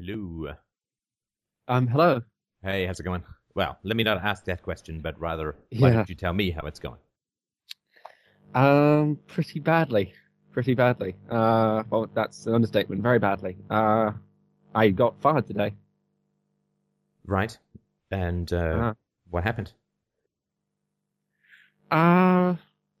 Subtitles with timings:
[0.00, 0.56] Hello.
[1.68, 2.22] Um, hello.
[2.62, 3.22] Hey, how's it going?
[3.54, 5.90] Well, let me not ask that question, but rather, why Yeah.
[5.90, 7.00] don't you tell me how it's going?
[8.54, 10.12] Um, pretty badly.
[10.52, 11.14] Pretty badly.
[11.28, 13.02] Uh, well, that's an understatement.
[13.02, 13.56] Very badly.
[13.70, 14.12] Uh,
[14.74, 15.74] I got fired today.
[17.24, 17.56] Right.
[18.10, 18.94] And uh, Uh,
[19.30, 19.72] what happened?
[21.90, 22.54] uh,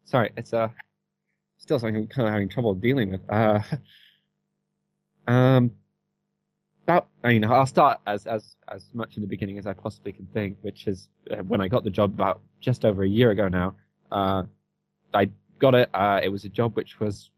[0.04, 0.68] sorry, it's, uh,
[1.58, 3.22] still something I'm kind of having trouble dealing with.
[3.30, 3.60] Uh,
[5.26, 5.72] um,
[6.90, 10.12] about, I mean, I'll start as, as, as much in the beginning as I possibly
[10.12, 13.30] can think, which is uh, when I got the job about just over a year
[13.30, 13.74] ago now.
[14.10, 14.42] Uh,
[15.14, 15.88] I got it.
[15.94, 17.30] Uh, it was a job which was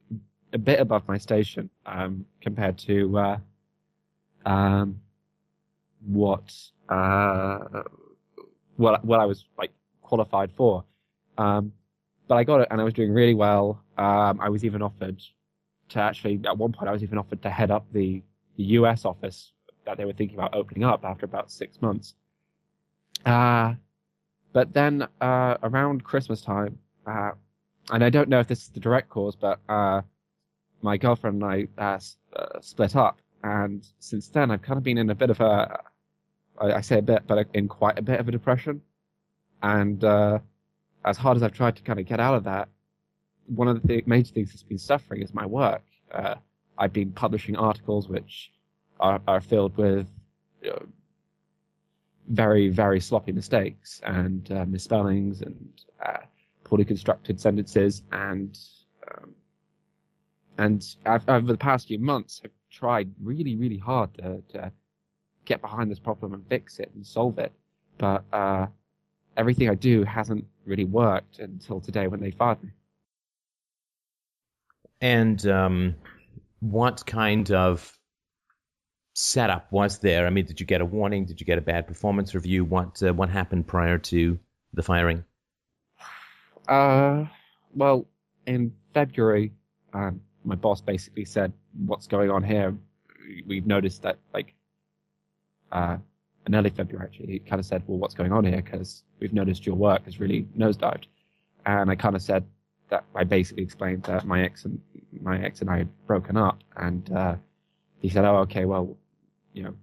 [0.55, 3.39] a bit above my station, um, compared to, uh,
[4.47, 5.01] um,
[6.07, 6.53] what,
[6.89, 7.59] uh,
[8.77, 10.84] what, what I was like qualified for.
[11.37, 11.73] Um,
[12.27, 13.83] but I got it and I was doing really well.
[13.98, 15.21] Um, I was even offered
[15.91, 18.23] to actually, at one point, I was even offered to head up the,
[18.56, 19.52] the US office
[19.84, 22.15] that they were thinking about opening up after about six months.
[23.25, 23.75] Uh,
[24.53, 27.33] but then, uh, around Christmas time, uh,
[27.91, 30.03] and I don't know if this is the direct cause, but, uh,
[30.83, 31.98] my girlfriend and I, uh,
[32.36, 33.20] uh, split up.
[33.44, 35.81] And since then, I've kind of been in a bit of a,
[36.61, 38.83] I, I say a bit, but in quite a bit of a depression.
[39.62, 40.39] And, uh,
[41.05, 42.69] as hard as I've tried to kind of get out of that,
[43.47, 45.83] one of the th- major things that's been suffering is my work.
[46.78, 48.51] I've been publishing articles which
[49.01, 50.06] are, are filled with
[50.62, 50.87] you know,
[52.28, 55.69] very, very sloppy mistakes and uh, misspellings and
[56.05, 56.19] uh,
[56.65, 58.03] poorly constructed sentences.
[58.12, 58.59] And
[59.11, 59.34] um,
[60.59, 64.73] and I've, over the past few months, I've tried really, really hard to, to
[65.45, 67.53] get behind this problem and fix it and solve it.
[67.98, 68.67] But uh,
[69.37, 72.70] everything I do hasn't really worked until today when they fired me.
[75.00, 75.95] And um,
[76.63, 77.99] what kind of
[79.15, 80.27] setup was there?
[80.27, 81.25] I mean, did you get a warning?
[81.25, 82.65] Did you get a bad performance review?
[82.65, 84.39] What uh, what happened prior to
[84.73, 85.25] the firing?
[86.69, 87.25] Uh,
[87.75, 88.06] well,
[88.47, 89.53] in February,
[89.93, 91.53] um, my boss basically said,
[91.84, 92.77] "What's going on here?"
[93.47, 94.55] We've noticed that, like,
[95.72, 95.97] uh,
[96.47, 99.33] in early February, actually, he kind of said, "Well, what's going on here?" Because we've
[99.33, 101.06] noticed your work has really nosedived,
[101.67, 102.45] and I kind of said
[102.92, 104.80] that I basically explained that my ex and
[105.20, 107.36] my ex and I had broken up, and uh,
[108.00, 108.97] he said, "Oh, okay, well,
[109.53, 109.75] you know,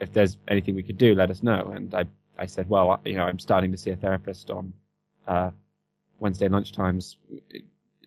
[0.00, 2.04] if there's anything we could do, let us know." And I,
[2.38, 4.72] I said, "Well, you know, I'm starting to see a therapist on."
[5.26, 5.50] Uh,
[6.22, 7.16] Wednesday lunchtimes,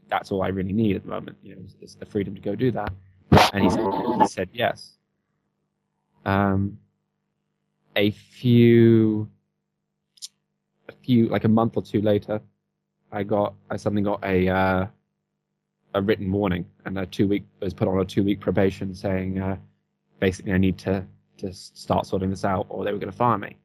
[0.07, 1.37] that's all I really need at the moment.
[1.43, 2.91] You know, is, the freedom to go do that.
[3.53, 3.85] And he said,
[4.21, 4.97] he said yes.
[6.25, 6.79] Um,
[7.95, 9.29] a few,
[10.87, 12.41] a few, like a month or two later,
[13.15, 14.87] I got, I suddenly got a, uh,
[15.93, 19.39] a written warning and a two week, was put on a two week probation saying,
[19.39, 19.55] uh,
[20.19, 21.05] basically I need to,
[21.37, 23.55] to start sorting this out or they were going to fire me.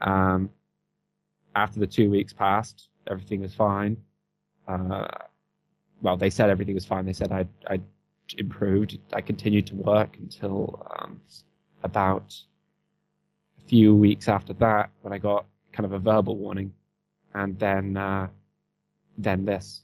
[0.00, 0.50] Um,
[1.56, 3.96] after the two weeks passed, everything was fine.
[4.68, 5.08] Uh,
[6.00, 7.04] well, they said everything was fine.
[7.04, 7.82] They said I'd, I'd
[8.36, 8.96] improved.
[9.12, 11.20] I continued to work until um,
[11.82, 12.36] about
[13.58, 16.72] a few weeks after that, when I got kind of a verbal warning,
[17.34, 18.28] and then uh,
[19.18, 19.82] then this.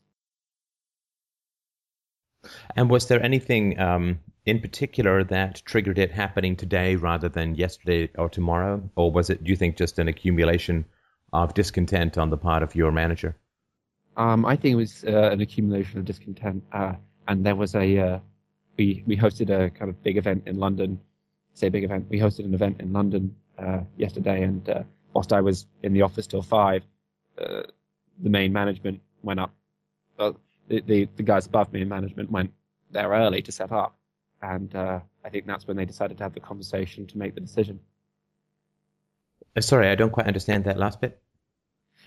[2.76, 8.10] And was there anything um, in particular that triggered it happening today rather than yesterday
[8.16, 9.42] or tomorrow, or was it?
[9.42, 10.84] Do you think just an accumulation
[11.32, 13.36] of discontent on the part of your manager?
[14.16, 16.94] Um, I think it was uh, an accumulation of discontent, uh,
[17.26, 18.18] and there was a uh,
[18.76, 21.00] we we hosted a kind of big event in London.
[21.54, 22.06] Say big event.
[22.08, 26.02] We hosted an event in London uh, yesterday, and uh, whilst I was in the
[26.02, 26.84] office till five,
[27.38, 27.62] uh,
[28.22, 29.52] the main management went up.
[30.18, 30.36] Well,
[30.68, 32.52] the, the the guys above me in management went
[32.90, 33.96] there early to set up,
[34.42, 37.40] and uh, I think that's when they decided to have the conversation to make the
[37.40, 37.80] decision.
[39.56, 41.20] Uh, sorry, I don't quite understand that last bit.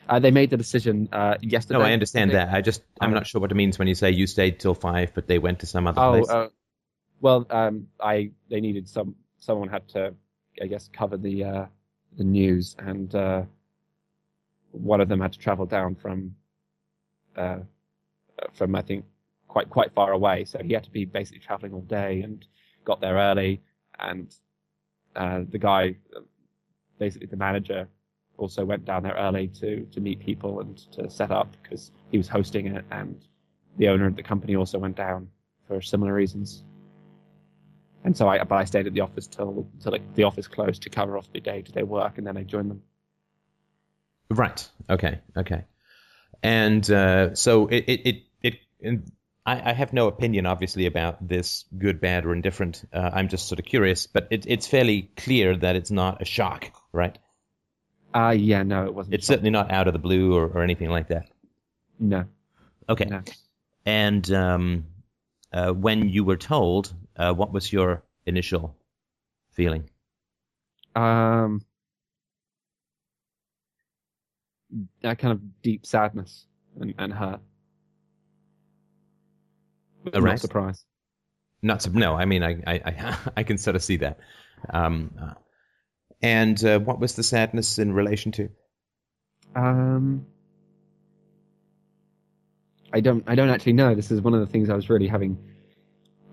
[0.09, 1.79] Uh, they made the decision uh, yesterday.
[1.79, 2.53] No, I understand that.
[2.53, 3.15] I just I'm Oh.
[3.15, 5.59] not sure what it means when you say you stayed till five, but they went
[5.59, 6.29] to some other Oh, place.
[6.29, 6.47] uh,
[7.19, 10.13] well, um, I they needed some someone had to,
[10.61, 11.65] I guess, cover the uh,
[12.17, 13.43] the news, and uh,
[14.71, 16.35] one of them had to travel down from,
[17.37, 17.59] uh,
[18.53, 19.05] from I think
[19.47, 22.45] quite quite far away, so he had to be basically traveling all day, and
[22.85, 23.61] got there early,
[23.99, 24.35] and
[25.15, 25.95] uh, the guy,
[26.99, 27.87] basically the manager,
[28.37, 32.17] also went down there early to to meet people and to set up because he
[32.17, 33.25] was hosting it, and
[33.77, 35.27] the owner of the company also went down
[35.67, 36.63] for similar reasons.
[38.03, 40.81] And so I, but I stayed at the office till till like, the office closed
[40.83, 42.81] to cover off the day to day work, and then I joined them.
[44.29, 44.69] Right.
[44.89, 45.19] Okay.
[45.35, 45.63] Okay.
[46.43, 49.11] And uh, so it it it, it and
[49.45, 52.83] I, I have no opinion, obviously, about this good, bad, or indifferent.
[52.93, 56.25] Uh, I'm just sort of curious, but it, it's fairly clear that it's not a
[56.25, 57.17] shock, right?
[58.13, 59.15] Uh, yeah, no, it wasn't.
[59.15, 61.29] It's certainly not out of the blue or, or anything like that.
[61.99, 62.25] No.
[62.89, 63.05] Okay.
[63.05, 63.21] No.
[63.85, 64.85] And um,
[65.53, 68.75] uh, when you were told, uh, what was your initial
[69.51, 69.89] feeling?
[70.95, 71.61] Um,
[75.01, 76.45] that kind of deep sadness
[76.79, 77.39] and, and hurt.
[80.05, 80.23] Right.
[80.23, 80.85] Not surprise.
[81.61, 84.19] Not so, no, I mean, I, I, I, I can sort of see that.
[84.69, 85.33] Um, uh,
[86.21, 88.49] and uh, what was the sadness in relation to?
[89.55, 90.25] Um,
[92.91, 93.23] I don't.
[93.27, 93.95] I don't actually know.
[93.95, 95.37] This is one of the things I was really having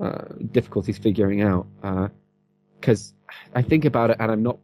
[0.00, 1.66] uh, difficulties figuring out
[2.80, 3.12] because
[3.54, 4.58] I think about it and I'm not.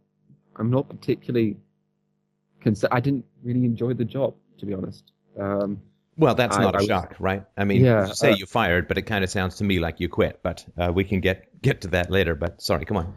[0.56, 1.56] I'm not particularly.
[2.62, 5.12] Cons- I didn't really enjoy the job, to be honest.
[5.39, 5.81] Um,
[6.17, 7.45] Well, that's I- not I a shock, right?
[7.57, 9.79] I mean, Yeah, you say uh, you fired, but it kind of sounds to me
[9.79, 10.41] like you quit.
[10.43, 12.35] But uh, we can get get to that later.
[12.35, 13.15] But sorry, come on.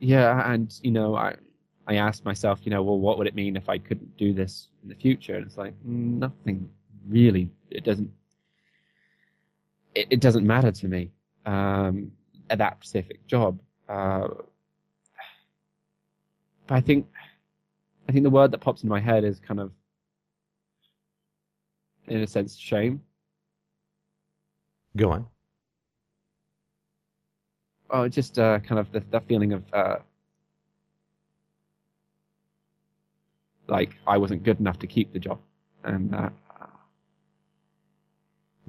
[0.00, 1.36] yeah, and you know, I
[1.86, 4.68] I asked myself, you know, well, what would it mean if I couldn't do this
[4.82, 5.36] in the future?
[5.36, 6.68] And it's like nothing
[7.08, 7.50] really.
[7.70, 8.10] It doesn't.
[9.94, 11.10] It, it doesn't matter to me.
[11.46, 12.12] Um,
[12.50, 13.58] at that specific job.
[13.88, 14.28] Uh,
[16.66, 17.06] but I think,
[18.08, 19.70] I think the word that pops in my head is kind of,
[22.06, 23.02] in a sense, shame.
[24.96, 25.26] Go on.
[27.90, 29.96] Oh, just uh, kind of the, the feeling of uh,
[33.66, 35.38] like I wasn't good enough to keep the job,
[35.84, 36.30] and uh,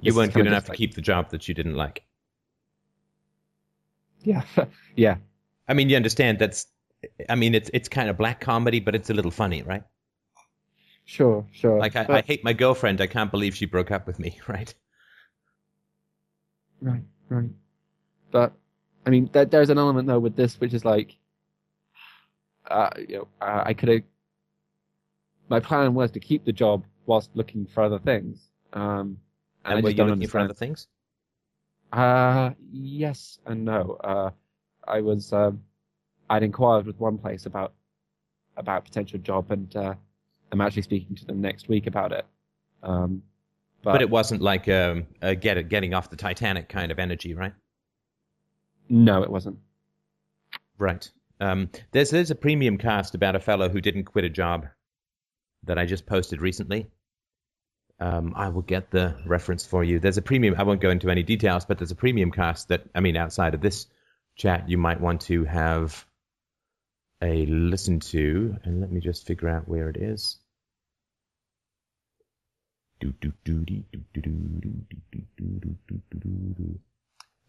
[0.00, 2.04] You weren't good enough to like- keep the job that you didn't like.
[4.22, 4.42] Yeah,
[4.96, 5.16] yeah,
[5.68, 6.66] I mean, you understand that's.
[7.28, 9.84] I mean, it's it's kind of black comedy, but it's a little funny, right?
[11.04, 11.80] sure, sure.
[11.80, 13.00] Like I, I hate my girlfriend.
[13.00, 14.72] I can't believe she broke up with me, right?
[16.80, 17.50] Right, right.
[18.30, 18.52] But
[19.06, 21.16] I mean, there, there's an element though with this, which is like,
[22.70, 24.02] uh, you know, uh, I could have.
[25.50, 28.50] My plan was to keep the job whilst looking for other things.
[28.72, 29.18] Um,
[29.64, 30.88] and, And, I were you looking for other things?
[31.92, 33.98] Uh, yes and no.
[34.04, 34.30] Uh,
[34.86, 35.62] I was, um,
[36.30, 37.74] I'd inquired with one place about,
[38.56, 39.94] about a potential job and, uh,
[40.52, 42.26] I'm actually speaking to them next week about it.
[42.82, 43.22] Um,
[43.82, 46.98] but, But, it wasn't like um, a get it, getting off the Titanic kind of
[46.98, 47.52] energy, right?
[48.90, 49.58] no, it wasn't.
[50.78, 51.08] Right.
[51.40, 54.66] Um, there's there's a premium cast about a fellow who didn't quit a job
[55.64, 56.90] that I just posted recently.
[58.00, 60.00] Um, I will get the reference for you.
[60.00, 60.54] There's a premium.
[60.58, 63.54] I won't go into any details, but there's a premium cast that I mean, outside
[63.54, 63.86] of this
[64.36, 66.04] chat, you might want to have
[67.22, 70.38] a listen to, and let me just figure out where it is.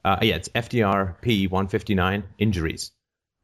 [0.03, 2.91] Uh, yeah, it's FDRP 159 injuries.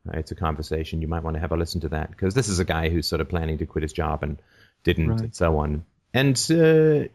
[0.07, 1.01] Uh, it's a conversation.
[1.01, 3.07] You might want to have a listen to that because this is a guy who's
[3.07, 4.41] sort of planning to quit his job and
[4.83, 5.19] didn't, right.
[5.19, 5.85] and so on.
[6.13, 7.09] And uh,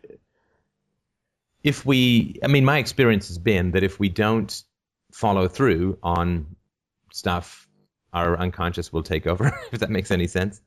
[1.62, 4.62] if we, I mean, my experience has been that if we don't
[5.12, 6.56] follow through on
[7.12, 7.68] stuff
[8.12, 9.58] our unconscious will take over.
[9.72, 10.60] if that makes any sense.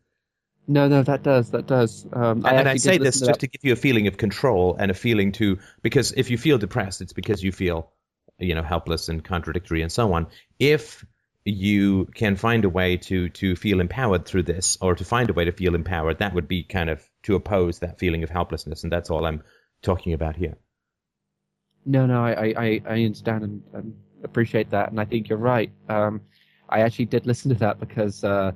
[0.67, 2.07] No, no, that does, that does.
[2.11, 4.17] Um, And, and I say this listen just to to give you a feeling of
[4.17, 7.91] control and a feeling to because if you feel depressed, it's because you feel,
[8.39, 10.27] you know, helpless and contradictory and so on.
[10.57, 11.05] If
[11.43, 15.33] you can find a way to to feel empowered through this, or to find a
[15.33, 18.81] way to feel empowered, that would be kind of to oppose that feeling of helplessness,
[18.83, 19.43] and that's all I'm
[19.83, 20.57] talking about here.
[21.85, 25.37] No, no, I, I, I- I understand and, and appreciate that, and I think you're
[25.37, 25.69] right.
[25.87, 26.21] Um,
[26.69, 28.51] I actually did listen to that because uh,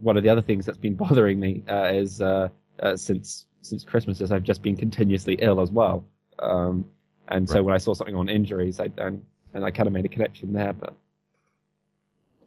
[0.00, 2.48] one of the other things that's been bothering me uh, is uh,
[2.80, 6.04] uh, since since Christmas is I've just been continuously ill as well.
[6.38, 6.84] Um,
[7.28, 7.64] and so Right.
[7.64, 9.24] when I saw something on injuries, I and,
[9.54, 10.72] and I kind of made a connection there.
[10.72, 10.94] But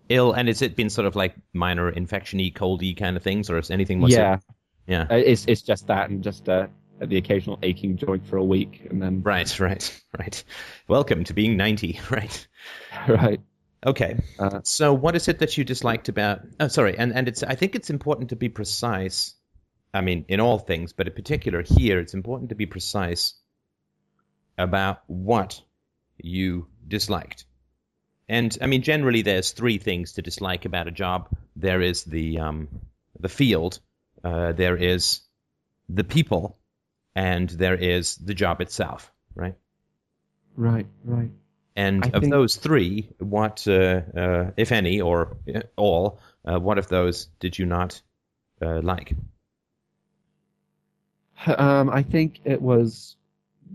[0.07, 3.57] Ill, and has it been sort of like minor infection-y, coldy kind of things, or
[3.57, 4.39] is anything yeah,
[4.87, 5.05] yeah.
[5.09, 6.67] uh, it's it's just that and just uh,
[6.99, 10.43] the occasional aching joint for a week, and then Right, right, right.
[10.87, 12.47] Welcome to being 90, right?
[13.07, 13.39] right.
[13.85, 14.17] Okay.
[14.37, 16.41] Uh, So, what is it that you disliked about?
[16.59, 17.43] Oh, sorry, and and it's.
[17.43, 19.35] I think it's important to be precise.
[19.93, 23.33] I mean, in all things, but in particular here, it's important to be precise
[24.57, 25.61] about what
[26.17, 27.45] you disliked.
[28.27, 31.29] And I mean, generally, there's three things to dislike about a job.
[31.55, 32.67] There is the um,
[33.19, 33.79] the field,
[34.23, 35.21] uh, there is
[35.87, 36.59] the people,
[37.15, 39.11] and there is the job itself.
[39.35, 39.55] Right.
[40.55, 41.31] right, right.
[41.79, 46.59] And I of think- those three, what, uh, uh, if any, or uh, all, uh,
[46.59, 48.01] what of those did you not
[48.61, 49.13] uh, like?
[51.47, 53.15] Um, I think it was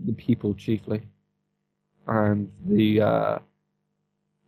[0.05, 1.01] the people chiefly.
[2.07, 3.39] and the uh,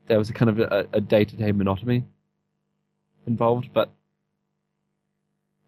[0.08, 2.06] there was a kind of a, a day-to-day monotony
[3.26, 3.90] involved, but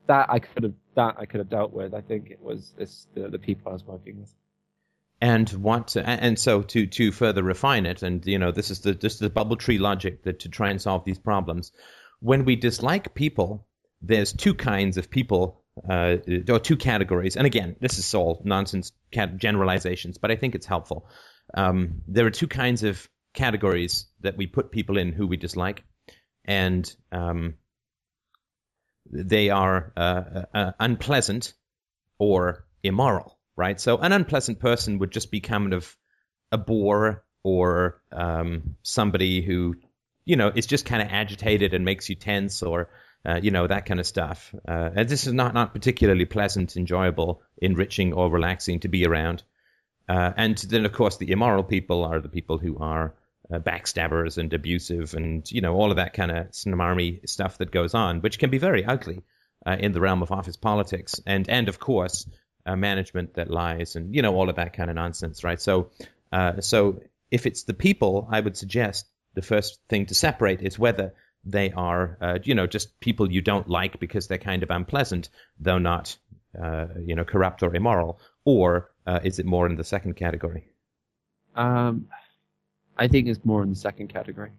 [0.06, 1.96] that I could have that I could have dealt with.
[1.96, 4.34] I think it was this the, the people I was working with.
[5.22, 8.94] And what and so to to further refine it, and you know this is the
[8.94, 11.74] this is the bubble tree logic that to try and solve these problems.
[12.22, 13.68] When we dislike people,
[14.02, 16.18] there's two kinds of people uh,
[16.50, 17.38] or two categories.
[17.38, 21.10] And again, this is all nonsense generalizations, but I think it's helpful.
[21.54, 25.84] Um, there are two kinds of categories that we put people in who we dislike,
[26.46, 27.56] and um,
[29.12, 31.54] they are uh, uh, uh, unpleasant
[32.20, 33.80] or immoral, right?
[33.80, 35.96] So an unpleasant person would just be kind of
[36.52, 39.76] a bore or um, somebody who,
[40.26, 42.90] you know, is just kind of agitated and makes you tense or
[43.28, 44.56] uh, you know that kind of stuff.
[44.68, 49.44] Uh, and this is not not particularly pleasant, enjoyable, enriching, or relaxing to be around.
[50.08, 53.14] Uh, and then, of course, the immoral people are the people who are
[53.54, 57.72] uh, backstabbers and abusive, and you know all of that kind of smarmy stuff that
[57.72, 59.22] goes on, which can be very ugly
[59.66, 62.26] uh, in the realm of office politics, and and of course,
[62.76, 65.62] management that lies, and you know all of that kind of nonsense, right?
[65.62, 65.92] So,
[66.60, 71.14] so if it's the people, I would suggest the first thing to separate is whether
[71.46, 75.30] they are, uh, you know, just people you don't like because they're kind of unpleasant,
[75.60, 76.18] though not,
[76.62, 78.20] uh, you know, corrupt or immoral?
[78.46, 80.68] Or uh, is it more in the second category?
[81.56, 82.08] Um,
[82.98, 84.52] I think it's more in the second category.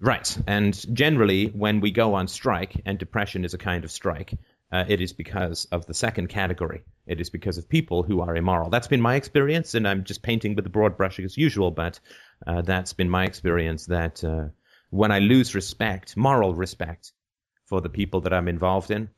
[0.00, 0.36] Right.
[0.46, 4.32] And generally, when we go on strike, and depression is a kind of strike,
[4.72, 6.82] uh, it is because of the second category.
[7.10, 8.70] It is because of people who are immoral.
[8.70, 11.98] That's been my experience, and I'm just painting with a broad brush as usual, but
[12.46, 14.44] uh, that's been my experience that uh,
[14.90, 17.12] when I lose respect, moral respect,
[17.66, 19.08] for the people that I'm involved in,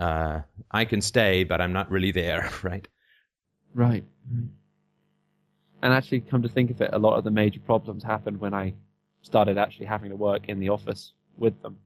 [0.00, 0.40] uh,
[0.72, 2.86] I can stay, but I'm not really there, right?
[3.74, 4.04] Right.
[5.82, 8.54] And actually, come to think of it, a lot of the major problems happened when
[8.54, 8.74] I
[9.22, 11.78] started actually having to work in the office with them,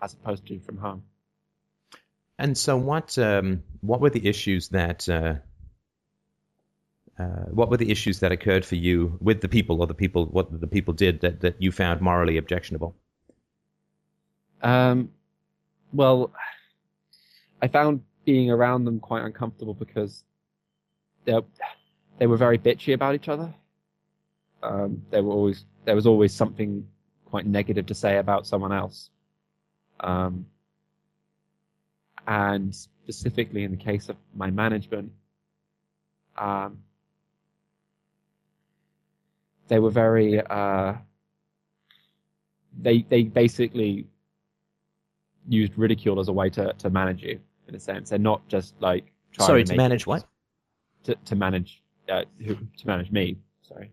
[0.00, 1.02] as opposed to from home.
[2.38, 5.34] And so, what um, what were the issues that uh,
[7.18, 10.26] uh, what were the issues that occurred for you with the people or the people
[10.26, 12.94] what the people did that, that you found morally objectionable?
[14.62, 15.10] Um,
[15.92, 16.32] well
[17.62, 20.22] i found being around them quite uncomfortable because
[21.24, 21.38] they
[22.18, 23.54] they were very bitchy about each other.
[24.62, 26.86] Um, were always there was always something
[27.24, 29.10] quite negative to say about someone else.
[30.00, 30.46] Um,
[32.28, 35.10] and specifically in the case of my management
[36.36, 36.78] um,
[39.66, 40.94] they were very uh,
[42.80, 44.06] they they basically
[45.48, 48.10] used ridicule as a way to, to manage you in a sense.
[48.10, 50.26] They're not just like sorry to, to manage what
[51.04, 53.36] to to manage uh, to manage me.
[53.62, 53.90] Sorry.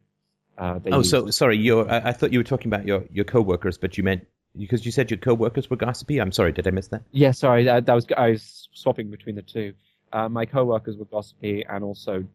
[0.58, 1.10] Uh, oh, used...
[1.10, 1.58] so sorry.
[1.58, 4.26] Your I, I, thought you were talking about your your coworkers, but you meant
[4.58, 6.20] because you said your co-workers were gossipy.
[6.20, 7.04] I'm sorry, did I miss that?
[7.12, 7.66] Yeah, sorry.
[7.66, 9.74] That, that was I was swapping between the two.
[10.14, 12.26] Uh, my coworkers were gossipy and also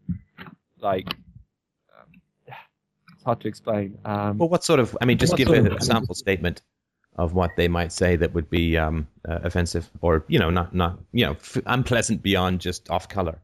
[0.81, 1.15] like
[3.21, 3.99] it's hard to explain.
[4.07, 4.97] Um, well, what sort of?
[4.99, 6.63] I mean, just give a, a sample statement
[7.17, 10.75] of what they might say that would be um, uh, offensive, or you know, not
[10.75, 13.39] not you know, f- unpleasant beyond just off color.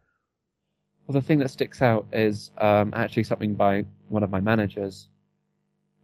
[1.06, 5.09] Well, the thing that sticks out is um, actually something by one of my managers.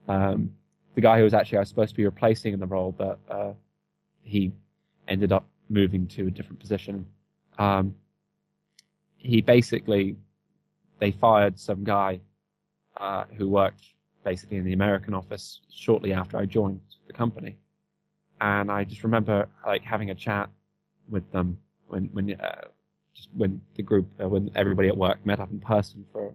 [0.07, 0.53] Um,
[0.95, 3.19] the guy who was actually I was supposed to be replacing in the role, but
[3.31, 3.53] uh,
[4.23, 4.53] he
[5.09, 7.07] ended up moving to a different position.
[7.59, 7.95] Um,
[9.17, 10.17] he basically
[10.99, 12.21] they fired some guy
[12.97, 13.85] uh, who worked
[14.25, 17.57] basically in the American office shortly after I joined the company.
[18.41, 20.51] And I just remember like having a chat
[21.09, 21.59] with them
[21.89, 22.67] when when uh,
[23.15, 26.35] just when the group uh, when everybody at work met up in person for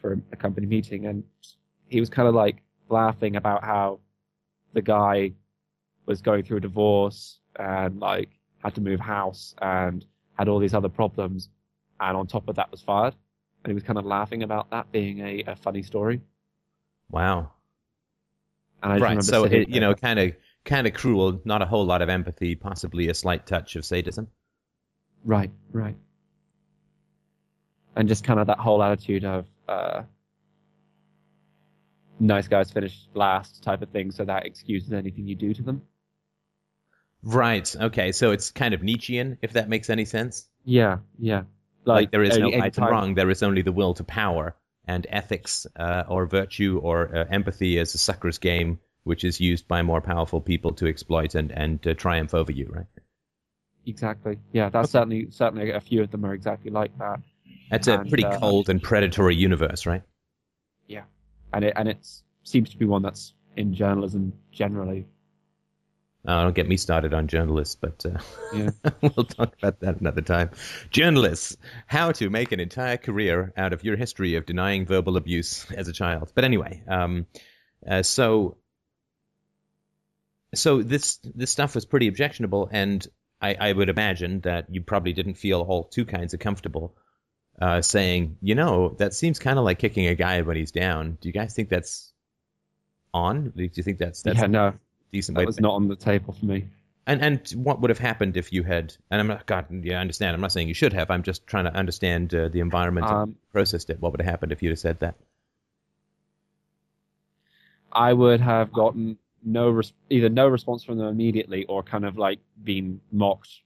[0.00, 1.24] for a company meeting, and
[1.88, 4.00] he was kind of like laughing about how
[4.72, 5.32] the guy
[6.06, 8.30] was going through a divorce and like
[8.62, 10.04] had to move house and
[10.38, 11.48] had all these other problems,
[12.00, 13.14] and on top of that was fired
[13.64, 16.20] and he was kind of laughing about that being a, a funny story.
[17.10, 17.52] Wow.
[18.82, 19.22] right.
[19.22, 20.32] So it, you know, kind of
[20.64, 24.28] kind of cruel, not a whole lot of empathy, possibly a slight touch of sadism.
[25.24, 25.50] Right.
[25.72, 25.96] Right.
[27.96, 30.02] And just kind of that whole attitude of uh,
[32.20, 35.82] nice guys finish last type of thing, so that excuses anything you do to them.
[37.22, 37.74] Right.
[37.74, 38.12] Okay.
[38.12, 40.48] So it's kind of Nietzschean, if that makes any sense.
[40.64, 40.98] Yeah.
[41.18, 41.42] Yeah.
[41.84, 43.14] Like, like there is no right and wrong.
[43.14, 44.54] There is only the will to power,
[44.86, 49.68] and ethics uh, or virtue or uh, empathy as a sucker's game, which is used
[49.68, 52.86] by more powerful people to exploit and and uh, triumph over you, right?
[53.86, 54.38] Exactly.
[54.52, 54.92] Yeah, that's okay.
[54.92, 57.20] certainly certainly a few of them are exactly like that.
[57.70, 60.02] That's and, a pretty uh, cold and predatory universe, right?
[60.88, 61.02] yeah,
[61.52, 62.06] and it and it
[62.44, 65.06] seems to be one that's in journalism generally.
[66.26, 68.18] Oh, don't get me started on journalists, but uh,
[68.52, 68.70] Yeah.
[69.00, 70.50] we'll talk about that another time.
[70.90, 75.70] Journalists, how to make an entire career out of your history of denying verbal abuse
[75.70, 76.32] as a child.
[76.34, 77.26] But anyway, um,
[77.88, 78.58] uh, so
[80.54, 83.06] so this this stuff was pretty objectionable, and
[83.40, 86.96] I, I would imagine that you probably didn't feel all two kinds of comfortable
[87.60, 91.18] uh, saying, you know, that seems kind of like kicking a guy when he's down.
[91.20, 92.12] Do you guys think that's
[93.12, 93.50] on?
[93.50, 94.74] Do you think that's that's yeah, no,
[95.12, 96.68] decent that was not on the table for me.
[97.06, 98.94] and and what would have happened if you had?
[99.10, 100.34] And I'm not God, yeah, I understand.
[100.34, 101.10] I'm not saying you should have.
[101.10, 104.00] I'm just trying to understand uh, the environment and Um, processed it.
[104.00, 105.14] What would have happened if you'd have said that?
[107.92, 112.18] I would have gotten no res- either no response from them immediately or kind of
[112.18, 113.62] like being mocked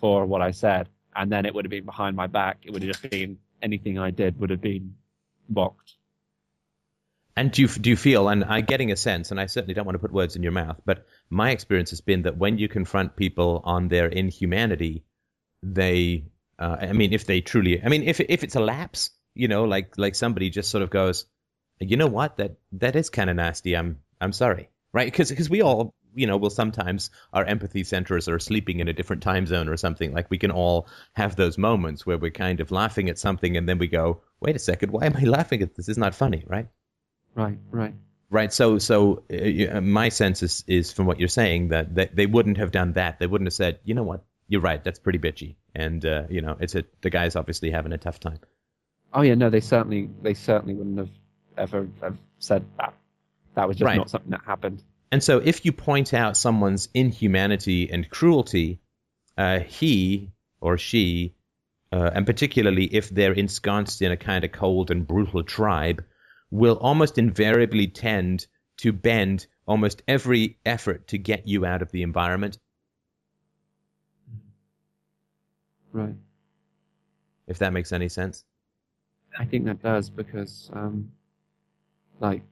[0.00, 0.88] for what I said,
[1.18, 2.58] and then it would have been behind my back.
[2.62, 4.94] It would have just been anything I did would have been
[5.48, 5.94] mocked.
[7.36, 9.84] And do you, do you feel, and I'm getting a sense, and I certainly don't
[9.84, 12.68] want to put words in your mouth, but my experience has been that when you
[12.68, 15.04] confront people on their inhumanity,
[15.62, 16.24] they,
[16.58, 19.64] uh, I mean, if they truly, I mean, if if it's a lapse, you know,
[19.64, 21.26] like like somebody just sort of goes,
[21.78, 23.76] you know what, that that is kind of nasty.
[23.76, 25.06] I'm I'm sorry, right?
[25.06, 28.92] Because because we all, you know, well, sometimes our empathy centers are sleeping in a
[28.92, 30.12] different time zone or something.
[30.12, 33.68] Like we can all have those moments where we're kind of laughing at something, and
[33.68, 35.86] then we go, wait a second, why am I laughing at this?
[35.86, 36.68] This is not funny, right?
[37.34, 37.94] Right, right.
[38.30, 38.52] Right.
[38.52, 42.58] So, so uh, my sense is, is from what you're saying that, that they wouldn't
[42.58, 43.18] have done that.
[43.18, 44.82] They wouldn't have said, you know what, you're right.
[44.84, 45.56] That's pretty bitchy.
[45.74, 48.40] And, uh, you know, it's a, the guy's obviously having a tough time.
[49.14, 51.10] Oh yeah, no, they certainly they certainly wouldn't have
[51.56, 52.92] ever have said that.
[53.54, 53.96] That was just Right.
[53.96, 54.82] not something that happened.
[55.10, 58.80] And so if you point out someone's inhumanity and cruelty,
[59.36, 61.34] uh, he or she,
[61.92, 66.04] uh, and particularly if they're ensconced in a kind of cold and brutal tribe,
[66.50, 68.46] will almost invariably tend
[68.78, 72.58] to bend almost every effort to get you out of the environment.
[75.92, 76.14] Right.
[77.46, 78.44] If that makes any sense.
[79.38, 81.10] I think that does because, um,
[82.20, 82.42] like,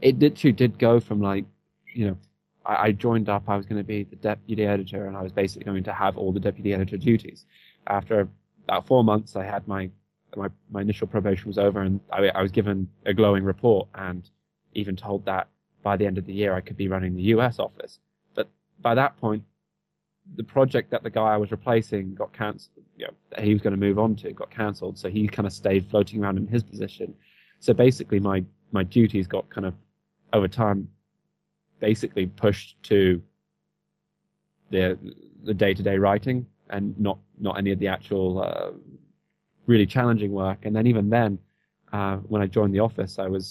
[0.00, 1.44] it literally did go from like,
[1.92, 2.16] you know,
[2.64, 3.44] I, I joined up.
[3.48, 6.16] I was going to be the deputy editor, and I was basically going to have
[6.16, 7.46] all the deputy editor duties.
[7.86, 8.28] After
[8.64, 9.90] about four months, I had my
[10.36, 14.28] my my initial probation was over, and I, I was given a glowing report, and
[14.74, 15.48] even told that
[15.82, 17.58] by the end of the year I could be running the U.S.
[17.58, 17.98] office.
[18.34, 18.48] But
[18.80, 19.42] by that point,
[20.36, 22.84] the project that the guy I was replacing got cancelled.
[22.96, 25.46] You know, that he was going to move on to got cancelled, so he kind
[25.46, 27.14] of stayed floating around in his position.
[27.58, 29.74] So basically, my my duties got kind of
[30.32, 30.88] over time,
[31.88, 33.20] basically pushed to
[34.70, 34.84] the
[35.48, 38.70] the day to day writing and not not any of the actual uh,
[39.66, 40.60] really challenging work.
[40.64, 41.38] And then even then,
[41.92, 43.44] uh, when I joined the office, I was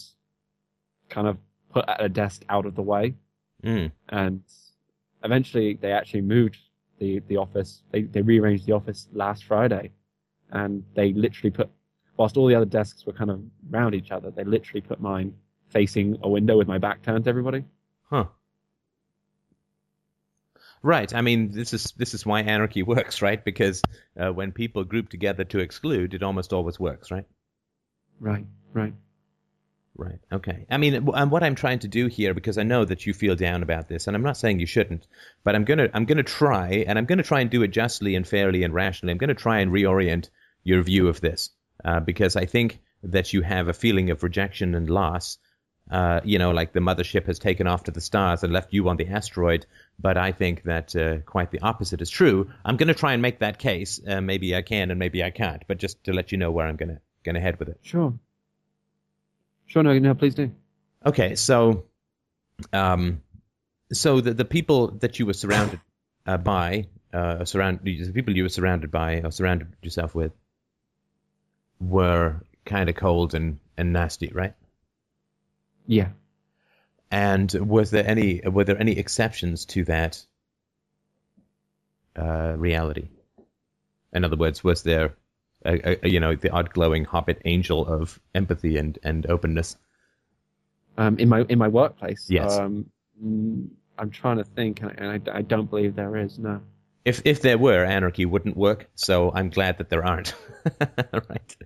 [1.09, 1.37] kind of
[1.73, 3.15] put at a desk out of the way
[3.63, 3.91] Mm.
[4.09, 4.41] and
[5.23, 6.57] eventually they actually moved
[6.97, 7.83] the the office.
[7.91, 9.91] They they rearranged the office last Friday,
[10.49, 11.69] and they literally put
[12.17, 13.39] whilst all the other desks were kind of
[13.69, 15.33] round each other, they literally put mine
[15.69, 17.63] facing a window with my back turned to everybody.
[18.11, 18.25] Huh.
[20.83, 21.13] Right.
[21.13, 23.43] I mean, this is this is why anarchy works, right?
[23.43, 23.81] Because
[24.19, 27.25] uh, when people group together to exclude, it almost always works, right?
[28.19, 28.93] Right, right.
[29.95, 30.19] Right.
[30.31, 30.65] Okay.
[30.69, 33.35] I mean, and what I'm trying to do here, because I know that you feel
[33.35, 35.05] down about this, and I'm not saying you shouldn't,
[35.43, 38.27] but I'm gonna I'm gonna try, and I'm gonna try and do it justly and
[38.27, 39.11] fairly and rationally.
[39.11, 40.29] I'm gonna try and reorient
[40.63, 41.51] your view of this,
[41.83, 45.37] uh, because I think that you have a feeling of rejection and loss.
[45.89, 48.87] Uh, you know, like the mothership has taken off to the stars and left you
[48.87, 49.65] on the asteroid.
[49.99, 52.49] But I think that uh, quite the opposite is true.
[52.63, 53.99] I'm going to try and make that case.
[54.05, 55.63] Uh, maybe I can and maybe I can't.
[55.67, 57.79] But just to let you know where I'm going to going to head with it.
[57.81, 58.13] Sure.
[59.67, 60.51] Sure, no, no, please do.
[61.05, 61.85] Okay, so,
[62.73, 63.21] um,
[63.91, 65.79] so the the people that you were surrounded
[66.25, 70.33] uh, by, uh, surround the people you were surrounded by or surrounded yourself with,
[71.79, 74.53] were kind of cold and and nasty, right?
[75.91, 76.07] Yeah.
[77.11, 80.25] And was there any were there any exceptions to that
[82.15, 83.09] uh, reality?
[84.13, 85.15] In other words, was there,
[85.65, 89.75] a, a, you know, the odd glowing hobbit angel of empathy and and openness?
[90.97, 92.27] Um, in my in my workplace.
[92.29, 92.57] Yes.
[92.57, 92.85] Um,
[93.97, 96.39] I'm trying to think, and I, I don't believe there is.
[96.39, 96.61] No.
[97.03, 98.89] If if there were, anarchy wouldn't work.
[98.95, 100.33] So I'm glad that there aren't.
[101.11, 101.57] Right.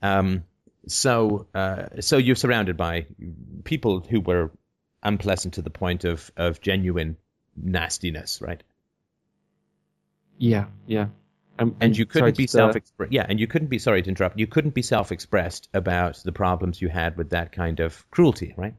[0.00, 0.44] Um.
[0.88, 2.00] So uh.
[2.00, 3.06] So you're surrounded by
[3.64, 4.50] people who were
[5.02, 7.16] unpleasant to the point of of genuine
[7.56, 8.62] nastiness, right?
[10.38, 11.08] Yeah, yeah.
[11.58, 12.72] Um, And you couldn't be just, uh,
[13.10, 14.38] yeah, and you couldn't be sorry to interrupt.
[14.38, 18.74] You couldn't be self-expressed about the problems you had with that kind of cruelty, right?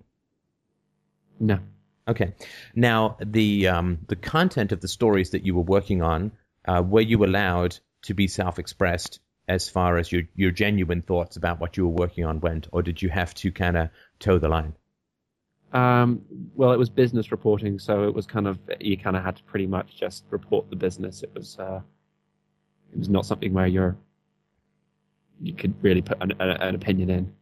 [1.39, 1.59] No.
[2.07, 2.33] Okay.
[2.73, 6.31] Now, the um, the content of the stories that you were working on,
[6.65, 9.19] uh, were you allowed to be self-expressed
[9.49, 12.81] as far as your your genuine thoughts about what you were working on went, or
[12.81, 14.73] did you have to kind of toe the line?
[15.73, 16.21] Um,
[16.55, 19.43] well, it was business reporting, so it was kind of you kind of had to
[19.43, 21.23] pretty much just report the business.
[21.23, 21.81] It was uh,
[22.93, 23.97] it was not something where you're
[25.41, 27.33] you could really put an, an, an opinion in.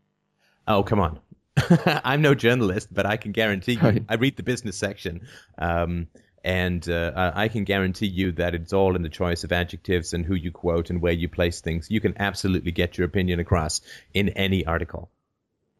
[0.67, 1.19] Oh, come on.
[2.03, 6.07] I'm no journalist, but I can guarantee you, I read the business section, um,
[6.47, 10.25] and uh, I can guarantee you that it's all in the choice of adjectives and
[10.25, 11.91] who you quote and where you place things.
[11.91, 13.81] You can absolutely get your opinion across
[14.13, 15.09] in any article.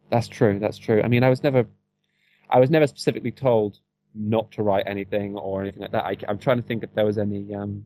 [0.10, 0.60] That's true.
[0.60, 1.02] That's true.
[1.02, 1.68] I mean, I was never,
[2.50, 3.80] I was never specifically told
[4.14, 6.04] not to write anything or anything like that.
[6.04, 7.86] I, am trying to think if there was any um,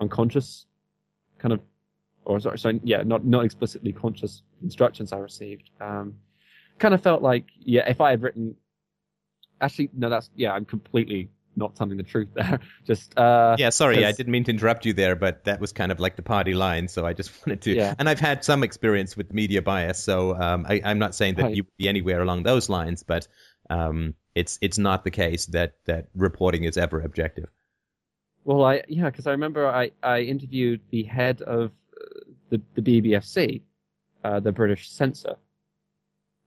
[0.00, 0.66] unconscious
[1.38, 1.62] kind of,
[2.24, 5.70] or sorry, sorry, yeah, not not explicitly conscious instructions I received.
[5.80, 6.14] Um,
[6.78, 8.54] kind of felt like, yeah, if I had written,
[9.60, 12.58] actually, no, that's yeah, I'm completely not telling the truth there.
[12.86, 15.92] Just uh, Yeah, sorry, I didn't mean to interrupt you there, but that was kind
[15.92, 17.74] of like the party line, so I just wanted to.
[17.74, 17.94] Yeah.
[17.98, 21.44] And I've had some experience with media bias, so um, I, I'm not saying that
[21.44, 21.54] Right.
[21.54, 23.28] you would be anywhere along those lines, but
[23.70, 27.48] um, it's it's not the case that that reporting is ever objective.
[28.44, 32.82] Well, I yeah, because I remember I, I interviewed the head of uh, the the
[32.82, 33.62] BBFC,
[34.24, 35.36] uh, the British censor,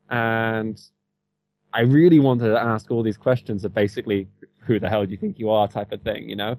[0.09, 0.79] and
[1.73, 4.27] I really wanted to ask all these questions of basically
[4.61, 6.57] who the hell do you think you are type of thing, you know.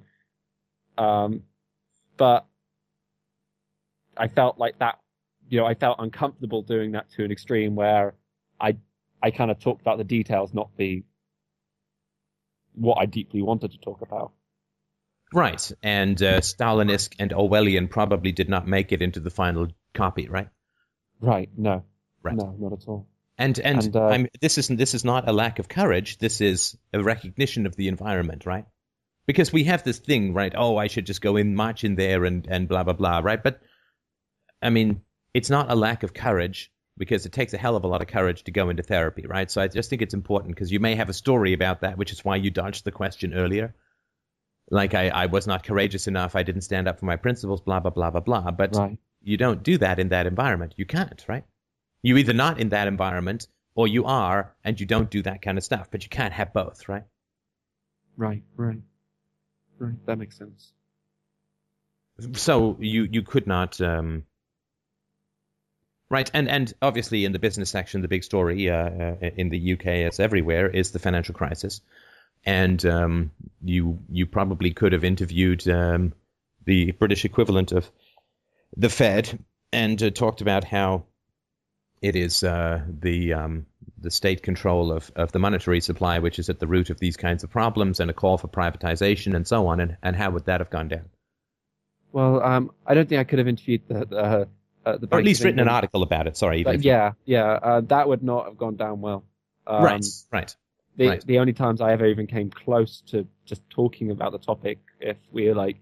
[0.97, 1.43] Um,
[2.17, 2.45] but
[4.17, 4.99] I felt like that,
[5.49, 8.15] you know, I felt uncomfortable doing that to an extreme where
[8.59, 8.77] I
[9.21, 11.03] I kind of talked about the details, not the
[12.75, 14.31] what I deeply wanted to talk about.
[15.33, 20.27] Right, and uh, Stalinist and Orwellian probably did not make it into the final copy,
[20.27, 20.49] right?
[21.21, 21.49] Right.
[21.55, 21.83] No.
[22.23, 22.35] Right.
[22.35, 23.07] No, not at all.
[23.39, 26.17] And and, And, uh, I'm, this isn't this is not a lack of courage.
[26.17, 28.65] This is a recognition of the environment, right?
[29.25, 30.53] Because we have this thing, right?
[30.55, 33.41] Oh, I should just go in, march in there, and and blah blah blah, right?
[33.41, 33.61] But
[34.61, 35.01] I mean,
[35.33, 38.09] it's not a lack of courage because it takes a hell of a lot of
[38.09, 39.49] courage to go into therapy, right?
[39.49, 42.11] So I just think it's important because you may have a story about that, which
[42.11, 43.73] is why you dodged the question earlier.
[44.69, 46.35] Like I, I was not courageous enough.
[46.35, 47.61] I didn't stand up for my principles.
[47.61, 48.51] Blah blah blah blah blah.
[48.51, 48.97] But Right.
[49.21, 50.73] you don't do that in that environment.
[50.75, 51.45] You can't, right?
[52.01, 55.57] You either not in that environment or you are and you don't do that kind
[55.57, 57.03] of stuff, but you can't have both, right?
[58.17, 58.43] Right.
[58.55, 58.79] Right.
[59.77, 60.05] Right.
[60.05, 60.73] That makes sense.
[62.33, 64.25] So you you could not um
[66.11, 69.73] Right, and and obviously in the business section, the big story uh, uh, in the
[69.73, 71.81] UK, as everywhere, is the financial crisis,
[72.43, 73.31] and um,
[73.63, 76.13] you you probably could have interviewed um,
[76.65, 77.91] the British equivalent of
[78.75, 79.37] the Fed
[79.71, 81.05] and uh, talked about how
[82.01, 83.65] it is uh, the um,
[84.01, 87.17] the state control of, of the monetary supply which is at the root of these
[87.17, 90.45] kinds of problems, and a call for privatization and so on, and, and how would
[90.45, 91.09] that have gone down?
[92.11, 94.47] Well, um, I don't think I could have interviewed the the,
[94.85, 96.37] uh, the Or at least written an article about it.
[96.37, 99.23] Sorry, even But yeah, yeah, uh, that would not have gone down well.
[99.67, 100.55] Um, right, right.
[100.95, 101.25] The right.
[101.25, 105.17] the only times I ever even came close to just talking about the topic, if
[105.31, 105.77] we were like,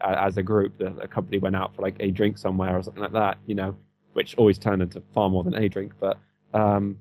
[0.00, 2.82] uh, as a group, the, the company went out for like a drink somewhere or
[2.82, 3.76] something like that, you know,
[4.12, 5.92] which always turned into far more than a drink.
[5.98, 6.18] But
[6.54, 6.98] um,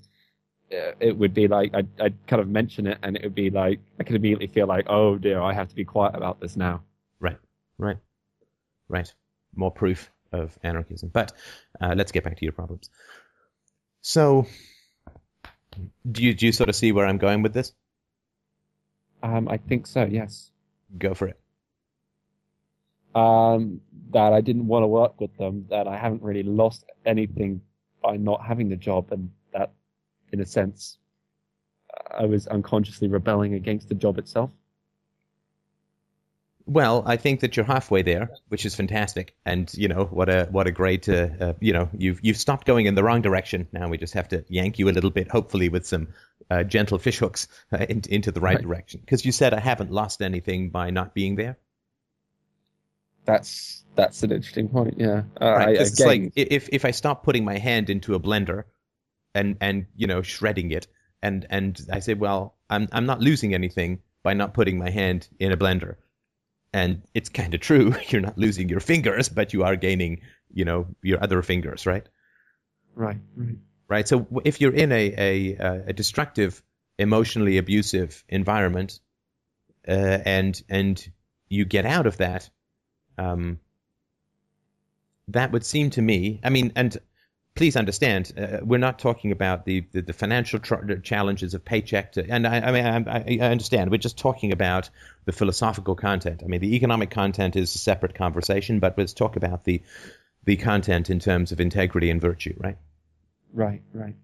[0.69, 3.49] it it would be like I'd, I'd kind of mention it, and it would be
[3.49, 6.55] like I could immediately feel like, oh dear, I have to be quiet about this
[6.55, 6.81] now.
[7.19, 7.37] Right,
[7.77, 7.97] right,
[8.87, 9.13] right.
[9.55, 11.09] More proof of anarchism.
[11.09, 11.33] But
[11.79, 12.89] uh, let's get back to your problems.
[14.01, 14.47] So,
[16.09, 17.73] do you do you sort of see where I'm going with this?
[19.23, 20.03] Um, I think so.
[20.03, 20.49] Yes.
[20.97, 21.40] Go for it.
[23.15, 27.61] Um, that I didn't want to work with them, that I haven't really lost anything
[28.01, 29.71] by not having the job, and that,
[30.31, 30.97] in a sense,
[32.09, 34.51] I was unconsciously rebelling against the job itself.
[36.65, 40.47] Well, I think that you're halfway there, which is fantastic, and you know what a
[40.51, 43.67] what a great uh, uh, you know you've you've stopped going in the wrong direction.
[43.73, 46.09] Now we just have to yank you a little bit, hopefully with some
[46.49, 48.63] uh, gentle fishhooks uh, in, into the right, Right.
[48.63, 49.01] direction.
[49.01, 51.57] Because you said I haven't lost anything by not being there.
[53.25, 54.95] That's that's an interesting point.
[54.97, 57.89] Yeah, uh, Right, I, 'cause it's again, like if if I stop putting my hand
[57.89, 58.63] into a blender
[59.35, 60.87] and and you know shredding it
[61.21, 65.27] and and I say well I'm I'm not losing anything by not putting my hand
[65.39, 65.95] in a blender.
[66.73, 70.65] And it's kind of true you're not losing your fingers but you are gaining you
[70.65, 72.07] know your other fingers right?
[72.95, 73.55] Right, right,
[73.87, 76.61] right so if you're in a a, uh, a destructive
[76.97, 78.99] emotionally abusive environment
[79.87, 81.11] uh, and and
[81.49, 82.49] you get out of that
[83.21, 83.59] um,
[85.27, 86.39] that would seem to me.
[86.43, 86.97] I mean, and
[87.55, 92.13] please understand, uh, we're not talking about the the, the financial tr- challenges of paycheck.
[92.13, 93.91] To, and I, I mean, I, I, understand.
[93.91, 94.89] We're just talking about
[95.25, 96.41] the philosophical content.
[96.43, 99.81] I mean, the economic content is a separate conversation, but let's talk about the
[100.43, 102.77] the content in terms of integrity and virtue, right?
[103.53, 104.15] Right, right.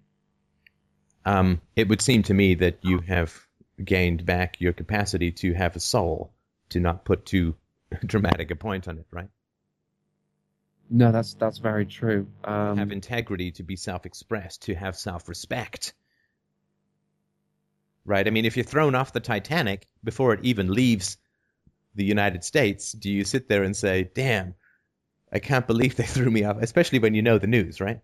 [1.24, 3.38] Um, it would seem to me that you have
[3.84, 6.32] gained back your capacity to have a soul,
[6.70, 7.54] to not put too
[8.06, 9.28] dramatic a point on it, right?
[10.90, 12.28] No, that's that's very true.
[12.44, 15.92] Um, have integrity to be self-expressed, to have self-respect.
[18.06, 18.26] Right?
[18.26, 21.18] I mean, if you're thrown off the Titanic before it even leaves
[21.94, 24.54] the United States, do you sit there and say, "Damn,
[25.30, 28.00] I can't believe they threw me off," especially when you know the news, right?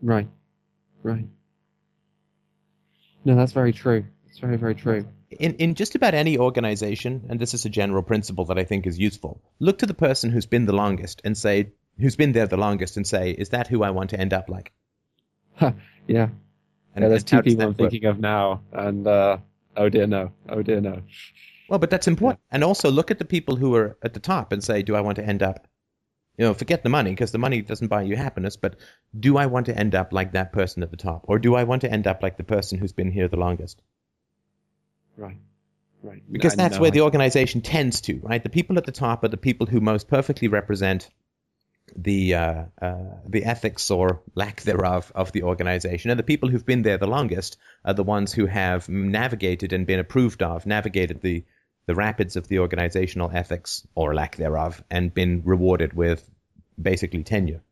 [0.00, 0.28] Right.
[1.02, 1.26] Right.
[3.24, 4.04] No, that's very true.
[4.34, 5.06] It's very, very true
[5.38, 8.86] in, in just about any organization, and this is a general principle that I think
[8.86, 12.46] is useful, look to the person who's been the longest and say, who's been there
[12.46, 14.72] the longest and say, is that who I want to end up like?
[15.60, 16.28] yeah.
[16.94, 19.38] And, yeah, there's two people I'm thinking of now, and uh,
[19.76, 21.02] oh dear no, oh dear no.
[21.68, 22.40] Well, but that's important.
[22.50, 22.56] Yeah.
[22.56, 25.00] And also look at the people who are at the top and say, do I
[25.00, 25.66] want to end up?
[26.36, 28.76] You know, forget the money because the money doesn't buy you happiness, but
[29.18, 31.24] do I want to end up like that person at the top?
[31.24, 33.80] Or do I want to end up like the person who's been here the longest?
[35.16, 35.38] Right.
[36.02, 36.22] Right.
[36.30, 38.42] Because that's where the organization tends to, right?
[38.42, 41.08] The people at the top are the people who most perfectly represent
[41.96, 42.96] the uh, uh,
[43.26, 47.06] the ethics or lack thereof of the organization, and the people who've been there the
[47.06, 51.44] longest are the ones who have navigated and been approved of, navigated the
[51.86, 56.28] the rapids of the organizational ethics or lack thereof, and been rewarded with
[56.80, 57.62] basically tenure.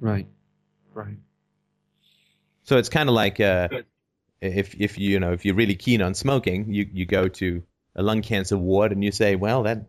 [0.00, 0.26] Right.
[0.92, 1.16] Right.
[2.64, 3.68] So it's kind of like uh,
[4.44, 7.62] if if you, know if you're really keen on smoking, you you go to
[7.96, 9.86] a lung cancer ward and you say, well, that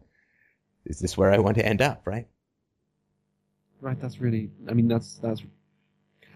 [0.86, 2.28] is this where I want to end up, right?
[3.82, 4.00] Right.
[4.00, 4.52] That's really.
[4.70, 5.44] I mean, that's that's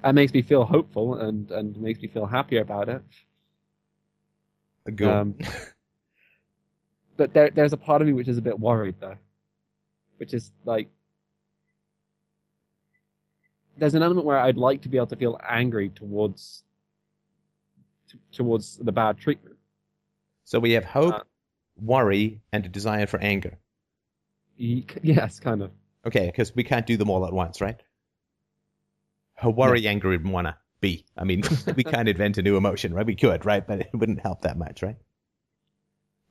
[0.03, 3.01] that makes me feel hopeful and and makes me feel happier about it.
[4.95, 5.07] Good.
[5.07, 5.35] Um,
[7.17, 9.17] but there there's a part of me which is a bit worried though,
[10.17, 10.89] which is like
[13.77, 16.63] there's an element where I'd like to be able to feel angry towards
[18.31, 19.57] towards the bad treatment.
[20.45, 21.23] So we have hope, uh,
[21.79, 23.57] worry, and a desire for anger.
[24.57, 25.71] Yes, kind of.
[26.05, 27.81] Okay, because we can't do them all at once, right?
[29.43, 29.91] worry, yeah.
[29.91, 31.05] anger, and wanna be.
[31.17, 31.43] I mean,
[31.75, 33.05] we can't invent a new emotion, right?
[33.05, 33.65] We could, right?
[33.65, 34.97] But it wouldn't help that much, right?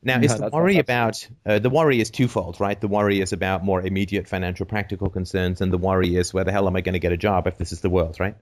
[0.03, 2.81] Now, no, is the worry about uh, the worry is twofold, right?
[2.81, 6.53] The worry is about more immediate financial, practical concerns, and the worry is where the
[6.53, 8.37] hell am I going to get a job if this is the world, right?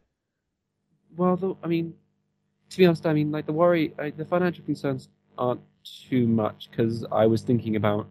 [1.16, 1.94] Well, the, I mean,
[2.70, 6.68] to be honest, I mean, like the worry, I, the financial concerns aren't too much
[6.70, 8.08] because I was thinking about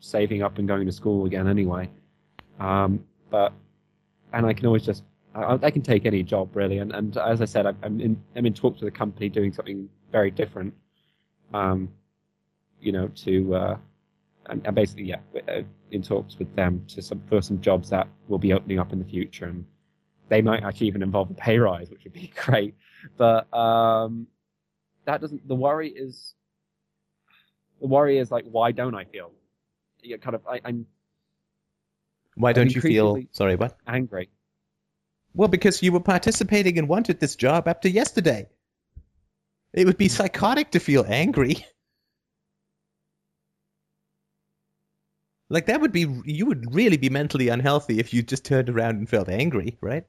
[0.00, 1.90] saving up and going to school again anyway.
[2.58, 3.52] Um, but
[4.32, 7.40] and I can always just I, I, can take any job really, and, and as
[7.40, 10.74] I said, I'm in I'm in talks with a company doing something very different.
[11.52, 11.88] Um,
[12.80, 13.76] you know, to uh,
[14.46, 18.08] I'm, I'm basically yeah uh, in talks with them to some for some jobs that
[18.28, 19.64] will be opening up in the future, and
[20.28, 22.74] they might actually even involve a pay rise, which would be great.
[23.16, 24.26] But um,
[25.04, 25.46] that doesn't.
[25.46, 26.34] The worry is
[27.80, 29.32] the worry is like, why don't I feel?
[30.02, 30.86] You kind of, I, am
[32.34, 33.22] Why don't you feel?
[33.32, 33.76] Sorry, what?
[33.86, 34.28] Angry.
[35.34, 38.48] Well, because you were participating and wanted this job up to yesterday.
[39.72, 41.64] It would be psychotic to feel angry.
[45.50, 48.96] Like that would be you would really be mentally unhealthy if you just turned around
[48.96, 50.04] and felt angry, right?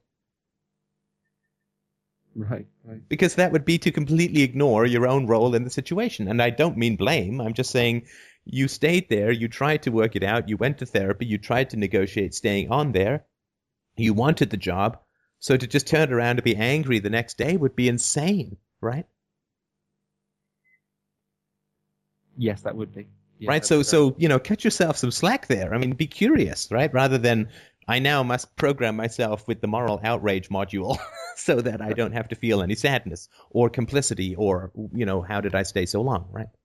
[2.39, 3.01] Right, right.
[3.09, 6.29] Because that would be to completely ignore your own role in the situation.
[6.29, 7.41] And I don't mean blame.
[7.41, 8.03] I'm just saying
[8.45, 11.71] you stayed there, you tried to work it out, you went to therapy, you tried
[11.71, 13.25] to negotiate staying on there,
[13.97, 14.99] you wanted the job.
[15.39, 19.05] So to just turn around and be angry the next day would be insane, right?
[22.37, 23.07] Yes, that would be.
[23.37, 23.65] Yes, right.
[23.65, 25.73] So, so you know, cut yourself some slack there.
[25.73, 26.93] I mean, be curious, right?
[26.93, 27.49] Rather than
[27.89, 30.99] I now must program myself with the moral outrage module
[31.35, 35.41] so that I don't have to feel any sadness or complicity or, you know, how
[35.41, 36.47] did I stay so long, right?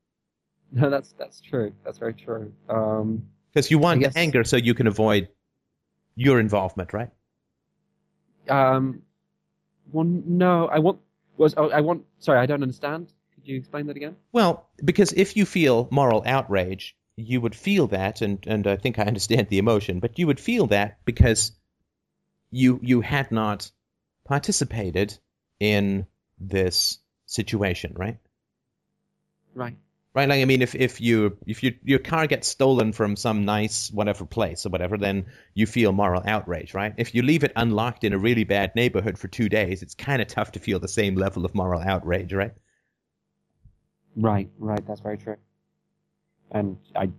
[0.73, 1.73] No, that's that's true.
[1.85, 2.53] That's very true.
[2.67, 5.29] Because um, you want guess, anger so you can avoid
[6.17, 7.11] your involvement, right?
[8.49, 9.03] Um,
[9.93, 10.99] well, no, I want
[11.37, 12.07] was oh, I want.
[12.19, 13.13] Sorry, I don't understand.
[13.37, 14.17] Could you explain that again?
[14.33, 18.99] Well, because if you feel moral outrage, you would feel that, and, and I think
[18.99, 21.53] I understand the emotion, but you would feel that because
[22.51, 23.71] you you had not
[24.25, 25.19] participated
[25.61, 26.07] in
[26.39, 28.19] this situation, right?
[29.55, 29.77] Right.
[30.15, 33.45] Right, like I mean, if, if you if you, your car gets stolen from some
[33.45, 36.95] nice whatever place or whatever, then you feel moral outrage, right?
[36.97, 40.23] If you leave it unlocked in a really bad neighborhood for two days, it's kind
[40.23, 42.53] of tough to feel the same level of moral outrage, right?
[44.15, 44.87] Right, right.
[44.87, 45.37] That's very true.
[46.55, 47.11] And I,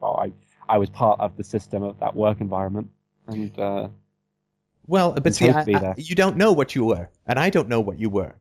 [0.00, 0.32] well, I,
[0.68, 2.90] I was part of the system of that work environment,
[3.26, 3.88] and uh,
[4.86, 7.80] Well, but see, I, I- you don't know what you were, and I don't know
[7.80, 8.34] what you were,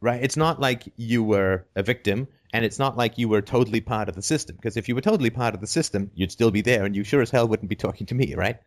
[0.00, 0.22] right?
[0.22, 4.08] It's not like you were a victim, and it's not like you were totally part
[4.08, 4.56] of the system.
[4.56, 7.04] Because if you were totally part of the system, you'd still be there, and you
[7.04, 8.58] sure as hell wouldn't be talking to me, right?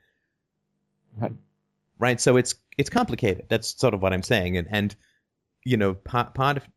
[1.18, 1.32] Right.
[1.98, 2.20] Right.
[2.22, 3.46] So it's it's complicated.
[3.48, 4.96] That's sort of what I'm saying, and and
[5.64, 6.68] you know, part part of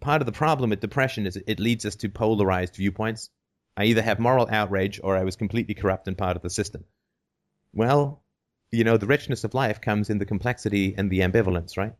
[0.00, 3.30] part of the problem with depression is it leads us to polarized viewpoints.
[3.76, 6.84] I either have moral outrage or I was completely corrupt and part of the system.
[7.74, 8.22] Well,
[8.72, 11.94] you know, the richness of life comes in the complexity and the ambivalence, right?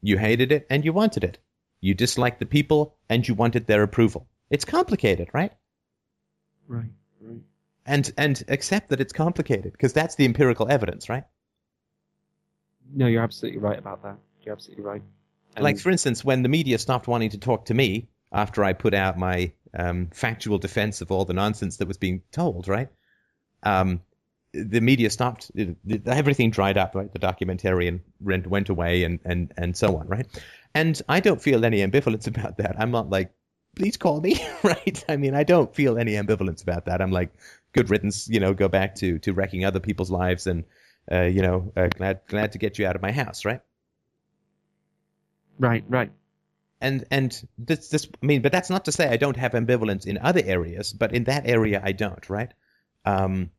[0.00, 1.38] You hated it and you wanted it.
[1.80, 4.28] You disliked the people and you wanted their approval.
[4.50, 5.52] It's complicated, right?
[6.68, 6.90] right,
[7.20, 7.40] right.
[7.86, 11.24] And and accept that it's complicated because that's the empirical evidence, right?
[12.94, 14.16] No, you're absolutely right about that.
[14.42, 15.02] You're absolutely right.
[15.56, 18.72] And- like for instance, when the media stopped wanting to talk to me after I
[18.72, 22.88] put out my um, factual defense of all the nonsense that was being told, right?
[23.62, 24.02] Um,
[24.52, 25.50] the media stopped.
[25.54, 26.94] It, it- everything dried up.
[26.94, 30.26] Right, the documentarian went, went away, and and and so on, right?
[30.74, 32.76] And I don't feel any ambivalence about that.
[32.78, 33.32] I'm not like,
[33.76, 35.04] please call me, right?
[35.08, 37.00] I mean, I don't feel any ambivalence about that.
[37.02, 37.32] I'm like,
[37.72, 40.64] good riddance, you know, go back to to wrecking other people's lives, and
[41.10, 43.60] uh, you know, uh, glad glad to get you out of my house, right?
[45.58, 46.12] right, right.
[46.84, 50.06] And and this this I mean, but that's not to say I don't have ambivalence
[50.06, 52.52] in other areas, but in that area I don't, right?
[53.04, 53.50] Um,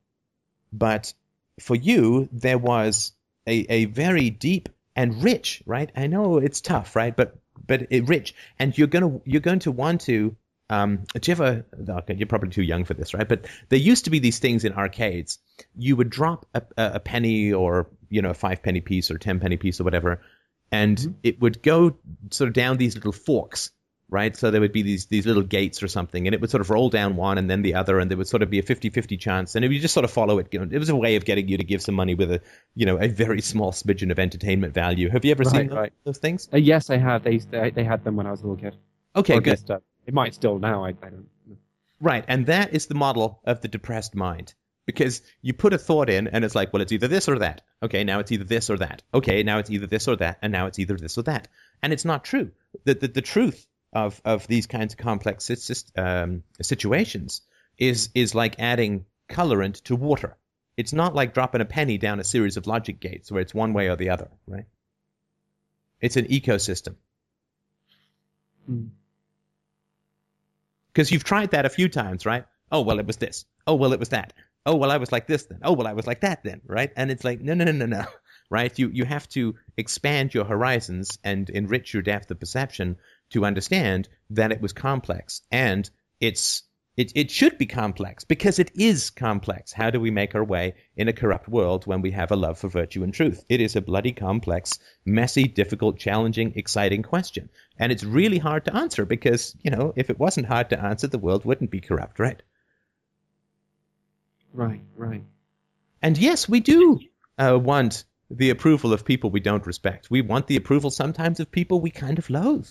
[0.71, 1.13] but
[1.59, 3.13] for you, there was
[3.47, 5.91] a a very deep and rich, right?
[5.95, 7.15] I know it's tough, right?
[7.15, 10.35] But but it rich, and you're gonna you're going to want to.
[10.67, 11.65] Um, do you ever?
[11.89, 13.27] Okay, you're probably too young for this, right?
[13.27, 15.37] But there used to be these things in arcades.
[15.77, 19.17] You would drop a, a a penny or you know a five penny piece or
[19.17, 20.21] ten penny piece or whatever,
[20.71, 21.97] and it would go
[22.31, 23.71] sort of down these little forks,
[24.09, 24.35] right?
[24.35, 26.69] So there would be these these little gates or something, and it would sort of
[26.69, 29.19] roll down one and then the other, and there would sort of be a 50-50
[29.19, 30.47] chance, and it would just sort of follow it.
[30.51, 32.41] You know, it was a way of getting you to give some money with a
[32.75, 35.09] you know a very small smidgen of entertainment value.
[35.09, 36.49] Have you ever seen Right, those, those things?
[36.53, 37.23] Uh, yes, I have.
[37.23, 38.77] They, to- they had them when I was a little kid.
[39.15, 39.71] Okay, Or good.
[39.71, 40.83] uh, it might still now.
[40.85, 41.27] I, I don't.
[41.47, 41.55] know.
[42.01, 44.53] Right, and that is the model of the depressed mind.
[44.85, 47.61] Because you put a thought in, and it's like, well, it's either this or that.
[47.81, 49.01] Okay, now it's either this or that.
[49.13, 51.47] Okay, now it's either this or that, and now it's either this or that.
[51.81, 52.51] And it's not true.
[52.83, 55.49] The the, the truth of of these kinds of complex
[55.95, 57.41] um, situations
[57.77, 60.37] is is like adding colorant to water.
[60.77, 63.73] It's not like dropping a penny down a series of logic gates where it's one
[63.73, 64.65] way or the other, right?
[66.01, 66.95] It's an ecosystem.
[68.69, 68.89] Mm.
[70.91, 72.45] Because you've tried that a few times, right?
[72.71, 73.45] Oh, well, it was this.
[73.67, 74.33] Oh, well, it was that.
[74.65, 75.59] Oh, well, I was like this then.
[75.61, 76.91] Oh, well, I was like that then, right?
[76.95, 78.05] And it's like, no, no, no, no, no,
[78.49, 78.77] right?
[78.79, 82.97] You, you have to expand your horizons and enrich your depth of perception
[83.31, 85.41] to understand that it was complex.
[85.51, 85.87] And
[86.19, 86.63] it's,
[86.97, 89.71] it, it should be complex because it is complex.
[89.71, 92.57] How do we make our way in a corrupt world when we have a love
[92.57, 93.43] for virtue and truth?
[93.49, 97.49] It is a bloody complex, messy, difficult, challenging, exciting question.
[97.77, 101.05] And it's really hard to answer because, you know, if it wasn't hard to answer,
[101.05, 102.41] the world wouldn't be corrupt, right?
[104.55, 105.23] Right, right.
[106.01, 106.99] And yes, we do
[107.37, 110.09] uh, want the approval of people we don't respect.
[110.09, 112.67] We want the approval sometimes of people we kind of loathe.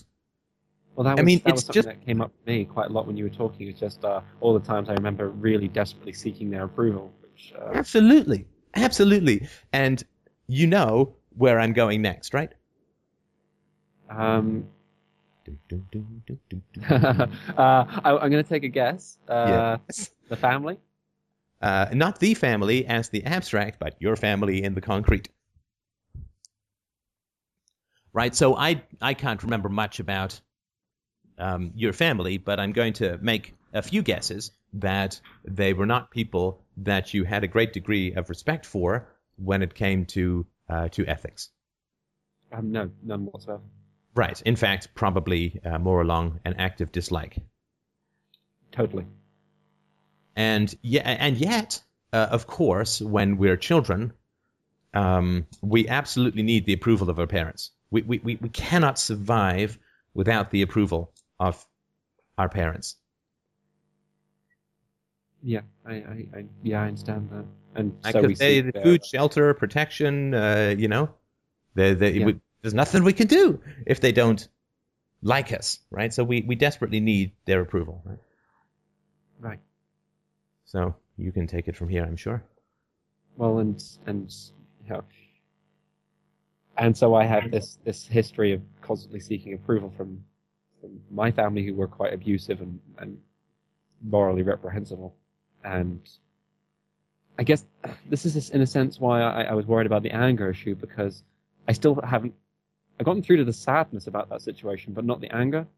[0.97, 2.89] Well, that was, I mean, that was something just- that came up for me quite
[2.89, 3.69] a lot when you were talking.
[3.69, 7.13] It's just uh, all the times I remember really desperately seeking their approval.
[7.23, 8.47] Which, uh, Absolutely.
[8.75, 9.49] Absolutely.
[9.73, 10.03] And
[10.47, 12.53] you know where I'm going next, right?
[14.11, 14.69] um,
[16.89, 17.27] uh,
[17.59, 19.19] I, I'm going to take a guess.
[19.29, 20.11] Uh, Yes.
[20.29, 20.79] The family.
[21.65, 25.31] Uh, not the family as the abstract, but your family in the concrete.
[28.13, 28.35] Right.
[28.35, 30.39] So I I can't remember much about
[31.39, 36.11] um, your family, but I'm going to make a few guesses that they were not
[36.11, 40.89] people that you had a great degree of respect for when it came to uh,
[40.89, 41.49] to ethics.
[42.53, 43.63] Um, no, none whatsoever.
[44.15, 44.39] Right.
[44.43, 47.39] In fact, probably uh, more along an active dislike.
[48.71, 49.07] Totally.
[50.37, 51.83] And yeah, and yet,
[52.13, 54.13] uh, of course, when we're children,
[54.93, 57.71] um, we absolutely need the approval of our parents.
[57.91, 59.79] We, we, we, we cannot survive
[60.15, 61.65] without the approval of
[62.39, 62.97] our parents.
[65.43, 67.45] Yeah, I, I, I yeah, I understand that.
[67.77, 70.33] And I so say see the food, shelter, protection.
[70.33, 71.11] Uh, you know,
[71.75, 72.27] the, the, Yeah.
[72.27, 74.49] we, there's nothing we can do if they don't
[75.23, 76.13] like us, right?
[76.15, 78.19] So we, we desperately need their approval, right?
[79.39, 79.59] Right.
[80.75, 82.43] So you can take it from here, I'm sure.
[83.37, 84.35] Well, and and
[84.91, 85.05] know,
[86.77, 90.25] and so I have this this history of constantly seeking approval from
[90.81, 93.17] from my family, who were quite abusive and and
[94.03, 95.15] morally reprehensible,
[95.63, 96.01] and
[97.39, 97.65] I guess
[98.11, 101.23] this is in a sense why I, I was worried about the anger issue because
[101.69, 102.35] I still haven't
[102.99, 105.69] I've gotten through to the sadness about that situation, but not the anger,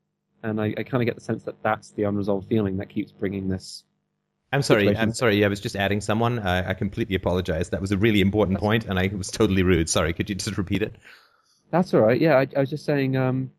[0.42, 3.12] and I, I kind of get the sense that that's the unresolved feeling that keeps
[3.12, 3.84] bringing this
[4.52, 4.96] I'm sorry.
[4.96, 5.44] I'm sorry.
[5.44, 6.38] I was just adding someone.
[6.38, 7.70] I, I completely apologize.
[7.70, 9.90] That was a really important point, and I was totally rude.
[9.90, 10.12] Sorry.
[10.12, 10.94] Could you just repeat it?
[11.70, 12.20] That's all right.
[12.20, 13.16] Yeah, I, I was just saying.
[13.16, 13.50] Um,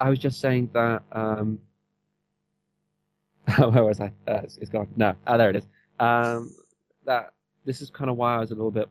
[0.00, 1.02] I was just saying that.
[1.10, 1.58] Um,
[3.58, 4.12] where was I?
[4.28, 4.88] Uh, it's, it's gone.
[4.96, 5.66] No, ah, there it is.
[5.98, 6.54] Um,
[7.04, 7.32] that
[7.64, 8.88] this is kind of why I was a little bit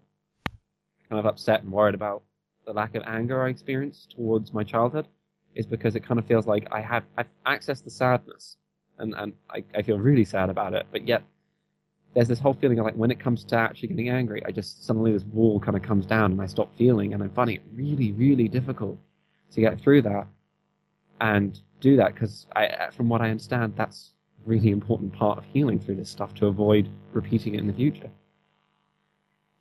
[1.09, 2.23] kind of upset and worried about
[2.65, 5.07] the lack of anger I experienced towards my childhood,
[5.55, 8.57] is because it kind of feels like I have I've accessed the sadness,
[8.97, 11.23] and and I, I feel really sad about it, but yet
[12.13, 14.85] there's this whole feeling of like when it comes to actually getting angry, I just
[14.85, 17.63] suddenly this wall kind of comes down and I stop feeling, and I'm finding it
[17.73, 18.97] really, really difficult
[19.51, 20.27] to get through that
[21.19, 24.13] and do that because I, from what I understand, that's
[24.45, 27.73] a really important part of healing through this stuff to avoid repeating it in the
[27.73, 28.09] future.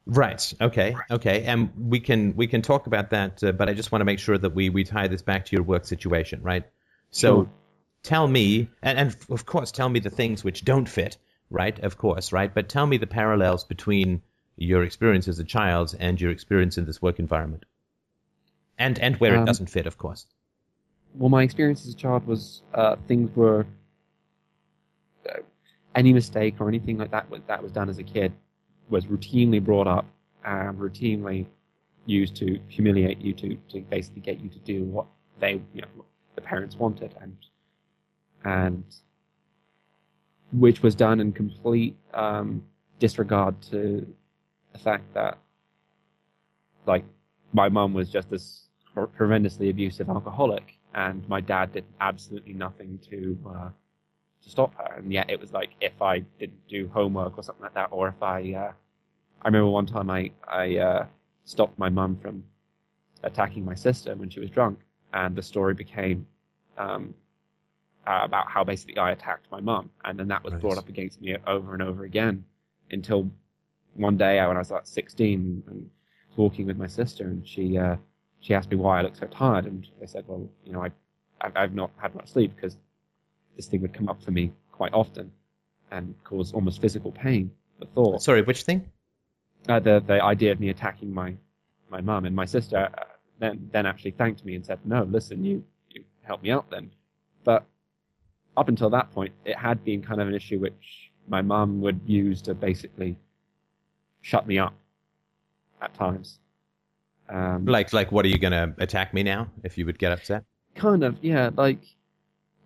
[0.07, 0.53] Right.
[0.61, 0.97] Okay.
[1.11, 1.45] Okay.
[1.45, 4.19] And we can we can talk about that, uh, but I just want to make
[4.19, 6.65] sure that we we tie this back to your work situation, right?
[7.11, 7.51] So, Sure.
[8.03, 11.19] Tell me, and, and of course, tell me the things which don't fit,
[11.51, 11.79] right?
[11.81, 12.53] Of course, right?
[12.55, 14.23] But tell me the parallels between
[14.57, 17.65] your experience as a child and your experience in this work environment,
[18.79, 20.27] and and where it Um, doesn't fit, of course.
[21.15, 23.67] well, my experience as a child was uh, things were
[25.29, 25.39] uh,
[25.95, 28.33] any mistake or anything like that that was done as a kid
[28.89, 30.05] was routinely brought up
[30.45, 31.47] and routinely
[32.07, 35.07] used to humiliate you to, to basically get you to do what
[35.39, 37.37] they you know the parents wanted and
[38.45, 38.85] and
[40.53, 42.63] which was done in complete um,
[42.99, 44.07] disregard to
[44.73, 45.39] the fact that
[46.87, 47.05] like
[47.53, 53.39] my mum was just this horrendously abusive alcoholic, and my dad did absolutely nothing to
[53.49, 53.71] uh,
[54.43, 54.95] to stop her.
[54.97, 58.09] And yet, it was like if I didn't do homework or something like that, or
[58.09, 58.73] if I, uh,
[59.43, 61.07] I remember one time I I uh,
[61.45, 62.45] stopped my mum from
[63.23, 64.79] attacking my sister when she was drunk,
[65.13, 66.27] and the story became
[66.79, 67.15] um,
[68.07, 71.21] uh, about how basically I attacked my mum, and then that was brought up against
[71.21, 72.45] me over and over again
[72.91, 73.31] until
[73.95, 75.91] one day when I was like 16 and
[76.29, 77.97] was walking with my sister, and she uh,
[78.41, 80.91] she asked me why I looked so tired, and I said, well, you know, I
[81.41, 82.77] I've, I've not had much sleep because
[83.57, 85.31] this thing would come up for me quite often
[85.91, 87.51] and cause almost physical pain.
[87.81, 88.91] The thought, Sorry, which thing?
[89.69, 91.35] uh, the the idea of me attacking my
[91.91, 93.05] my mum and my sister uh,
[93.39, 96.91] then then actually thanked me and said, no, listen, you you helped me out then,
[97.45, 97.65] but
[98.57, 102.01] up until that point, it had been kind of an issue which my mum would
[102.07, 103.17] use to basically
[104.23, 104.75] shut me up
[105.81, 106.39] at times.
[107.29, 110.45] Um, Like like, what are you gonna attack me now if you would get upset?
[110.75, 111.81] kind of yeah like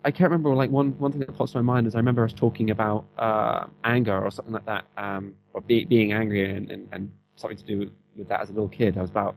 [0.03, 2.23] i can't remember like one one thing that pops to my mind is i remember
[2.23, 6.69] us talking about uh anger or something like that um or be, being angry and,
[6.71, 9.35] and and something to do with, with that as a little kid i was about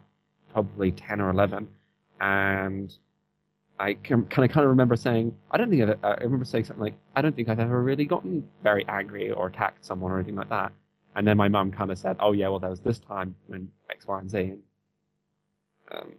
[0.52, 1.66] probably 10 or 11
[2.20, 2.98] and
[3.78, 6.64] i can kind of kind of remember saying i don't think I've, i remember saying
[6.64, 10.16] something like i don't think i've ever really gotten very angry or attacked someone or
[10.16, 10.72] anything like that
[11.16, 13.68] and then my mum kind of said oh yeah well there was this time when
[13.90, 14.62] x y and z and
[15.90, 16.12] um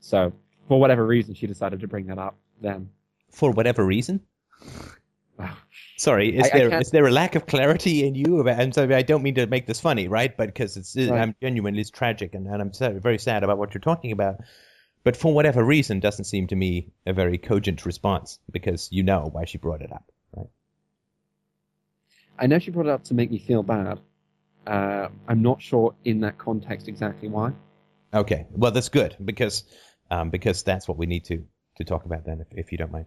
[0.00, 0.32] so
[0.68, 2.90] for whatever reason, she decided to bring that up then.
[3.32, 4.20] For whatever reason.
[5.96, 8.38] Sorry, is I- I there can't- is there a lack of clarity in you?
[8.38, 10.34] About, and so I don't mean to make this funny, right?
[10.34, 11.20] But because it's Right.
[11.20, 14.36] I'm genuinely it's tragic, and, and I'm very sad about what you're talking about.
[15.02, 19.28] But for whatever reason, doesn't seem to me a very cogent response because you know
[19.32, 20.48] why she brought it up, right?
[22.38, 24.00] I know she brought it up to make me feel bad.
[24.66, 27.52] Uh, I'm not sure in that context exactly why.
[28.12, 29.64] Okay, well that's good because
[30.10, 31.46] um, because that's what we need to
[31.76, 33.06] to talk about then, if, if you don't mind.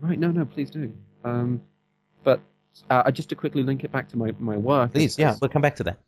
[0.00, 0.18] Right?
[0.18, 0.92] No, no, please do.
[1.24, 1.62] Um,
[2.24, 2.40] but
[2.90, 4.92] uh, just to quickly link it back to my, my work.
[4.92, 5.98] Please, yeah, we'll come back to that.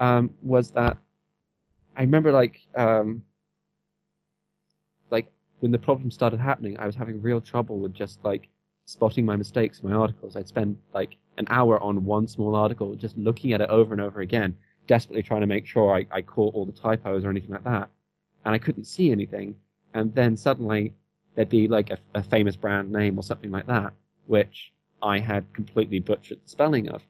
[0.00, 0.96] um, was that
[1.96, 3.31] I remember like um, like
[5.62, 8.48] when the problem started happening, I was having real trouble with just like
[8.84, 10.34] spotting my mistakes in my articles.
[10.34, 14.02] I'd spend like an hour on one small article, just looking at it over and
[14.02, 14.56] over again,
[14.88, 17.88] desperately trying to make sure I, I caught all the typos or anything like that,
[18.44, 19.54] and I couldn't see anything.
[19.94, 20.94] And then suddenly
[21.36, 23.92] there'd be like a, a famous brand name or something like that,
[24.26, 27.02] which I had completely butchered the spelling of,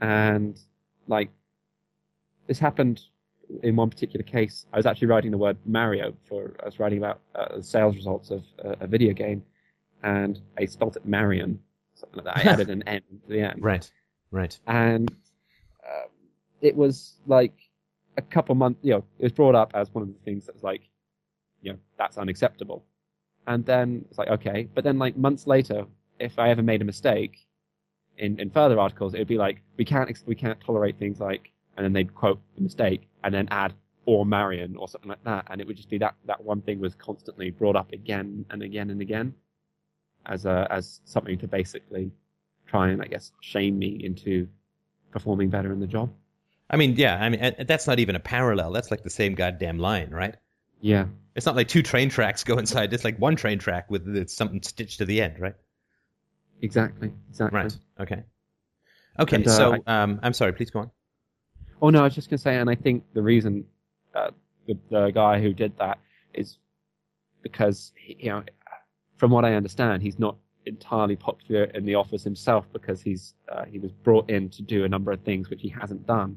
[0.00, 0.58] and
[1.06, 1.28] like
[2.46, 3.02] this happened
[3.62, 6.98] in one particular case, I was actually writing the word Mario for I was writing
[6.98, 9.42] about uh, sales results of uh, a video game,
[10.02, 11.58] and I spelt it Marion,
[11.94, 12.46] something like that.
[12.46, 13.62] I added an N to the end.
[13.62, 13.90] Right.
[14.30, 14.58] Right.
[14.66, 15.10] And
[15.86, 16.10] um,
[16.60, 17.54] it was like
[18.16, 18.80] a couple months.
[18.82, 20.82] You know, it was brought up as one of the things that was like,
[21.62, 22.84] you know, that's unacceptable.
[23.46, 25.84] And then it's like okay, but then like months later,
[26.18, 27.46] if I ever made a mistake
[28.18, 31.52] in, in further articles, it would be like we can't we can't tolerate things like,
[31.76, 33.74] and then they'd quote the mistake and then add
[34.06, 36.80] or Marion or something like that, and it would just be that that one thing
[36.80, 39.34] was constantly brought up again and again and again
[40.26, 42.12] as a as something to basically
[42.66, 44.48] try and I guess shame me into
[45.10, 46.12] performing better in the job.
[46.68, 48.72] I mean, yeah, I mean that's not even a parallel.
[48.72, 50.36] That's like the same goddamn line, right?
[50.80, 51.06] Yeah.
[51.34, 52.92] It's not like two train tracks go inside.
[52.92, 55.54] It's like one train track with something stitched to the end, right?
[56.62, 57.10] Exactly.
[57.30, 57.58] Exactly.
[57.58, 57.76] Right.
[58.00, 58.22] Okay.
[59.18, 59.36] Okay.
[59.36, 60.52] And, uh, so, um, I'm sorry.
[60.52, 60.90] Please go on.
[61.82, 63.64] Oh no, I was just gonna say, and I think the reason
[64.14, 64.30] uh,
[64.66, 65.98] the the guy who did that
[66.32, 66.58] is
[67.42, 68.42] because he, you know,
[69.18, 73.64] from what I understand, he's not entirely popular in the office himself because he's uh,
[73.64, 76.36] he was brought in to do a number of things which he hasn't done,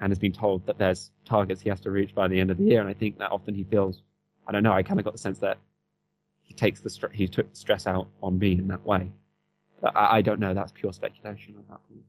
[0.00, 2.58] and has been told that there's targets he has to reach by the end of
[2.58, 2.80] the year.
[2.80, 4.02] And I think that often he feels,
[4.46, 5.58] I don't know, I kind of got the sense that
[6.42, 9.10] he takes the str- he took the stress out on me in that way.
[9.80, 10.54] But I, I don't know.
[10.54, 12.04] That's pure speculation on that point.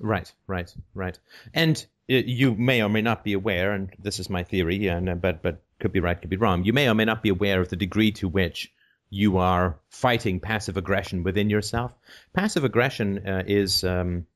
[0.00, 1.18] Right, right, right.
[1.54, 5.08] And uh, you may or may not be aware, and this is my theory, and
[5.08, 6.64] uh, but but could be right, could be wrong.
[6.64, 8.72] You may or may not be aware of the degree to which
[9.10, 11.92] you are fighting passive aggression within yourself.
[12.32, 14.26] Passive aggression uh, is um,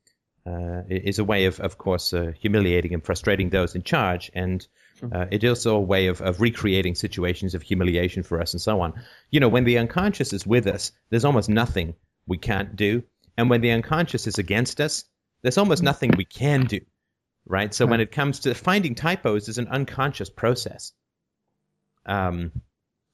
[0.46, 4.66] uh, is a way of, of course, uh, humiliating and frustrating those in charge, and
[5.12, 8.60] uh, it is also a way of, of recreating situations of humiliation for us and
[8.60, 8.92] so on.
[9.30, 11.94] You know, when the unconscious is with us, there's almost nothing
[12.26, 13.02] we can't do,
[13.36, 15.04] and when the unconscious is against us,
[15.42, 16.80] there's almost nothing we can do,
[17.46, 17.72] right?
[17.72, 20.92] So when it comes to finding typos, is an unconscious process.
[22.04, 22.52] Um,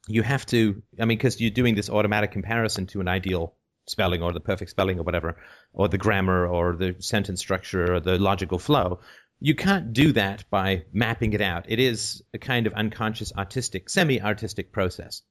[0.09, 3.55] you have to, I mean, because you're doing this automatic comparison to an ideal
[3.87, 5.37] spelling or the perfect spelling or whatever,
[5.73, 9.01] or the grammar or the sentence structure or the logical flow.
[9.41, 11.67] You can't do that by mapping it out.
[11.69, 15.23] It is a kind of unconscious artistic, semi-artistic process.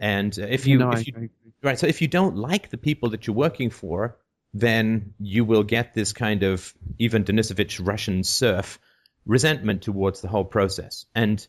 [0.00, 1.28] And if you, No, if I- I-
[1.62, 4.16] right, so if you don't like the people that you're working for,
[4.54, 8.78] then you will get this kind of Ivan Denisovich Russian serf
[9.26, 11.06] resentment towards the whole process.
[11.14, 11.46] And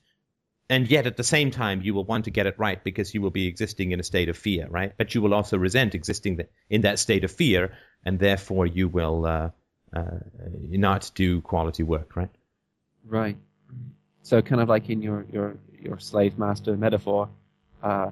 [0.72, 3.22] and yet at the same time you will want to get it right because you
[3.22, 4.94] will be existing in a state of fear, right?
[4.96, 7.74] But you will also resent existing in that state of fear,
[8.06, 9.50] and therefore you will uh,
[9.96, 10.20] uh,
[10.70, 12.30] not do quality work, right?
[13.06, 13.38] Right.
[14.22, 17.30] So kind of like in your your your slave master metaphor,
[17.82, 18.12] uh,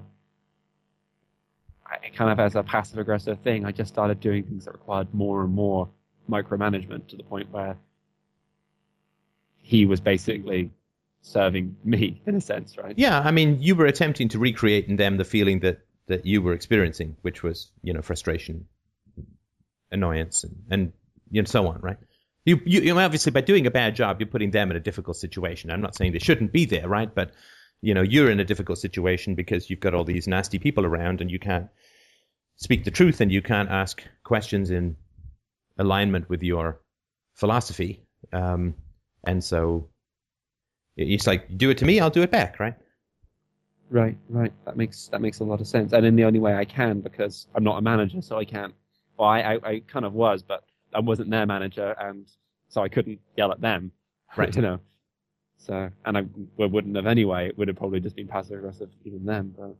[2.15, 5.43] kind of as a passive aggressive thing, I just started doing things that required more
[5.43, 5.89] and more
[6.29, 7.77] micromanagement to the point where
[9.61, 10.71] he was basically
[11.21, 12.93] serving me in a sense, right?
[12.97, 16.41] Yeah, I mean, you were attempting to recreate in them the feeling that that you
[16.41, 18.65] were experiencing, which was, you know, frustration,
[19.91, 20.93] annoyance, and, and
[21.29, 21.97] you know, so on, right?
[22.45, 25.17] You, you, you obviously by doing a bad job, you're putting them in a difficult
[25.17, 25.69] situation.
[25.69, 27.13] I'm not saying they shouldn't be there, right?
[27.13, 27.31] But
[27.81, 31.21] you know, you're in a difficult situation because you've got all these nasty people around,
[31.21, 31.67] and you can't
[32.57, 34.95] speak the truth, and you can't ask questions in
[35.77, 36.81] alignment with your
[37.35, 38.03] philosophy.
[38.33, 38.75] Um,
[39.25, 39.89] and so
[40.95, 42.75] it's like, do it to me, I'll do it back, right?
[43.89, 44.51] Right, right.
[44.65, 45.93] That makes that makes a lot of sense.
[45.93, 48.73] And in the only way I can because I'm not a manager, so I can't.
[49.17, 52.27] Well, I, I, I kind of was, but I wasn't their manager, and
[52.67, 53.91] so I couldn't yell at them,
[54.37, 54.53] Right.
[54.53, 54.79] You know.
[55.59, 56.23] So, and I
[56.57, 57.47] wouldn't have anyway.
[57.47, 59.55] It would have probably just been passive aggressive even then.
[59.57, 59.75] But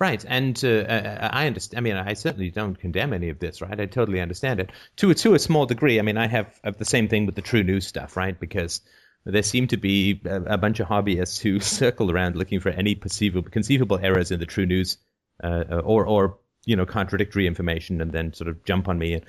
[0.00, 1.78] Right, and uh, I I understand.
[1.78, 3.78] I mean, I certainly don't condemn any of this, right?
[3.78, 5.98] I totally understand it to a, to a small degree.
[5.98, 8.38] I mean, I have, have the same thing with the true news stuff, right?
[8.38, 8.80] Because
[9.24, 12.94] there seem to be a, a bunch of hobbyists who circle around looking for any
[12.94, 14.96] perceivable, conceivable errors in the true news,
[15.44, 19.14] uh, or or you know contradictory information, and then sort of jump on me.
[19.14, 19.26] And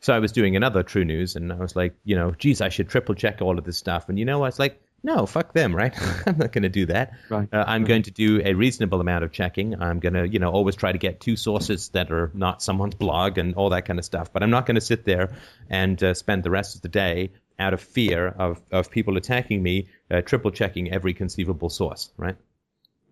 [0.00, 2.70] so I was doing another true news, and I was like, you know, geez, I
[2.70, 4.08] should triple check all of this stuff.
[4.08, 5.94] And you know, I was like, no, fuck them, right?
[6.26, 7.14] I'm not going to do that.
[7.30, 7.48] Right.
[7.52, 9.80] Uh, I'm going to do a reasonable amount of checking.
[9.80, 12.96] I'm going to, you know, always try to get two sources that are not someone's
[12.96, 14.32] blog and all that kind of stuff.
[14.32, 15.30] But I'm not going to sit there
[15.70, 19.62] and uh, spend the rest of the day out of fear of, of people attacking
[19.62, 22.36] me, uh, triple checking every conceivable source, right?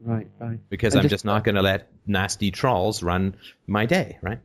[0.01, 3.37] right, right, Because And I'm just- just not going to let nasty trolls run
[3.67, 4.41] my day, right?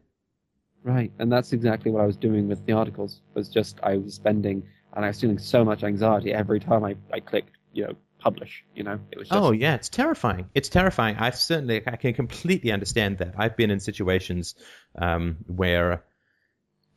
[0.83, 1.11] right.
[1.19, 3.19] And that's exactly what I was doing with the articles.
[3.33, 4.63] Was just I was spending,
[4.93, 8.63] and I was feeling so much anxiety every time I I clicked, you know, publish.
[8.75, 10.49] You know, it was just Oh yeah, it's terrifying.
[10.53, 11.17] It's terrifying.
[11.17, 13.35] I certainly I can completely understand that.
[13.37, 14.55] I've been in situations
[14.95, 16.03] um, where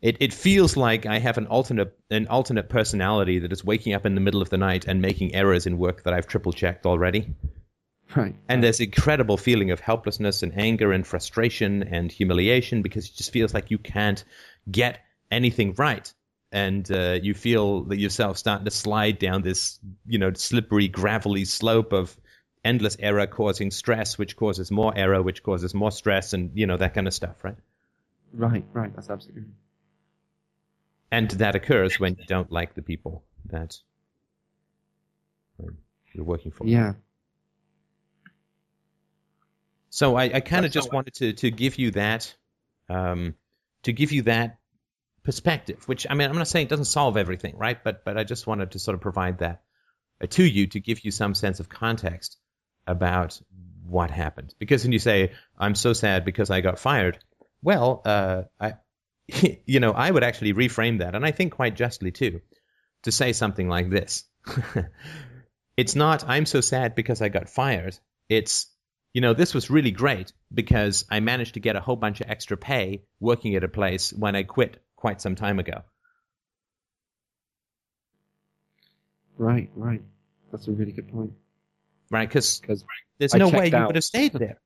[0.02, 4.04] It it feels like I have an alternate an alternate personality that is waking up
[4.06, 6.86] in the middle of the night and making errors in work that I've triple checked
[6.86, 7.34] already.
[8.14, 8.34] Right.
[8.48, 13.32] And there's incredible feeling of helplessness and anger and frustration and humiliation because it just
[13.32, 14.22] feels like you can't
[14.70, 14.98] get
[15.30, 16.12] anything right.
[16.52, 21.46] And uh, you feel that yourself starting to slide down this, you know, slippery, gravelly
[21.46, 22.14] slope of
[22.62, 26.76] endless error causing stress, which causes more error, which causes more stress, and you know
[26.76, 27.56] that kind of stuff, right?
[28.34, 28.94] Right, right.
[28.94, 29.44] That's absolutely.
[31.10, 33.78] And that occurs when you don't like the people that
[36.12, 36.66] you're working for.
[36.66, 36.92] Yeah.
[39.90, 42.34] So I, I kind of just wanted to, to give you that,
[42.88, 43.34] um,
[43.82, 44.58] to give you that
[45.24, 45.86] perspective.
[45.86, 47.82] Which I mean, I'm not saying it doesn't solve everything, right?
[47.82, 49.62] But but I just wanted to sort of provide that
[50.22, 52.38] uh, to you to give you some sense of context
[52.86, 53.40] about
[53.84, 54.54] what happened.
[54.58, 57.18] Because when you say I'm so sad because I got fired,
[57.62, 58.74] well, uh, I,
[59.66, 62.40] you know, I would actually reframe that, and I think quite justly too,
[63.04, 64.24] to say something like this.
[65.76, 67.98] it's not I'm so sad because I got fired.
[68.28, 68.68] It's
[69.14, 72.30] you know, this was really great because I managed to get a whole bunch of
[72.30, 75.82] extra pay working at a place when I quit quite some time ago.
[79.36, 80.00] Right, right.
[80.52, 81.32] That's a really good point.
[82.08, 82.28] Right?
[82.28, 82.62] Because
[83.18, 83.88] there's I no way you out.
[83.88, 84.60] would have stayed there.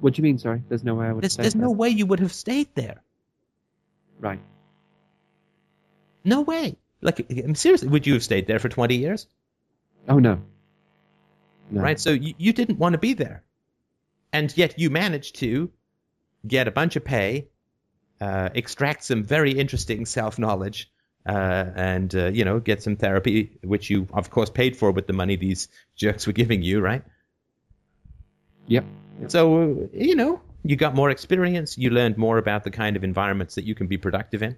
[0.00, 0.38] what do you mean?
[0.38, 1.22] Sorry, there's no way I would.
[1.22, 3.00] There's, there's no way you would have stayed there.
[4.18, 4.40] Right.
[6.24, 6.76] No way.
[7.00, 9.28] Like, seriously, would you have stayed there for 20 years?
[10.08, 10.42] Oh no.
[11.70, 11.82] No.
[11.82, 12.00] Right?
[12.00, 13.44] So you, you didn't want to be there.
[14.32, 15.70] And yet you managed to
[16.46, 17.48] get a bunch of pay,
[18.20, 20.90] uh, extract some very interesting self knowledge,
[21.26, 25.06] uh, and, uh, you know, get some therapy, which you, of course, paid for with
[25.06, 27.02] the money these jerks were giving you, right?
[28.66, 28.84] Yep.
[29.28, 33.56] So, you know, you got more experience, you learned more about the kind of environments
[33.56, 34.56] that you can be productive in.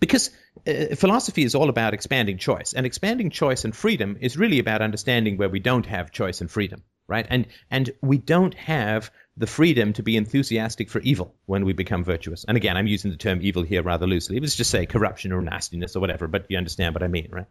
[0.00, 0.30] Because
[0.66, 4.82] uh, philosophy is all about expanding choice, and expanding choice and freedom is really about
[4.82, 7.26] understanding where we don't have choice and freedom, right?
[7.28, 12.04] And and we don't have the freedom to be enthusiastic for evil when we become
[12.04, 12.44] virtuous.
[12.48, 14.40] And again, I'm using the term evil here rather loosely.
[14.40, 17.46] Let's just say corruption or nastiness or whatever, but you understand what I mean, right?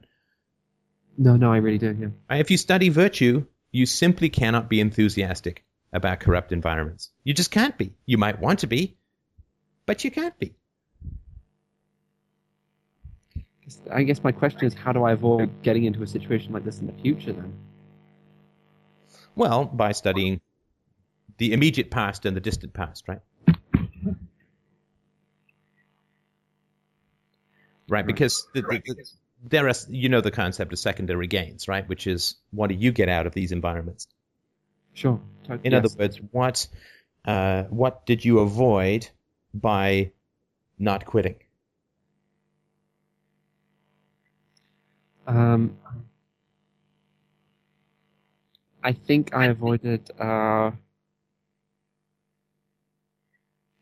[1.17, 1.95] No, no, I really do.
[1.97, 2.07] Yeah.
[2.29, 2.39] Right?
[2.39, 5.63] If you study virtue, you simply cannot be enthusiastic
[5.93, 7.11] about corrupt environments.
[7.23, 7.93] You just can't be.
[8.05, 8.97] You might want to be,
[9.85, 10.55] but you can't be.
[13.91, 16.79] I guess my question is, how do I avoid getting into a situation like this
[16.79, 17.33] in the future?
[17.33, 17.53] Then.
[19.35, 20.41] Well, by studying
[21.37, 23.21] the immediate past and the distant past, right?
[27.87, 29.05] Right, because the, the, the,
[29.43, 31.87] there are, you know, the concept of secondary gains, right?
[31.87, 34.07] Which is what do you get out of these environments?
[34.93, 35.19] Sure.
[35.63, 35.85] In yes.
[35.85, 36.67] other words, what
[37.25, 39.07] uh, what did you avoid
[39.53, 40.11] by
[40.79, 41.35] not quitting?
[45.27, 45.77] Um,
[48.83, 50.71] I think I avoided uh,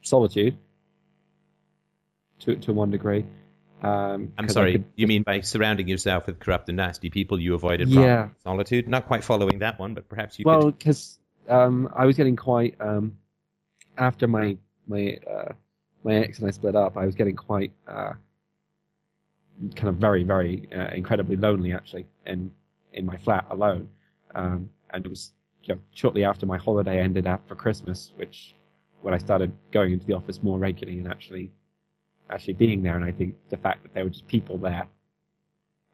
[0.04, 0.58] solitude
[2.40, 3.26] to to one degree.
[3.82, 7.54] Um, I'm sorry, could- you mean by surrounding yourself with corrupt and nasty people, you
[7.54, 8.30] avoided Yeah.
[8.44, 8.88] solitude?
[8.88, 10.78] Not quite following that one, but perhaps you well, could.
[10.78, 13.18] because um, I was getting quite um,
[13.98, 15.54] after my my uh,
[16.04, 16.96] my ex and I split up.
[16.98, 18.14] I was getting quite uh,
[19.76, 22.52] kind of very very uh, incredibly lonely actually in
[22.94, 23.90] in my flat alone.
[24.34, 25.34] Um, and it was
[25.64, 28.56] you know, shortly after my holiday ended after Christmas, which
[29.04, 31.52] when I started going into the office more regularly and actually
[32.30, 32.96] actually being there.
[32.96, 34.88] And I think the fact that there were just people there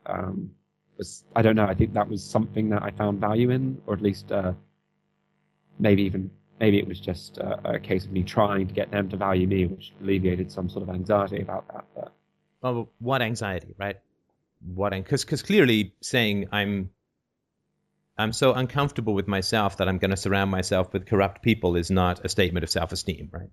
[0.06, 0.52] um,
[0.98, 1.66] was I don't know.
[1.66, 4.54] I think that was something that I found value in, or at least uh,
[5.80, 9.10] maybe even maybe it was just uh, a case of me trying to get them
[9.10, 11.86] to value me, which alleviated some sort of anxiety about that.
[11.96, 12.14] But
[12.62, 13.98] Well, what anxiety, right?
[14.74, 14.92] What?
[14.92, 16.92] Because because clearly saying I'm
[18.20, 21.90] I'm so uncomfortable with myself that I'm going to surround myself with corrupt people is
[21.90, 23.50] not a statement of self-esteem, right?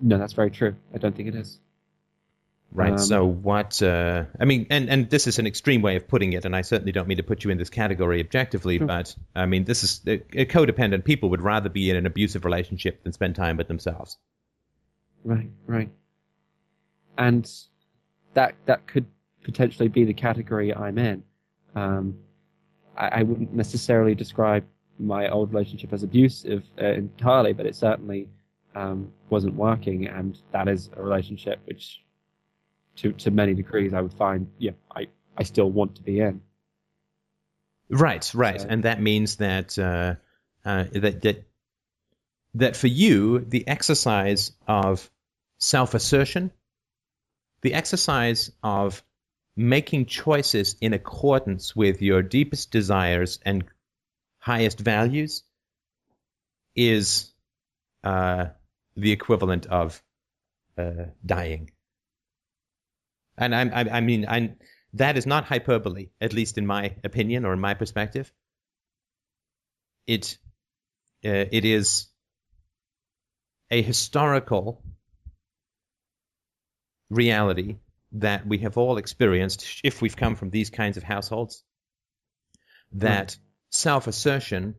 [0.00, 0.74] no, that's very true.
[0.92, 1.60] I don't think it is.
[2.72, 2.92] Right.
[2.92, 3.80] Um, so what?
[3.82, 6.62] Uh, I mean, and and this is an extreme way of putting it, and I
[6.62, 8.86] certainly don't mean to put you in this category objectively, Sure.
[8.86, 13.04] but I mean, this is a codependent people would rather be in an abusive relationship
[13.04, 14.16] than spend time with themselves.
[15.22, 15.90] Right, right.
[17.18, 17.48] And
[18.34, 19.06] that that could
[19.44, 21.22] potentially be the category I'm in.
[21.76, 22.18] Um,
[22.96, 24.64] I, I wouldn't necessarily describe
[24.98, 28.28] my old relationship as abusive uh, entirely, but it certainly
[28.74, 32.02] um, wasn't working, and that is a relationship which,
[32.96, 36.40] to to many degrees, I would find, yeah, I I still want to be in.
[37.90, 40.14] Right, right, So- and that means that uh,
[40.64, 41.44] uh, that that
[42.54, 45.10] that for you, the exercise of
[45.58, 46.50] self assertion,
[47.62, 49.02] the exercise of
[49.56, 53.64] making choices in accordance with your deepest desires and
[54.38, 55.42] highest values
[56.74, 57.32] is
[58.02, 58.46] uh,
[58.96, 60.02] the equivalent of
[60.78, 61.70] uh, dying.
[63.36, 64.56] And I'm, I, I mean, I'm,
[64.94, 68.32] that is not hyperbole, at least in my opinion or in my perspective.
[70.06, 70.38] It,
[71.24, 72.08] uh, it is
[73.70, 74.82] a historical
[77.10, 77.76] reality
[78.12, 81.64] that we have all experienced if we've come from these kinds of households
[82.92, 83.38] that mm.
[83.70, 84.74] self assertion,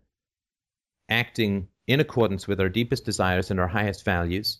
[1.09, 4.59] acting in accordance with our deepest desires and our highest values,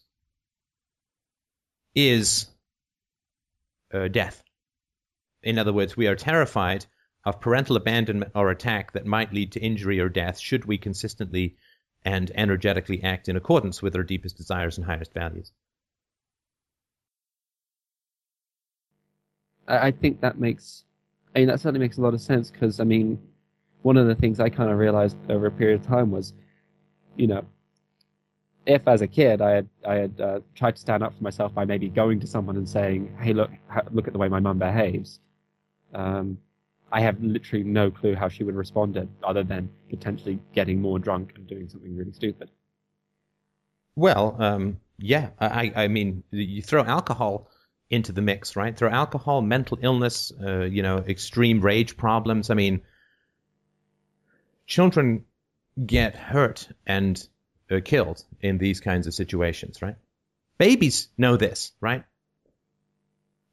[1.96, 2.48] is
[3.94, 4.44] uh, death.
[5.44, 6.86] In other words, we are terrified
[7.26, 11.56] of parental abandonment or attack that might lead to injury or death should we consistently
[12.04, 15.52] and energetically act in accordance with our deepest desires and highest values.
[19.68, 20.84] I think that makes,
[21.36, 23.20] I mean, that certainly makes a lot of sense because, I mean,
[23.82, 26.34] one of the things I kind of realized over a period of time was,
[27.16, 27.46] you know,
[28.66, 31.54] if as a kid I had I had uh, tried to stand up for myself
[31.54, 33.52] by maybe going to someone and saying, "Hey, look,
[33.92, 35.20] look at the way my mum behaves,"
[35.94, 36.38] um,
[36.92, 41.00] I have literally no clue how she would respond it, other than potentially getting more
[41.00, 42.52] drunk and doing something really stupid.
[43.96, 47.50] Well, um, yeah, I, I mean, you throw alcohol
[47.90, 48.76] into the mix, right?
[48.76, 52.50] Through alcohol, mental illness, uh, you know, extreme rage problems.
[52.50, 52.82] I mean,
[54.66, 55.26] children
[55.86, 57.26] get hurt and
[57.72, 59.96] uh, killed in these kinds of situations, right?
[60.58, 62.04] Babies know this, right?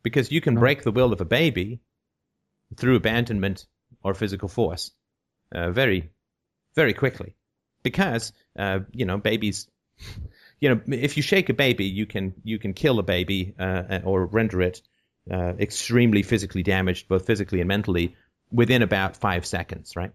[0.03, 1.81] Because you can break the will of a baby
[2.76, 3.66] through abandonment
[4.03, 4.93] or physical force
[5.53, 6.11] uh, very,
[6.74, 7.35] very quickly.
[7.83, 9.66] Because, uh, you know, babies
[10.61, 14.01] you know, if you shake a baby, you can you can kill a baby uh,
[14.05, 14.83] or render it
[15.31, 18.15] uh, extremely physically damaged, both physically and mentally,
[18.53, 20.13] within about five seconds, right?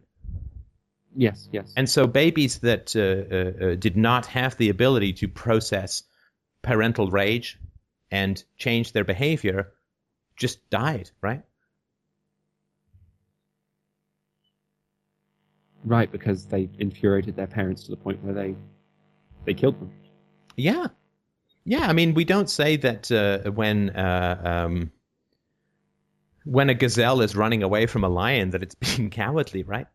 [1.15, 1.73] Yes, yes.
[1.75, 6.03] And so babies that uh, uh, uh did not have the ability to process
[6.61, 7.57] parental rage
[8.11, 9.71] and change their behavior
[10.35, 11.41] just died, right?
[15.85, 18.55] Right, because they infuriated their parents to the point where they
[19.45, 19.91] they killed them.
[20.55, 20.87] Yeah,
[21.63, 21.87] yeah.
[21.87, 24.91] I mean, we don't say that uh, when uh, um,
[26.43, 29.87] when a gazelle is running away from a lion that it's being cowardly, right?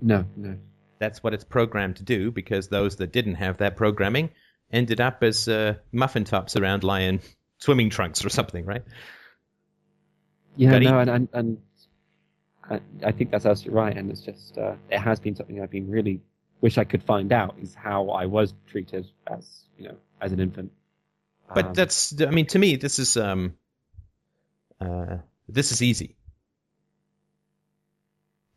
[0.00, 0.56] No, no.
[0.98, 4.30] That's what it's programmed to do because those that didn't have that programming
[4.72, 7.20] ended up as uh, muffin tops around lion
[7.58, 8.82] swimming trunks or something, right?
[10.56, 11.58] Yeah, no, and, and, and
[12.68, 15.70] I, I think that's absolutely right, and it's just uh, it has been something I've
[15.70, 16.22] been really
[16.60, 20.40] wish I could find out is how I was treated as you know as an
[20.40, 20.72] infant.
[21.54, 23.54] But um, that's I mean to me this is um
[24.80, 26.16] uh this is easy.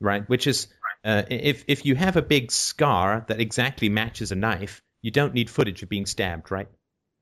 [0.02, 0.28] Right?
[0.30, 0.68] Which is
[1.04, 5.34] uh, if if you have a big scar that exactly matches a knife, you don't
[5.34, 6.68] need footage of being stabbed, right?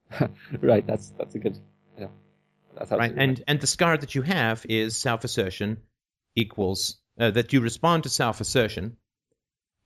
[0.61, 1.57] right, that's that's a good
[1.97, 2.07] yeah.
[2.75, 3.11] That's right.
[3.11, 3.43] And right.
[3.47, 5.78] and the scar that you have is self-assertion
[6.36, 8.97] equals uh, that you respond to self-assertion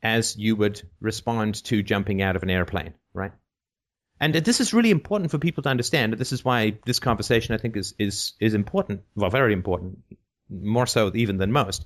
[0.03, 3.31] as you would respond to jumping out of an airplane, right?
[4.19, 6.13] And this is really important for people to understand.
[6.13, 9.01] This is why this conversation, I think, is is is important.
[9.15, 9.97] Well, very important,
[10.49, 11.85] more so even than most.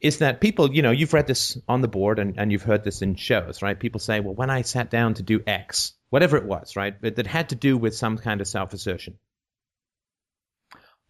[0.00, 2.84] Is that people, you know, you've read this on the board and, and you've heard
[2.84, 3.78] this in shows, right?
[3.78, 7.26] People say, well, when I sat down to do X, whatever it was, right, that
[7.26, 9.18] had to do with some kind of self assertion,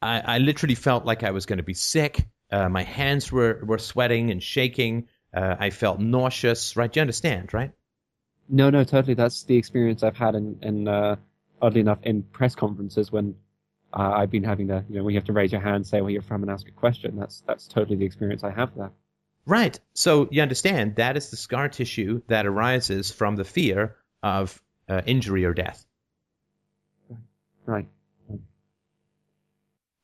[0.00, 2.26] I, I literally felt like I was going to be sick.
[2.50, 5.08] Uh, my hands were, were sweating and shaking.
[5.34, 6.76] Uh, I felt nauseous.
[6.76, 6.92] Right?
[6.92, 7.52] Do you understand?
[7.52, 7.72] Right?
[8.48, 9.14] No, no, totally.
[9.14, 11.16] That's the experience I've had in, in uh,
[11.60, 13.34] oddly enough, in press conferences when
[13.92, 16.00] uh, I've been having the, you know, when you have to raise your hand, say
[16.00, 17.16] where you're from, and ask a question.
[17.18, 18.90] That's that's totally the experience I have there.
[19.46, 19.78] Right.
[19.94, 25.00] So you understand that is the scar tissue that arises from the fear of uh,
[25.06, 25.84] injury or death.
[27.64, 27.86] Right.
[28.28, 28.40] Right.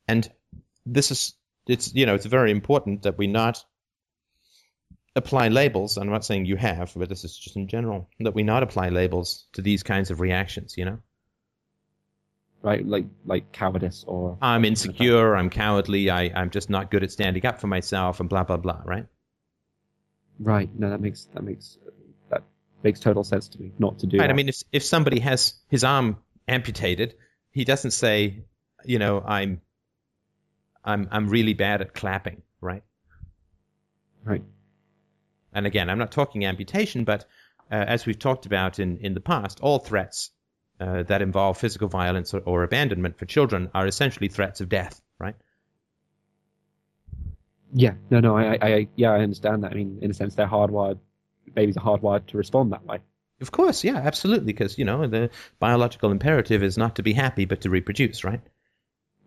[0.07, 0.31] And
[0.85, 1.33] this is
[1.67, 3.63] it's you know it's very important that we not
[5.15, 5.97] apply labels.
[5.97, 8.89] I'm not saying you have, but this is just in general that we not apply
[8.89, 10.77] labels to these kinds of reactions.
[10.77, 10.99] You know,
[12.61, 12.85] right?
[12.85, 17.45] Like like cowardice or I'm insecure, I'm cowardly, I I'm just not good at standing
[17.45, 18.81] up for myself, and blah blah blah.
[18.83, 19.07] Right?
[20.39, 20.69] Right.
[20.77, 21.77] No, that makes that makes
[22.29, 22.43] that
[22.83, 23.71] makes total sense to me.
[23.79, 24.17] Not to do.
[24.17, 24.27] Right.
[24.27, 24.33] That.
[24.33, 27.15] I mean, if if somebody has his arm amputated,
[27.51, 28.43] he doesn't say,
[28.83, 29.61] you know, I'm
[30.83, 32.83] I'm I'm really bad at clapping, right?
[34.25, 34.43] Right
[35.55, 37.25] and again, I'm not talking amputation, but
[37.71, 40.29] uh, as we've talked about in, in the past, all threats
[40.79, 45.01] uh, that involve physical violence or, or abandonment for children are essentially threats of death,
[45.17, 45.35] right?
[47.73, 49.71] Yeah, no, no, I, I, yeah, I understand that.
[49.71, 50.99] I mean, in a sense, they're hardwired.
[51.53, 52.99] Babies are hardwired to respond that way.
[53.41, 55.29] Of course, yeah, absolutely, because you know the
[55.59, 58.41] biological imperative is not to be happy but to reproduce, right?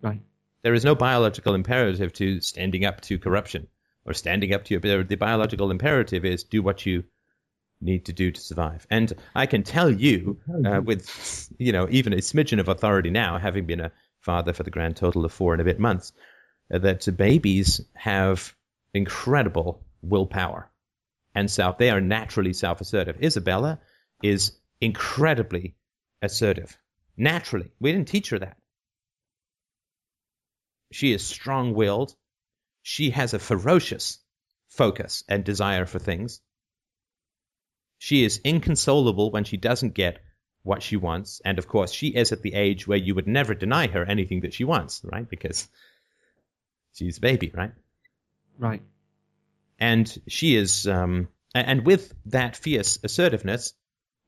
[0.03, 0.21] Right.
[0.63, 3.69] There is no biological imperative to standing up to corruption
[4.09, 5.05] or standing up to your.
[5.05, 7.05] The biological imperative is do what you
[7.81, 8.87] need to do to survive.
[8.91, 13.39] And I can tell you, uh, with you know even a smidgen of authority now,
[13.39, 16.13] having been a father for the grand total of four and a bit months,
[16.73, 18.55] uh, that babies have
[18.95, 20.71] incredible willpower
[21.35, 21.79] and self.
[21.79, 23.23] They are naturally self-assertive.
[23.23, 23.79] Isabella
[24.23, 25.77] is incredibly
[26.23, 26.77] assertive.
[27.17, 27.71] Naturally.
[27.81, 28.57] We didn't teach her that.
[30.93, 32.15] She is strong willed.
[32.91, 34.19] She has a ferocious
[34.71, 36.41] focus and desire for things.
[37.99, 40.25] She is inconsolable when she doesn't get
[40.63, 41.43] what she wants.
[41.45, 44.41] And of course, she is at the age where you would never deny her anything
[44.41, 45.29] that she wants, right?
[45.29, 45.69] Because
[46.95, 47.73] she's a baby, right?
[48.57, 48.81] Right.
[49.79, 53.75] And she is, um, and with that fierce assertiveness,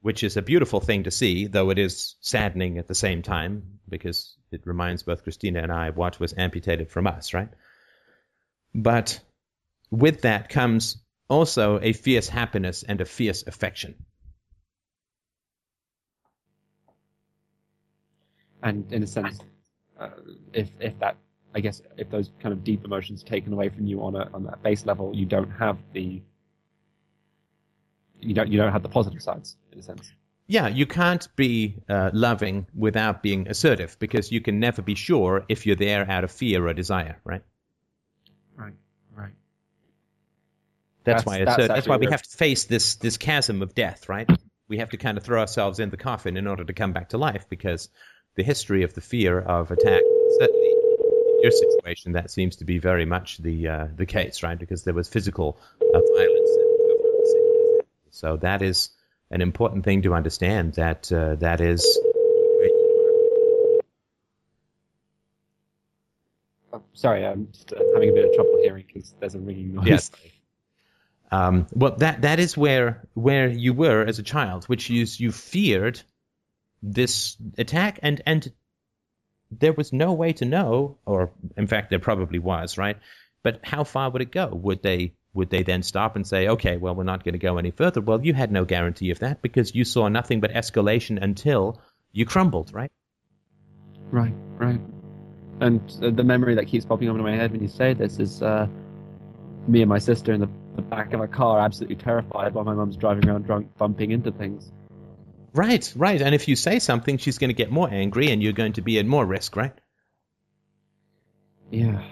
[0.03, 3.81] which is a beautiful thing to see, though it is saddening at the same time
[3.89, 7.49] because it reminds both Christina and I what was amputated from us, right?
[8.75, 9.21] But
[9.91, 10.99] with that comes
[11.29, 13.95] also a fierce happiness and a fierce affection.
[18.63, 19.41] And in a sense,
[19.99, 20.09] uh,
[20.53, 21.17] if if that,
[21.55, 24.29] I guess, if those kind of deep emotions are taken away from you on a
[24.35, 26.21] on that base level, you don't have the
[28.21, 30.13] you don't you don't have the positive sides in a sense.
[30.47, 35.45] Yeah, you can't be uh, loving without being assertive because you can never be sure
[35.49, 37.43] if you're there out of fear or desire, right?
[38.57, 38.75] Right,
[39.15, 39.31] right.
[41.05, 43.75] That's, That's- why that's assert- that's why we have to face this this chasm of
[43.75, 44.29] death, right?
[44.69, 47.09] We have to kind of throw ourselves in the coffin in order to come back
[47.11, 47.89] to life because
[48.37, 50.03] the history of the fear of attack
[50.39, 54.59] certainly in your situation that seems to be very much the uh, the case, right?
[54.59, 56.51] Because there was physical uh, violence.
[58.11, 58.91] So that is
[59.31, 60.75] an important thing to understand.
[60.75, 61.99] That uh, that is.
[66.73, 69.75] Oh, sorry, I'm just uh, having a bit of trouble hearing because there's a ringing
[69.75, 69.87] noise.
[69.89, 70.11] Yes.
[71.33, 75.31] Um, well, that that is where where you were as a child, which is you
[75.31, 76.01] feared
[76.83, 78.53] this attack, and and
[79.51, 82.97] there was no way to know, or in fact, there probably was, right?
[83.43, 84.49] But how far would it go?
[84.49, 87.59] Would they would they then stop and say, okay, well, we're not going to go
[87.59, 88.01] any further?
[88.01, 91.81] Well, you had no guarantee of that because you saw nothing but escalation until
[92.13, 92.91] you crumbled, right?
[94.11, 94.81] Right, right.
[95.61, 98.19] And uh, the memory that keeps popping up in my head when you say this
[98.19, 98.67] is uh,
[99.69, 102.75] me and my sister in the, the back of a car, absolutely terrified while my
[102.75, 104.71] mum's driving around drunk, bumping into things.
[105.53, 106.21] Right, right.
[106.23, 108.83] And if you say something, she's going to get more angry, and you're going to
[108.83, 109.73] be at more risk, right?
[111.71, 112.03] Yeah,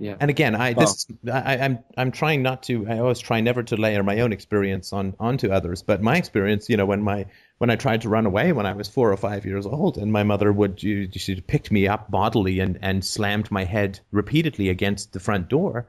[0.00, 0.16] yeah.
[0.20, 1.32] And again, I this oh.
[1.32, 2.88] I, I'm I'm trying not to.
[2.88, 5.82] I always try never to layer my own experience on onto others.
[5.82, 7.26] But my experience, you know, when my
[7.58, 10.12] when I tried to run away when I was four or five years old, and
[10.12, 14.68] my mother would you- she picked me up bodily and and slammed my head repeatedly
[14.68, 15.88] against the front door.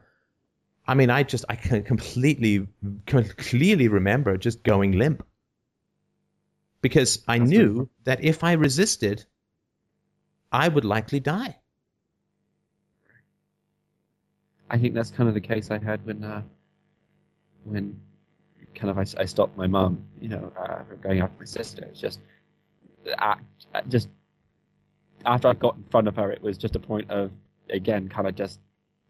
[0.90, 2.68] I mean, I just I can completely
[3.06, 5.24] can clearly remember just going limp
[6.82, 9.24] because I That's knew that if I resisted,
[10.52, 11.60] I would likely die.
[14.68, 16.42] I think that's kind of the case I had when, uh,
[17.66, 18.00] when
[18.74, 21.84] kind of I, I stopped my mum, you know, uh, from going after my sister.
[21.84, 22.20] It's just,
[23.16, 23.36] I,
[23.76, 24.10] I just
[25.24, 27.30] after I got in front of her, it was just a point of
[27.70, 28.60] again kind of just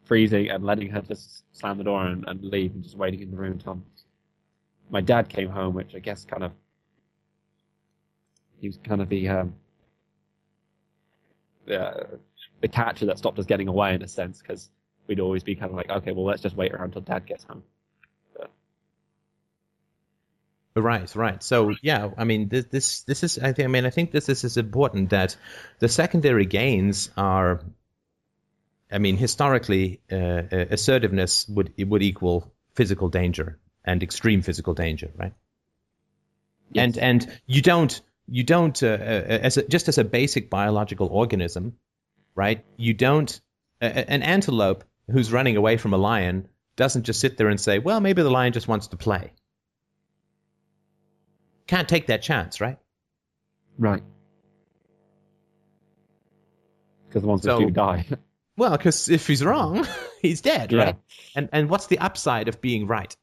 [0.10, 3.32] freezing and letting her just slam the door and, and leave and just waiting in
[3.32, 3.82] the room until
[4.90, 6.52] my dad came home, which I guess kind of
[8.60, 9.54] he was kind of the um,
[11.68, 12.20] the,
[12.62, 14.70] the catcher that stopped us getting away in a sense because
[15.08, 17.44] we'd always be kind of like, okay, well, let's just wait around until dad gets
[17.44, 17.64] home.
[20.76, 21.44] Right, right.
[21.44, 23.38] So yeah, I mean, this this this is.
[23.38, 23.66] I think.
[23.66, 25.36] I mean, I think this, this is important that
[25.80, 27.62] the secondary gains are.
[28.92, 34.74] I mean, historically, uh, uh, assertiveness would it would equal physical danger and extreme physical
[34.74, 35.34] danger, right?
[36.76, 41.08] And and you don't you don't uh, uh, as a, just as a basic biological
[41.08, 41.76] organism,
[42.36, 42.64] right?
[42.78, 43.40] You don't
[43.82, 48.00] an antelope who's running away from a lion doesn't just sit there and say, well,
[48.02, 49.34] maybe the lion just wants to play.
[51.68, 52.78] Can't take that chance, right?
[53.78, 54.04] Right.
[57.08, 58.06] Because the ones So- that do die.
[58.60, 59.88] Well, because if he's wrong,
[60.22, 60.84] he's dead, Yeah.
[60.84, 60.96] right?
[61.34, 63.16] And and what's the upside of being right?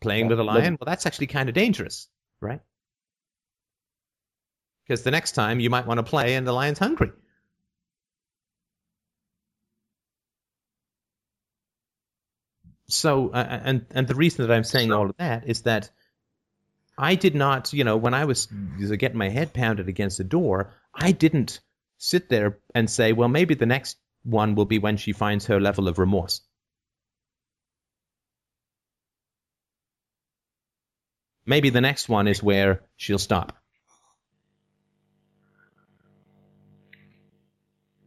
[0.00, 0.78] Playing Yeah, with a lion?
[0.80, 2.08] Well, that's actually kind of dangerous,
[2.40, 2.60] right?
[4.86, 7.12] Because the next time you might want to play and the lion's hungry.
[12.88, 15.90] So, uh, and and the reason that I'm saying all of that is that
[16.96, 20.72] I did not, you know, when I was getting my head pounded against the door,
[20.94, 21.60] I didn't
[21.98, 25.60] sit there and say, well, maybe the next one will be when she finds her
[25.60, 26.42] level of remorse.
[31.46, 33.56] Maybe the next one is where she'll stop.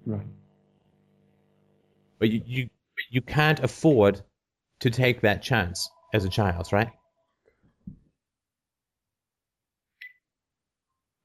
[0.05, 0.27] Right.
[2.19, 2.69] But you, you
[3.09, 4.21] you can't afford
[4.81, 6.91] to take that chance as a child, right?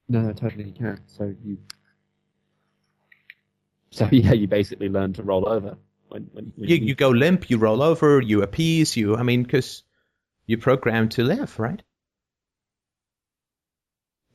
[0.09, 1.01] No, no, totally you can't.
[1.07, 1.59] So you,
[3.97, 5.78] so yeah, you basically learn to roll over
[6.09, 9.16] when when, when You you go limp, you roll over, you appease, you.
[9.16, 9.82] I mean, because
[10.47, 11.82] you're programmed to live, right?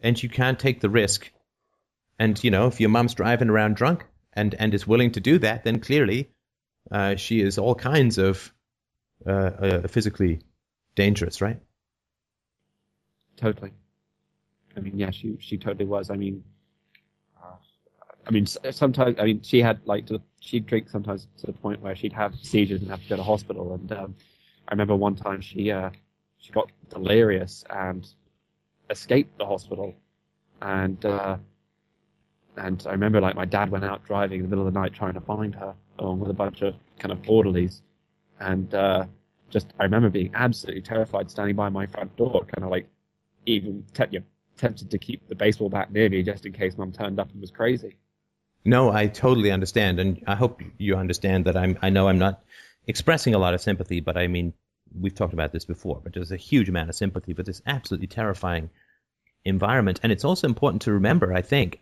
[0.01, 1.31] And you can't take the risk.
[2.17, 5.37] And you know, if your mom's driving around drunk and and is willing to do
[5.39, 6.31] that, then clearly
[6.89, 8.51] uh, she is all kinds of
[9.25, 10.41] uh, uh, physically
[10.95, 11.59] dangerous, right?
[13.37, 13.71] Totally.
[14.75, 16.09] I mean, yeah, she she totally was.
[16.09, 16.43] I mean,
[18.31, 21.81] I mean, sometimes I mean she had like to, she'd drink sometimes to the point
[21.81, 23.73] where she'd have seizures and have to go to hospital.
[23.73, 24.15] And um,
[24.69, 25.89] I remember one time she uh,
[26.37, 28.07] she got delirious and
[28.89, 29.93] escaped the hospital.
[30.61, 31.39] And uh,
[32.55, 34.93] and I remember like my dad went out driving in the middle of the night
[34.93, 37.81] trying to find her along with a bunch of kind of orderlies.
[38.39, 39.07] And uh,
[39.49, 42.87] just I remember being absolutely terrified standing by my front door, kind of like
[43.45, 44.19] even te-
[44.55, 47.41] tempted to keep the baseball bat near me just in case mum turned up and
[47.41, 47.97] was crazy.
[48.63, 51.77] No, I totally understand, and I hope you understand that I'm.
[51.81, 52.43] I know I'm not
[52.87, 54.53] expressing a lot of sympathy, but I mean,
[54.99, 55.99] we've talked about this before.
[56.03, 58.69] But there's a huge amount of sympathy for this absolutely terrifying
[59.43, 61.81] environment, and it's also important to remember, I think,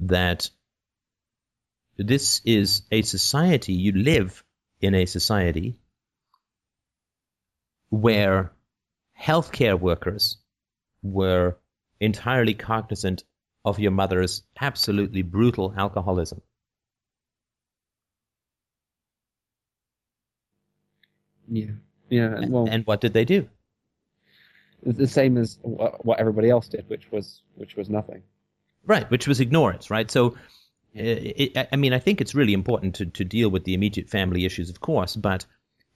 [0.00, 0.50] that
[1.96, 3.74] this is a society.
[3.74, 4.42] You live
[4.80, 5.76] in a society
[7.90, 8.52] where
[9.20, 10.36] healthcare workers
[11.02, 11.56] were
[12.00, 13.24] entirely cognizant
[13.68, 16.42] of your mother's absolutely brutal alcoholism.
[21.50, 21.66] Yeah,
[22.10, 22.34] yeah.
[22.36, 23.48] And, well, and what did they do?
[24.82, 28.22] the same as what, everybody else did, which was which was nothing.
[28.84, 30.10] Right, which was ignorance, right?
[30.10, 30.34] So, uh,
[30.94, 34.44] it, I mean, I think it's really important to, to deal with the immediate family
[34.44, 35.44] issues, of course, but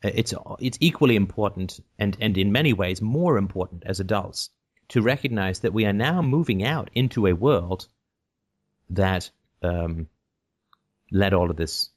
[0.04, 4.50] uh, it's it's equally important, and and in many ways more important as adults,
[4.88, 7.86] to recognize that we are now moving out into a world
[8.90, 9.30] that
[9.62, 10.08] um,
[11.10, 11.90] let all of this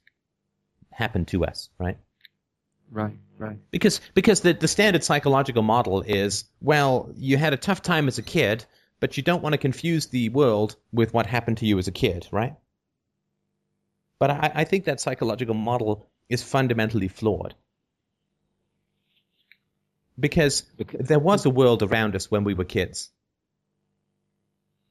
[0.90, 1.98] happen to us, right?
[2.90, 3.58] Right, right.
[3.70, 8.18] Because because the, the standard psychological model is well, you had a tough time as
[8.18, 8.64] a kid,
[9.00, 11.92] but you don't want to confuse the world with what happened to you as a
[11.92, 12.54] kid, right?
[14.18, 17.54] But I, I think that psychological model is fundamentally flawed.
[20.18, 23.10] Because Because- there was a world around us when we were kids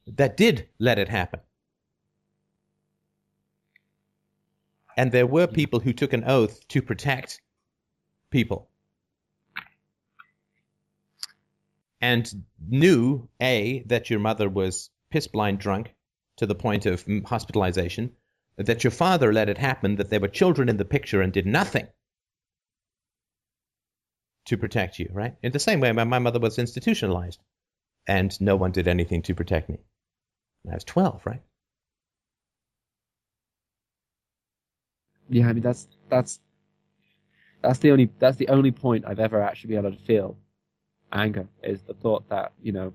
[0.08, 1.40] that did let it happen.
[4.98, 7.42] And there were people who took an oath to protect
[8.30, 8.70] people.
[12.00, 15.94] And knew, A, that your mother was piss blind drunk
[16.38, 18.12] to the point of hospitalization,
[18.58, 21.46] that your father let it happen, that there were children in the picture and did
[21.46, 21.88] nothing
[24.46, 25.36] to protect you, right?
[25.44, 27.40] In the same way, my, my mother was institutionalized
[28.08, 29.80] and no one did anything to protect me.
[30.64, 31.42] And I was 12, right?
[35.30, 36.40] Yeah, I mean that's that's
[37.62, 40.38] that's the only that's the only point I've ever actually been able to feel
[41.12, 42.94] anger is the thought that you know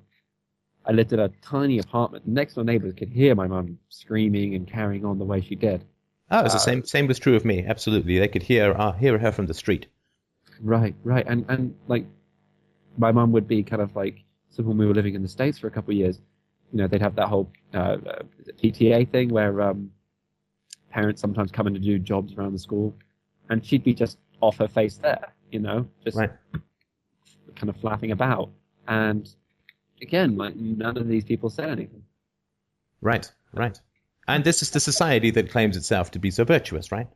[0.86, 2.26] I lived in a tiny apartment.
[2.26, 5.84] Next door neighbors could hear my mum screaming and carrying on the way she did.
[6.30, 6.84] Oh, it was the Uh, same.
[6.84, 7.64] Same was true of me.
[7.66, 9.86] Absolutely, they could hear uh, hear her from the street.
[10.62, 12.06] Right, right, and and like
[12.98, 15.58] my mum would be kind of like so when we were living in the states
[15.58, 16.20] for a couple of years,
[16.72, 18.22] you know, they'd have that whole uh, uh,
[18.62, 19.90] PTA thing where um,
[20.90, 22.94] parents sometimes come in to do jobs around the school,
[23.48, 26.30] and she'd be just off her face there, you know, just Right.
[27.56, 28.50] kind of flapping about,
[28.88, 29.34] and
[30.02, 32.02] again, like none of these people said anything.
[33.00, 33.80] Right, right.
[34.28, 37.08] And this is the society that claims itself to be so virtuous, right?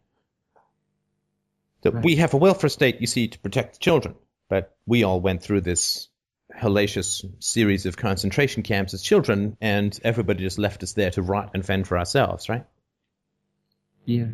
[1.84, 2.04] That Right.
[2.04, 4.14] we have a welfare state, you see, to protect the children,
[4.48, 6.08] but we all went through this
[6.54, 11.50] hellacious series of concentration camps as children, and everybody just left us there to rot
[11.54, 12.64] and fend for ourselves, right?
[14.06, 14.28] Yeah,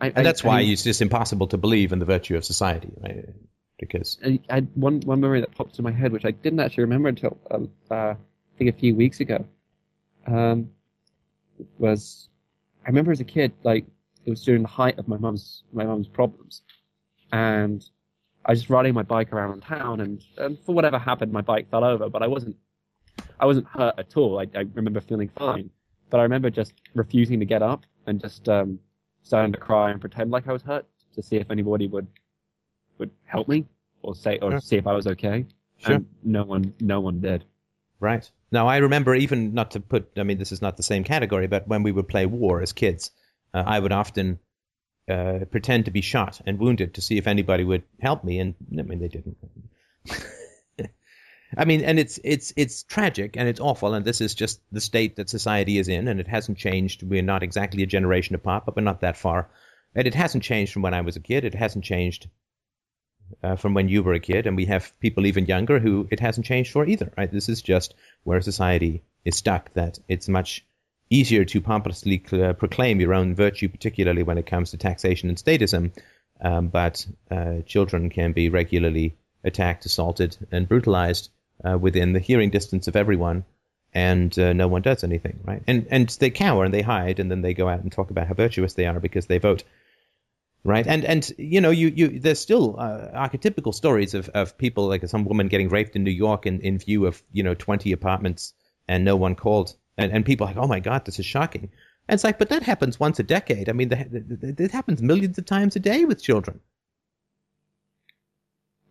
[0.00, 2.90] I, And that's why I, it's just impossible to believe in the virtue of society,
[3.00, 3.28] right?
[3.78, 6.84] Because I, I one one memory that popped into my head, which I didn't actually
[6.84, 7.58] remember until uh,
[7.92, 9.44] uh, I think a few weeks ago.
[10.26, 10.70] Um,
[11.78, 12.28] was
[12.84, 13.86] I remember as a kid, like
[14.24, 16.62] it was during the height of my mum's my mum's problems,
[17.32, 17.84] and
[18.44, 21.70] I was just riding my bike around town, and, and for whatever happened, my bike
[21.70, 22.56] fell over, but I wasn't
[23.40, 24.38] I wasn't hurt at all.
[24.38, 25.70] I, I remember feeling fine,
[26.10, 28.78] but I remember just refusing to get up and just um,
[29.22, 32.06] starting to cry and pretend like I was hurt to see if anybody would
[32.98, 33.66] would help me
[34.02, 34.60] or say or Sure.
[34.60, 35.46] see if I was okay.
[35.78, 35.96] Sure.
[35.96, 37.44] And no one no one did.
[38.00, 38.28] Right.
[38.50, 41.46] Now, I remember even not to put, I mean, this is not the same category,
[41.46, 43.12] but when we would play war as kids,
[43.54, 44.40] uh, I would often
[45.08, 48.38] uh, pretend to be shot and wounded to see if anybody would help me.
[48.38, 49.36] And I mean, they didn't.
[51.56, 54.80] I mean, and it's it's it's tragic and it's awful, and this is just the
[54.80, 57.02] state that society is in, and it hasn't changed.
[57.02, 59.50] We're not exactly a generation apart, but we're not that far,
[59.94, 61.44] and it hasn't changed from when I was a kid.
[61.44, 62.30] It hasn't changed
[63.42, 66.20] uh, from when you were a kid, and we have people even younger who it
[66.20, 67.12] hasn't changed for either.
[67.18, 67.30] Right?
[67.30, 67.94] This is just
[68.24, 69.74] where society is stuck.
[69.74, 70.64] That it's much
[71.12, 75.38] easier to pompously cl- proclaim your own virtue, particularly when it comes to taxation and
[75.38, 75.92] statism,
[76.40, 81.30] um, but uh, children can be regularly attacked, assaulted, and brutalized
[81.64, 83.44] uh, within the hearing distance of everyone,
[83.92, 85.62] and uh, no one does anything, right?
[85.66, 88.26] And and they cower and they hide, and then they go out and talk about
[88.26, 89.64] how virtuous they are because they vote,
[90.64, 90.86] right?
[90.86, 95.06] And and you know you you there's still uh, archetypical stories of, of people like
[95.08, 98.54] some woman getting raped in New York in, in view of you know 20 apartments
[98.88, 101.70] and no one called, and and people are like oh my god this is shocking.
[102.08, 103.68] And it's like, but that happens once a decade.
[103.68, 106.60] I mean, that happens millions of times a day with children.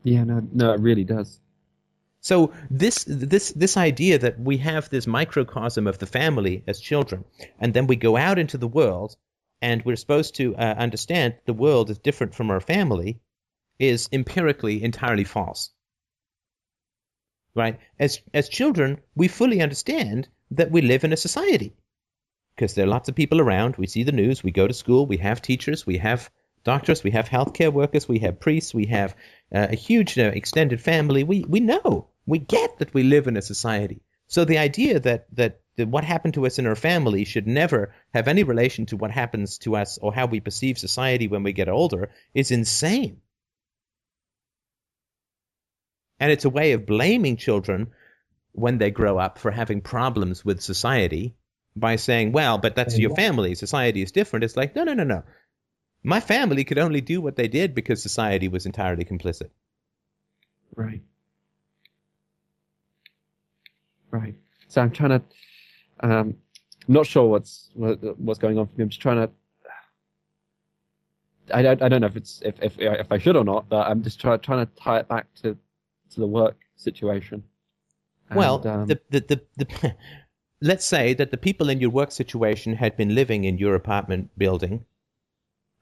[0.04, 1.40] Yeah, no, no, it really does.
[2.22, 7.26] So this this this idea that we have this microcosm of the family as children,
[7.60, 9.18] and then we go out into the world,
[9.62, 13.20] and we're supposed to uh, understand the world is different from our family,
[13.80, 15.72] is empirically entirely false.
[17.56, 17.80] Right?
[18.00, 21.74] As as children, we fully understand that we live in a society
[22.56, 23.76] because there are lots of people around.
[23.78, 24.44] We see the news.
[24.44, 25.06] We go to school.
[25.06, 25.86] We have teachers.
[25.86, 26.30] We have
[26.64, 27.04] doctors.
[27.04, 28.08] We have healthcare workers.
[28.08, 28.74] We have priests.
[28.74, 29.16] We have
[29.54, 31.24] uh, a huge uh, extended family.
[31.24, 32.10] We we know.
[32.26, 34.02] We get that we live in a society.
[34.28, 37.94] So the idea that, that that what happened to us in our family should never
[38.14, 41.54] have any relation to what happens to us or how we perceive society when we
[41.54, 43.22] get older is insane.
[46.20, 47.88] And it's a way of blaming children
[48.54, 51.36] when they grow up for having problems with society
[51.76, 53.56] by saying, well, but that's your family.
[53.56, 54.44] Society is different.
[54.44, 55.24] It's like, no, no, no, no.
[56.04, 59.50] My family could only do what they did because society was entirely complicit.
[60.76, 61.02] Right.
[64.10, 64.36] Right.
[64.68, 65.22] So I'm trying to.
[66.02, 66.36] Um,
[66.88, 68.84] not sure what's what, what's going on for me.
[68.84, 69.30] I'm just trying to.
[71.54, 73.88] I don't, I don't know if it's if, if if I should or not, but
[73.88, 75.58] I'm just trying trying to tie it back to
[76.12, 77.44] to the work situation.
[78.32, 79.96] And, well, um, the, the, the, the,
[80.62, 84.30] let's say that the people in your work situation had been living in your apartment
[84.38, 84.86] building,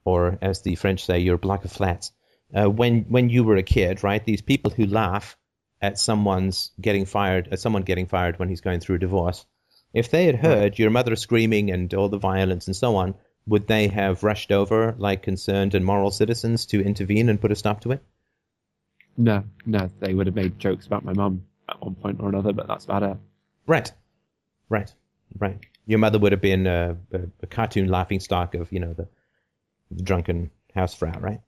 [0.04, 2.10] or as the French say, your block of flats,
[2.52, 4.24] uh, when when you were a kid, right?
[4.24, 5.36] These people who laugh
[5.80, 9.46] at someone's getting fired, at someone getting fired when he's going through a divorce,
[9.94, 13.14] if they had heard your mother screaming and all the violence and so on,
[13.46, 17.56] would they have rushed over like concerned and moral citizens to intervene and put a
[17.56, 18.02] stop to it?
[19.16, 22.52] no, no, they would have made jokes about my mum at one point or another,
[22.52, 23.16] but that's about it.
[23.66, 23.90] Right,
[24.68, 24.92] right,
[25.38, 25.58] right.
[25.86, 29.08] Your mother would have been a, a, a cartoon laughing stock of you know the,
[29.90, 31.40] the drunken hausfrau, right?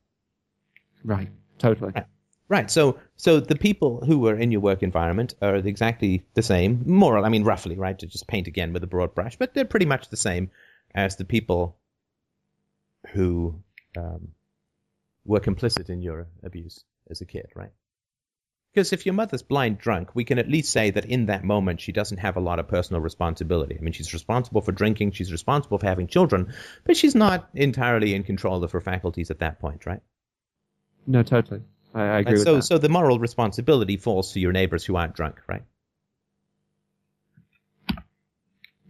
[1.05, 1.29] Right.
[1.59, 1.93] Totally.
[1.95, 2.07] Right.
[2.49, 2.71] Right.
[2.71, 7.19] So, so the people who were in your work environment are exactly the same, more.
[7.19, 7.99] I mean, roughly, right?
[7.99, 10.51] To just paint again with a broad brush, but they're pretty much the same
[10.95, 11.77] as the people
[13.13, 13.63] who
[13.97, 14.29] um,
[15.25, 17.73] were complicit in your abuse as a kid, right?
[18.73, 21.81] Because if your mother's blind drunk, we can at least say that in that moment
[21.81, 23.77] she doesn't have a lot of personal responsibility.
[23.79, 26.55] I mean, she's responsible for drinking, she's responsible for having children,
[26.85, 30.01] but she's not entirely in control of her faculties at that point, right?
[31.07, 31.61] No, totally.
[31.95, 32.63] I, I agree And with so, that.
[32.63, 35.65] so the moral responsibility falls to your neighbors who aren't drunk, right?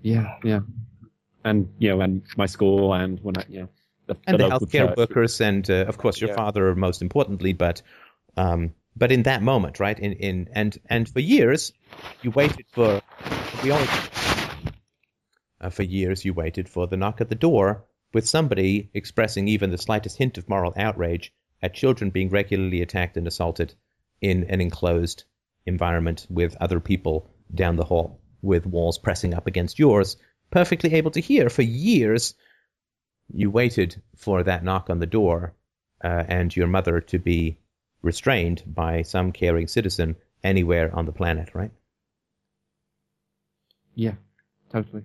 [0.03, 0.61] Yeah, yeah.
[1.45, 3.69] And you know, and my school and when I, you know,
[4.07, 4.97] the, And the, local healthcare church.
[4.97, 6.37] workers, and uh, of course your Yeah.
[6.37, 7.53] father most importantly.
[7.53, 7.83] But,
[8.37, 9.99] um, but in that moment, right?
[9.99, 11.73] In in and and for years,
[12.23, 13.01] you waited for.
[13.63, 13.89] We always.
[15.61, 19.71] Uh, for years, you waited for the knock at the door with somebody expressing even
[19.71, 21.33] the slightest hint of moral outrage
[21.63, 23.75] at children being regularly attacked and assaulted
[24.21, 25.25] in an enclosed
[25.65, 30.17] environment with other people down the hall with walls pressing up against yours,
[30.51, 32.35] perfectly able to hear for years.
[33.33, 35.55] You waited for that knock on the door
[36.03, 37.59] uh, and your mother to be
[38.03, 41.71] restrained by some caring citizen anywhere on the planet, right?
[43.95, 44.15] Yeah,
[44.71, 45.05] totally.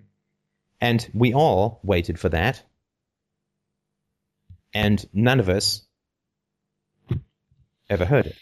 [0.81, 2.63] And we all waited for that.
[4.73, 5.81] And none of us
[7.89, 8.35] ever heard it.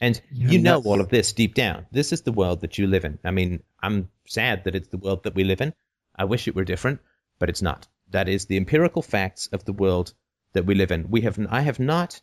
[0.00, 1.86] And Yeah, you know that's- all of this deep down.
[1.90, 3.18] This is the world that you live in.
[3.24, 5.72] I mean, I'm sad that it's the world that we live in.
[6.14, 7.00] I wish it were different,
[7.38, 7.86] but it's not.
[8.10, 10.12] That is the empirical facts of the world
[10.54, 11.10] that we live in.
[11.10, 12.20] We have I have not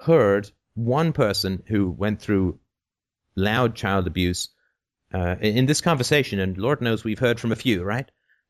[0.00, 2.58] heard one person who went through
[3.36, 4.48] loud child abuse
[5.12, 8.08] uh, in this conversation, and Lord knows we've heard from a few, right?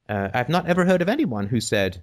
[0.09, 2.03] Uh, I've not ever heard of anyone who said,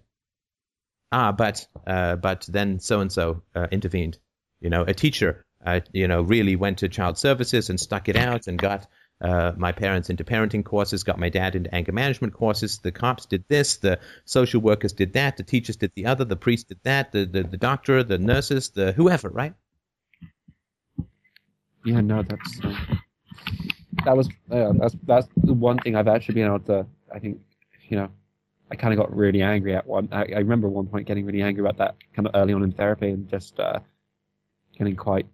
[1.12, 4.18] "Ah, but uh, but then so and so intervened."
[4.60, 8.16] You know, a teacher, uh, you know, really went to child services and stuck it
[8.16, 8.88] out and got
[9.19, 12.80] uh, my parents into parenting courses, got my dad into anger management courses.
[12.80, 16.35] The cops did this, the social workers did that, the teachers did the other, the
[16.35, 19.53] priest did that, the the, the doctor, the nurses, the whoever, right?
[21.84, 22.76] Yeah, no, that's uh,
[24.06, 26.85] that was uh, that's that's the one thing I've actually been able to.
[27.14, 27.39] I think
[27.88, 28.10] you know,
[28.69, 30.10] I kind of got really angry at one.
[30.11, 32.72] I, I remember one point getting really angry about that kind of early on in
[32.72, 33.80] therapy and just uh,
[34.77, 35.26] getting quite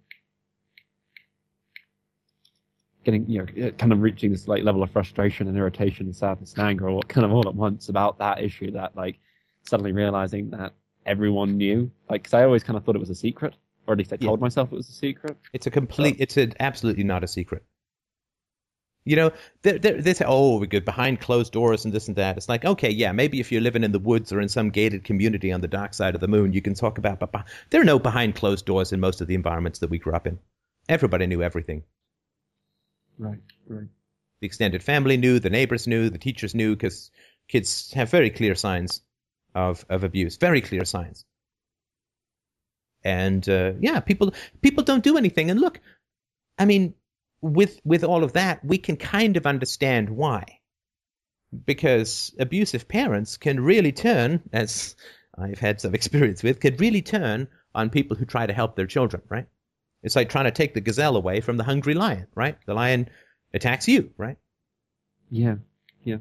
[3.04, 6.16] getting you know uh, kind of reaching this like level of frustration and irritation and
[6.16, 9.18] sadness and anger all kind of all at once about that issue that like
[9.62, 10.72] suddenly realizing that
[11.06, 13.54] everyone knew like because I always kind of thought it was a secret
[13.86, 14.28] or at least I Yeah.
[14.28, 16.16] told myself it was a secret It's a complete.
[16.18, 17.62] It's an absolutely not a secret.
[19.06, 22.38] You know, they they say, "Oh, we're good behind closed doors and this and that."
[22.38, 25.04] It's like, okay, yeah, maybe if you're living in the woods or in some gated
[25.04, 27.18] community on the dark side of the moon, you can talk about.
[27.18, 30.14] But there are no behind closed doors in most of the environments that we grew
[30.14, 30.38] up in.
[30.88, 31.82] Everybody knew everything.
[33.18, 33.88] Right right
[34.40, 37.10] The extended family knew, the neighbors knew, the teachers knew, because
[37.48, 39.02] kids have very clear signs
[39.54, 41.24] of of abuse, very clear signs.
[43.04, 45.50] And uh, yeah, people people don't do anything.
[45.50, 45.80] And look,
[46.58, 46.94] I mean,
[47.40, 50.60] with with all of that, we can kind of understand why,
[51.66, 54.96] because abusive parents can really turn, as
[55.36, 58.86] I've had some experience with, can really turn on people who try to help their
[58.86, 59.22] children.
[59.28, 59.46] Right?
[60.04, 62.28] It's like trying to take the gazelle away from the hungry lion.
[62.36, 62.56] Right?
[62.66, 63.08] The lion
[63.52, 64.12] attacks you.
[64.16, 64.36] Right?
[65.30, 65.56] yeah
[66.04, 66.18] yeah.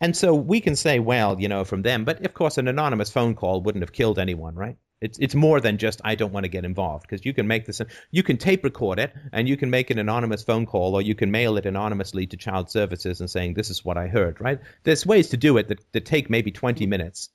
[0.00, 3.10] And so we can say, well, you know, from them, but of course, an anonymous
[3.10, 4.78] phone call wouldn't have killed anyone, right?
[5.02, 7.66] It's it's more than just I don't want to get involved because you can make
[7.66, 11.02] this, you can tape record it and you can make an anonymous phone call or
[11.02, 14.40] you can mail it anonymously to child services and saying this is what I heard,
[14.40, 14.60] right?
[14.84, 17.28] There's ways to do it that, that take maybe 20 minutes.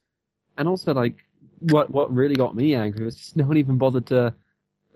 [0.58, 1.18] and also like
[1.60, 4.34] what what really got me angry was just no one even bothered to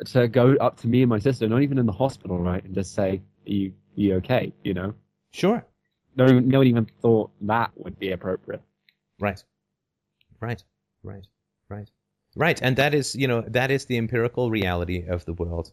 [0.05, 2.73] to go up to me and my sister, not even in the hospital, right, and
[2.75, 4.93] just say, "Are you are you okay?" You know,
[5.31, 5.65] Sure.
[6.15, 8.61] no no one even thought that would be appropriate.
[9.19, 9.43] Right.
[10.41, 10.63] Right.
[11.03, 11.27] Right.
[11.69, 11.89] Right.
[12.35, 12.61] Right.
[12.61, 15.71] And that is, you know, that is the empirical reality of the world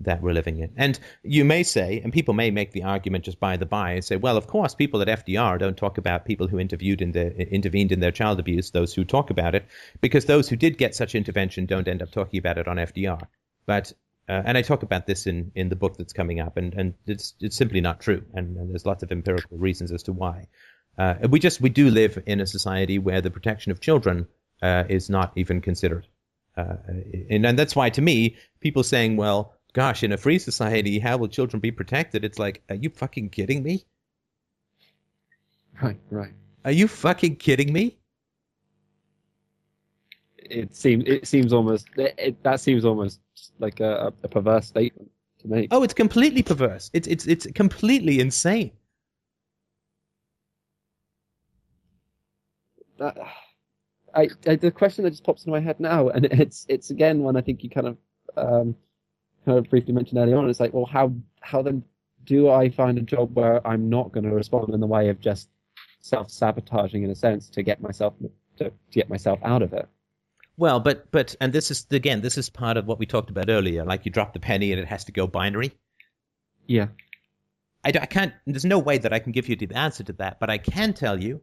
[0.00, 0.72] that we're living in.
[0.76, 4.04] And you may say, and people may make the argument just by the by and
[4.04, 7.36] say, well, of course, people at FDR don't talk about people who interviewed in the,
[7.52, 9.66] intervened in their child abuse, those who talk about it,
[10.00, 13.26] because those who did get such intervention don't end up talking about it on FDR.
[13.66, 13.92] But
[14.28, 16.94] uh, and I talk about this in, in the book that's coming up, and, and
[17.06, 20.48] it's it's simply not true, and, and there's lots of empirical reasons as to why.
[20.98, 24.28] Uh, we just we do live in a society where the protection of children
[24.60, 26.06] uh, is not even considered,
[26.58, 26.74] uh,
[27.30, 31.16] and, and that's why to me people saying, well, gosh, in a free society, how
[31.16, 32.24] will children be protected?
[32.24, 33.84] It's like, are you fucking kidding me?
[35.80, 36.32] Right, right.
[36.64, 37.96] Are you fucking kidding me?
[40.36, 43.20] It seems it seems almost it, it, that seems almost
[43.60, 45.68] like a, a perverse statement to make.
[45.70, 46.90] Oh, it's completely perverse.
[46.92, 48.72] It's it's it's completely insane.
[52.98, 53.16] that,
[54.12, 57.20] I, I the question that just pops into my head now, and it's it's again
[57.20, 57.96] one I think you kind of
[58.36, 58.74] um,
[59.48, 60.48] kind of briefly mentioned earlier on.
[60.48, 61.82] It's like, well, how how then
[62.24, 65.20] do I find a job where I'm not going to respond in the way of
[65.20, 65.48] just
[66.00, 68.12] self sabotaging in a sense to get myself
[68.58, 69.88] to, to get myself out of it?
[70.58, 73.48] Well, but but and this is again, this is part of what we talked about
[73.48, 73.84] earlier.
[73.84, 75.72] Like you drop the penny and it has to go binary.
[76.66, 76.88] Yeah,
[77.82, 78.34] I, I can't.
[78.46, 80.92] There's no way that I can give you the answer to that, but I can
[80.92, 81.40] tell you.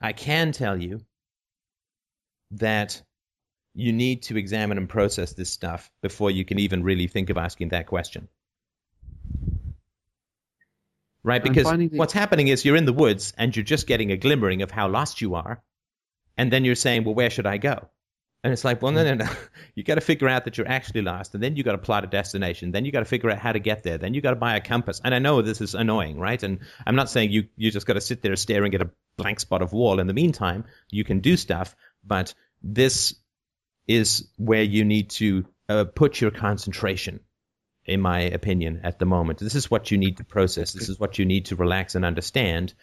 [0.00, 1.00] I can tell you
[2.52, 3.02] that
[3.78, 7.38] you need to examine and process this stuff before you can even really think of
[7.38, 8.26] asking that question.
[11.22, 11.42] Right?
[11.42, 14.62] Because the- what's happening is you're in the woods and you're just getting a glimmering
[14.62, 15.62] of how lost you are.
[16.36, 17.88] And then you're saying, well, where should I go?
[18.42, 19.30] And it's like, well, no, no, no.
[19.76, 22.02] You got to figure out that you're actually lost, and then you got to plot
[22.02, 22.72] a destination.
[22.72, 23.98] Then you got to figure out how to get there.
[23.98, 25.00] Then you got to buy a compass.
[25.04, 26.42] And I know this is annoying, right?
[26.42, 29.38] And I'm not saying you you just got to sit there staring at a blank
[29.38, 30.00] spot of wall.
[30.00, 33.14] In the meantime, you can do stuff, but this
[33.88, 37.20] is where you need to uh, put your concentration
[37.88, 39.38] in my opinion, at the moment.
[39.38, 40.72] This is what you need to process.
[40.72, 42.74] This is what you need to relax and understand.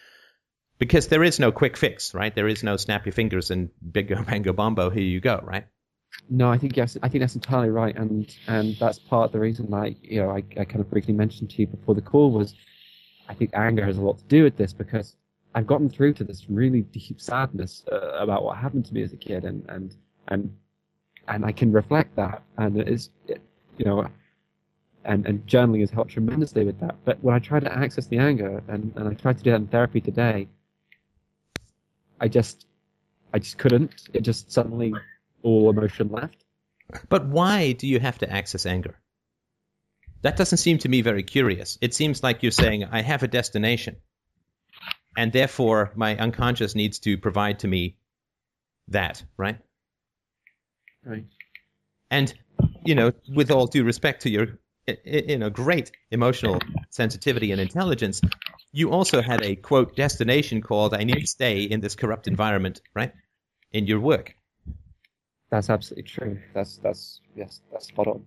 [0.80, 2.34] Because there is no quick fix, right?
[2.34, 5.68] There is no snap your fingers and bingo bango bombo, here you go, right?
[6.30, 9.40] No, I think yes, I think that's entirely right, and and that's part of the
[9.40, 9.68] reason.
[9.70, 12.56] Like you know, I, I kind of briefly mentioned to you before the call was,
[13.30, 15.16] I think anger has a lot to do with this because
[15.54, 19.14] I've gotten through to this really deep sadness uh, about what happened to me as
[19.14, 19.96] a kid, and and
[20.28, 20.56] and
[21.28, 23.42] and I can reflect that, and it is, it,
[23.78, 24.08] you know,
[25.04, 26.96] and and journaling has helped tremendously with that.
[27.06, 29.58] But when I try to access the anger, and and I tried to do that
[29.58, 30.48] in therapy today,
[32.20, 32.66] I just
[33.34, 34.10] I just couldn't.
[34.14, 34.94] It just suddenly
[35.44, 36.44] all emotion left.
[37.10, 38.96] But why do you have to access anger?
[40.22, 41.78] That doesn't seem to me very curious.
[41.82, 43.98] It seems like you're saying, I have a destination,
[45.16, 47.98] and therefore my unconscious needs to provide to me
[48.90, 49.60] that, right?
[51.06, 51.26] Right.
[52.10, 52.34] And,
[52.84, 54.60] you know, with all due respect to your,
[55.04, 56.60] you know, great emotional
[56.90, 58.22] sensitivity and intelligence,
[58.72, 62.82] you also had a quote destination called I need to stay in this corrupt environment,
[62.94, 63.14] right?
[63.72, 64.36] In your work.
[65.50, 66.40] That's absolutely true.
[66.54, 68.26] That's that's yes, that's spot on.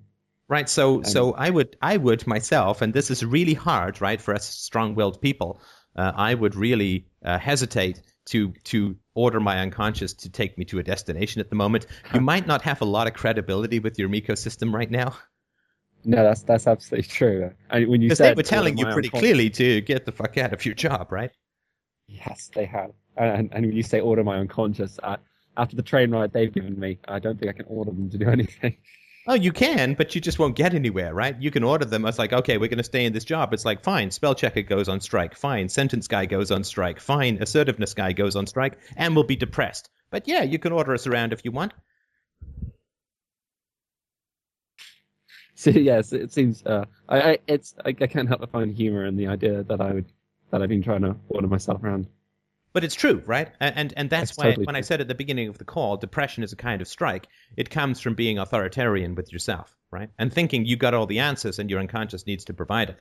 [0.48, 0.68] Right.
[0.68, 4.46] So so I would I would myself, and this is really hard, right, for us
[4.46, 5.60] strong-willed people.
[5.94, 10.78] Uh, I would really uh, hesitate to to order my unconscious to take me to
[10.78, 11.86] a destination at the moment.
[12.14, 15.16] You might not have a lot of credibility with your Miko system right now.
[16.04, 17.50] No, that's that's absolutely true.
[17.70, 20.52] And when you said they were telling you pretty clearly to get the fuck out
[20.52, 21.32] of your job, right?
[22.06, 22.92] Yes, they have.
[23.16, 25.16] And, and when you say order my unconscious, I,
[25.56, 28.18] after the train ride they've given me, I don't think I can order them to
[28.18, 28.76] do anything.
[29.30, 31.36] Oh, you can, but you just won't get anywhere, right?
[31.38, 32.06] You can order them.
[32.06, 33.52] It's like, okay, we're going to stay in this job.
[33.52, 35.36] It's like, fine, spell checker goes on strike.
[35.36, 36.98] Fine, sentence guy goes on strike.
[36.98, 39.90] Fine, assertiveness guy goes on strike, and we'll be depressed.
[40.10, 41.74] But yeah, you can order us around if you want.
[45.54, 46.64] So yes, it seems.
[46.64, 49.80] Uh, I, I it's I, I can't help but find humor in the idea that
[49.80, 50.04] I would
[50.52, 52.06] that I've been trying to order myself around.
[52.78, 53.50] But it's true, right?
[53.58, 54.78] And and, and that's, that's why totally when true.
[54.78, 57.26] I said at the beginning of the call, depression is a kind of strike.
[57.56, 60.10] It comes from being authoritarian with yourself, right?
[60.16, 63.00] And thinking you got all the answers and your unconscious needs to provide it.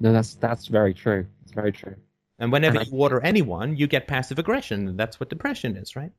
[0.00, 1.26] No, that's that's very true.
[1.42, 1.96] It's very true.
[2.38, 5.76] And whenever and you I, order anyone, you get passive aggression, and that's what depression
[5.76, 6.12] is, right?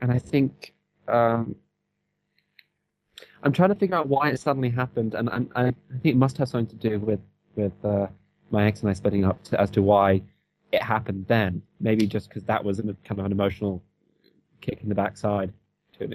[0.00, 0.72] And I think
[1.06, 1.54] um,
[3.42, 6.16] I'm trying to figure out why it suddenly happened, and, and, and I think it
[6.16, 7.20] must have something to do with
[7.56, 8.06] with uh,
[8.50, 10.22] my ex and I splitting up to, as to why
[10.72, 11.62] it happened then.
[11.80, 13.82] Maybe just because that was a, kind of an emotional
[14.60, 15.52] kick in the backside.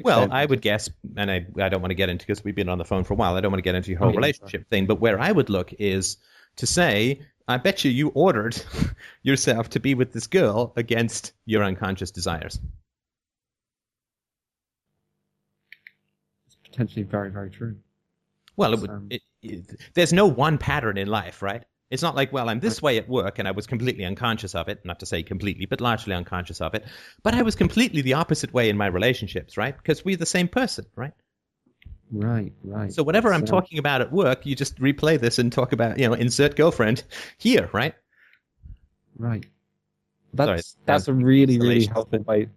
[0.04, 2.70] Well, I would guess, and I, I don't want to get into because we've been
[2.70, 3.36] on the phone for a while.
[3.36, 5.32] I don't want to get into your whole oh, yeah, relationship thing, but where I
[5.32, 6.18] would look is
[6.58, 8.62] to say, I bet you you ordered
[9.24, 12.60] yourself to be with this girl against your unconscious desires.
[16.46, 17.78] It's potentially very, very true.
[18.56, 21.64] Well, it would, um, it, it, there's no one pattern in life, right?
[21.92, 24.70] It's not like, well, I'm this way at work and I was completely unconscious of
[24.70, 24.86] it.
[24.86, 26.86] Not to say completely, but largely unconscious of it.
[27.22, 29.76] But I was completely the opposite way in my relationships, right?
[29.76, 31.12] Because we're the same person, right?
[32.12, 32.94] Right, right.
[32.94, 36.08] So whatever I'm talking about at work, you just replay this and talk about, you
[36.08, 37.04] know, insert girlfriend
[37.38, 37.94] here, right?
[39.18, 39.46] Right.
[40.34, 42.48] That's Sorry, that's a really really helpful way.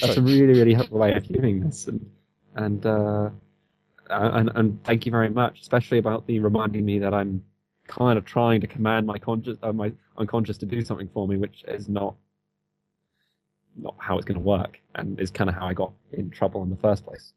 [0.00, 2.10] That's a really really helpful way of viewing this, and
[2.56, 3.30] and uh,
[4.10, 7.44] and and thank you very much, especially about the reminding me that I'm
[7.86, 11.36] kind of trying to command my conscious, uh, my unconscious to do something for me,
[11.36, 12.14] which is not
[13.74, 16.62] not how it's going to work, and is kind of how I got in trouble
[16.62, 17.32] in the first place.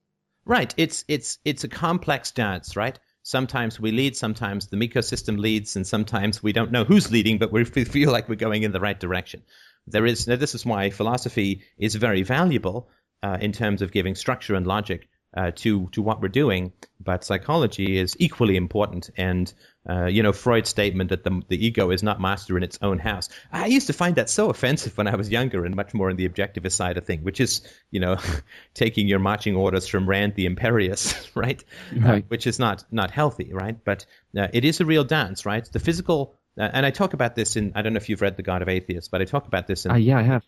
[0.45, 0.73] Right.
[0.77, 2.99] It's it's it's a complex dance, right?
[3.23, 7.39] Sometimes we lead, sometimes the Miko system leads, and sometimes we don't know who's leading,
[7.39, 9.41] but we feel like we're going in the right direction.
[9.87, 12.89] There is this is why philosophy is very valuable
[13.23, 17.23] uh, in terms of giving structure and logic uh, to to what we're doing, but
[17.23, 19.09] psychology is equally important.
[19.17, 19.51] And
[19.87, 22.99] uh, you know, Freud's statement that the the ego is not master in its own
[22.99, 23.29] house.
[23.51, 26.15] I used to find that so offensive when I was younger, and much more on
[26.15, 28.17] the objectivist side of thing, which is you know,
[28.73, 31.63] taking your marching orders from Rand the Imperious, right?
[31.95, 32.23] right.
[32.23, 33.77] Uh, which is not not healthy, right?
[33.83, 34.05] But
[34.37, 35.67] uh, it is a real dance, right?
[35.71, 36.35] The physical.
[36.57, 38.61] Uh, and I talk about this in I don't know if you've read The God
[38.61, 39.91] of Atheists, but I talk about this in.
[39.91, 40.43] Uh, yeah, I have.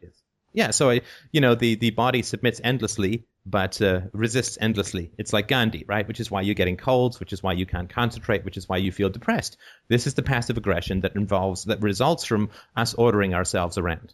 [0.58, 1.02] Yeah, so I,
[1.32, 5.12] you know, the the body submits endlessly but uh, resists endlessly.
[5.18, 6.06] It's like Gandhi, right?
[6.08, 8.78] Which is why you're getting colds, which is why you can't concentrate, which is why
[8.78, 9.58] you feel depressed.
[9.88, 14.14] This is the passive aggression that involves that results from us ordering ourselves around.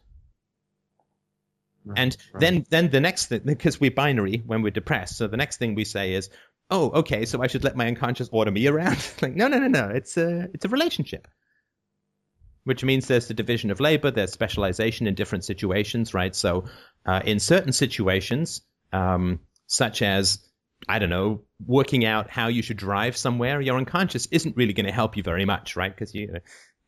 [1.83, 2.39] Right, and right.
[2.39, 5.73] then then the next thing because we're binary when we're depressed, so the next thing
[5.73, 6.29] we say is,
[6.69, 9.67] "Oh, okay, so I should let my unconscious order me around." like, no, no, no,
[9.67, 9.89] no.
[9.89, 11.27] It's a it's a relationship.
[12.65, 16.33] Which means there's the division of labor, there's specialization in different situations, right?
[16.33, 16.65] So,
[17.05, 18.61] uh, in certain situations,
[18.93, 20.39] um, such as
[20.87, 24.85] I don't know, working out how you should drive somewhere, your unconscious isn't really going
[24.85, 25.93] to help you very much, right?
[25.93, 26.39] Because you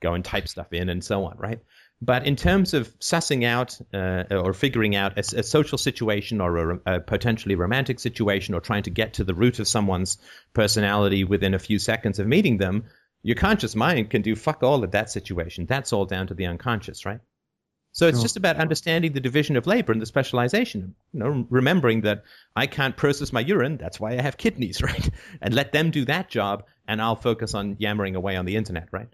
[0.01, 1.59] go and type stuff in and so on, right?
[2.01, 6.71] But in terms of sussing out uh, or figuring out a, a, social situation or
[6.71, 10.17] a, a, potentially romantic situation or trying to get to the root of someone's
[10.53, 12.83] personality within a few seconds of meeting them,
[13.25, 15.65] your conscious mind can do fuck all at that situation.
[15.65, 17.19] That's all down to the unconscious, right?
[17.91, 20.93] So it's just about understanding the division of labor and the specialization.
[21.11, 22.23] You know, remembering that
[22.55, 25.09] I can't process my urine, that's why I have kidneys, right?
[25.41, 28.89] And let them do that job, and I'll focus on yammering away on the internet,
[28.91, 29.09] right?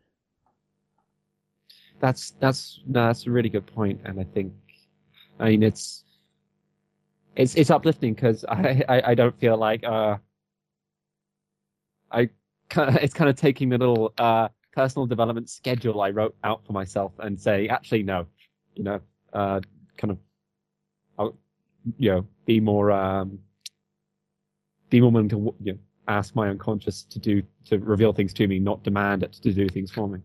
[2.02, 4.52] That's that's no, that's a really good point, and I think,
[5.40, 6.04] I mean, it's
[7.38, 10.18] it's it's uplifting because I, I, I don't feel like uh
[12.12, 12.30] I
[12.76, 17.12] it's kind of taking the little uh personal development schedule I wrote out for myself
[17.20, 18.28] and say actually no
[18.76, 19.00] you know,
[19.34, 19.62] uh,
[19.98, 20.18] kind of,
[21.18, 21.38] I'll,
[21.98, 23.40] you know, be more, um,
[24.90, 28.48] be more willing to, you know, ask my unconscious to do, to reveal things to
[28.48, 30.20] me, not demand it to do things for me.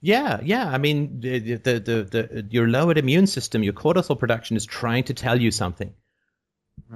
[0.00, 0.68] Yeah, yeah.
[0.68, 5.04] I mean, the, the, the, the, your lowered immune system, your cortisol production is trying
[5.04, 5.94] to tell you something.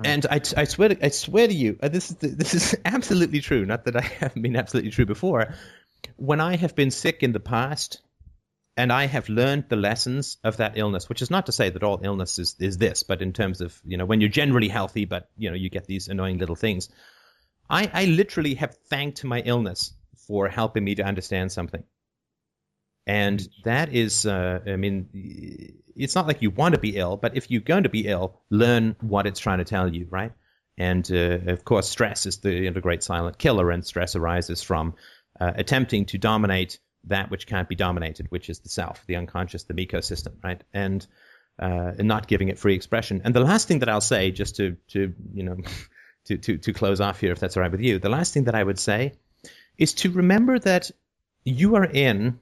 [0.05, 3.41] And I, I swear, to, I swear to you, uh, this is this is absolutely
[3.41, 3.65] true.
[3.65, 5.55] Not that I haven't been absolutely true before.
[6.17, 8.01] When I have been sick in the past,
[8.77, 11.83] and I have learned the lessons of that illness, which is not to say that
[11.83, 15.07] all illness is, is this, but in terms of, you know, when you're generally healthy,
[15.07, 16.91] but, you know, you get these annoying little things.
[17.71, 19.95] I, I literally have thanked my illness
[20.27, 21.85] for helping me to understand something.
[23.07, 25.09] And that is, uh, I mean,
[25.95, 28.41] it's not like you want to be ill, but if you're going to be ill,
[28.51, 30.33] learn what it's trying to tell you, right?
[30.77, 34.63] And uh, of course, stress is the, you know, great silent killer, and stress arises
[34.63, 34.95] from
[35.41, 39.65] uh, attempting to dominate that which can't be dominated, which is the self, the unconscious,
[39.65, 40.63] the Miko system, right?
[40.75, 41.07] And
[41.59, 43.23] uh, and not giving it free expression.
[43.25, 45.57] And the last thing that I'll say, just to to you know,
[46.27, 48.45] to to to close off here, if that's all right with you, the last thing
[48.45, 49.15] that I would say
[49.79, 50.91] is to remember that
[51.45, 52.41] you are in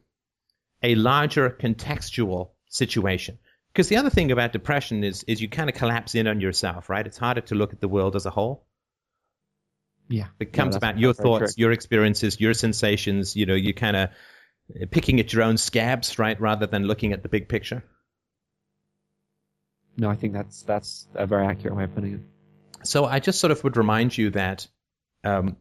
[0.84, 3.38] a larger contextual situation.
[3.72, 6.88] Because the other thing about depression is is you kind of collapse in on yourself,
[6.88, 7.04] right?
[7.04, 8.64] It's harder to look at the world as a whole.
[10.08, 10.26] Yeah.
[10.38, 13.34] It becomes about your thoughts, your experiences, your sensations.
[13.34, 14.10] You know, you kind of
[14.90, 17.82] picking at your own scabs, right, rather than looking at the big picture.
[19.96, 22.20] No, I think that's that's a very accurate way of putting it.
[22.86, 24.68] So I just sort of would remind you that
[25.24, 25.56] um,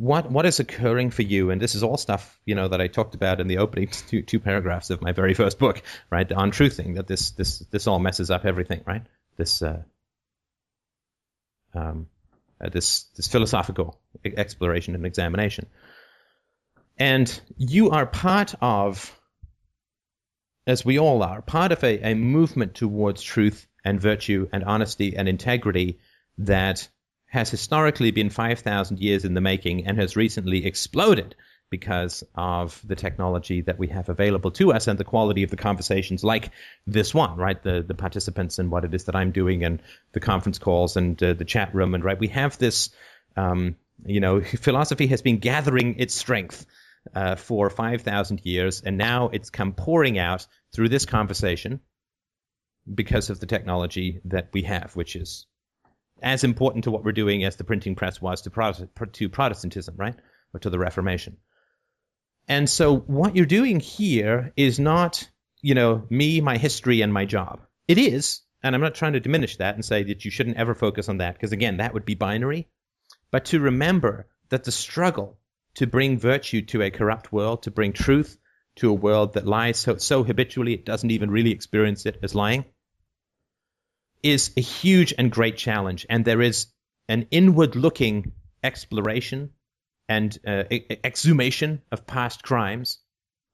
[0.00, 2.86] what what is occurring for you, and this is all stuff you know that I
[2.86, 6.50] talked about in the opening two, two paragraphs of my very first book, right, on
[6.50, 6.96] truthing.
[6.96, 9.02] That this this this all messes up everything, right?
[9.36, 9.82] This uh,
[11.74, 12.06] um,
[12.64, 15.66] uh, this this philosophical exploration and examination.
[16.98, 19.14] And you are part of,
[20.66, 25.16] as we all are, part of a, a movement towards truth and virtue and honesty
[25.16, 25.98] and integrity
[26.38, 26.88] that
[27.30, 31.34] has historically been 5,000 years in the making and has recently exploded
[31.70, 35.56] because of the technology that we have available to us and the quality of the
[35.56, 36.50] conversations like
[36.86, 37.62] this one, right?
[37.62, 39.80] The the participants and what it is that I'm doing and
[40.12, 42.18] the conference calls and uh, the chat room and right.
[42.18, 42.90] We have this,
[43.36, 46.66] um, you know, philosophy has been gathering its strength
[47.14, 51.80] uh, for 5,000 years, and now it's come pouring out through this conversation
[52.92, 55.46] because of the technology that we have, which is
[56.22, 59.94] as important to what we're doing as the printing press was to, Protest- to Protestantism,
[59.96, 60.16] right?
[60.54, 61.36] Or to the Reformation.
[62.48, 65.28] And so what you're doing here is not,
[65.62, 67.60] you know, me, my history, and my job.
[67.86, 70.74] It is, and I'm not trying to diminish that and say that you shouldn't ever
[70.74, 72.68] focus on that, because again, that would be binary.
[73.30, 75.38] But to remember that the struggle
[75.74, 78.36] to bring virtue to a corrupt world, to bring truth
[78.76, 82.34] to a world that lies so, so habitually it doesn't even really experience it as
[82.34, 82.64] lying,
[84.22, 86.06] is a huge and great challenge.
[86.08, 86.66] And there is
[87.08, 88.32] an inward looking
[88.62, 89.50] exploration
[90.08, 90.64] and uh,
[91.04, 92.98] exhumation of past crimes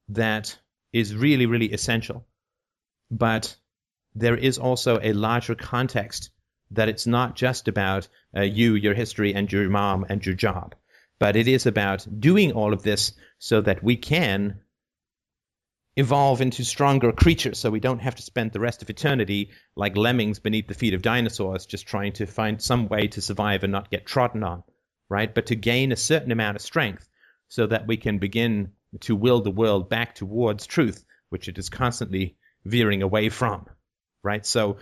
[0.09, 0.57] that
[0.93, 2.25] is really, really essential.
[3.11, 3.55] But
[4.15, 6.31] there is also a larger context
[6.71, 10.75] that it's not just about uh, you, your history, and your mom and your job
[11.19, 14.59] but it is about doing all of this so that we can
[15.97, 19.97] evolve into stronger creatures so we don't have to spend the rest of eternity like
[19.97, 23.71] lemmings beneath the feet of dinosaurs just trying to find some way to survive and
[23.71, 24.63] not get trodden on
[25.09, 25.33] right?
[25.33, 27.07] But to gain a certain amount of strength
[27.47, 31.69] so that we can begin to will the world back towards truth which it is
[31.69, 33.65] constantly veering away from
[34.23, 34.45] right?
[34.45, 34.77] So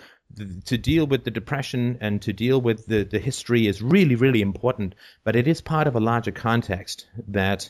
[0.65, 4.41] to deal with the depression and to deal with the, the history is really, really
[4.41, 7.69] important, but it is part of a larger context that,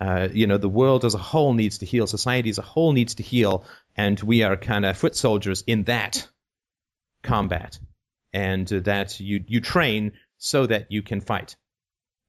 [0.00, 2.92] uh, you know, the world as a whole needs to heal, society as a whole
[2.92, 3.64] needs to heal,
[3.94, 6.26] and we are kind of foot soldiers in that
[7.22, 7.78] combat.
[8.32, 11.56] And uh, that you, you train so that you can fight,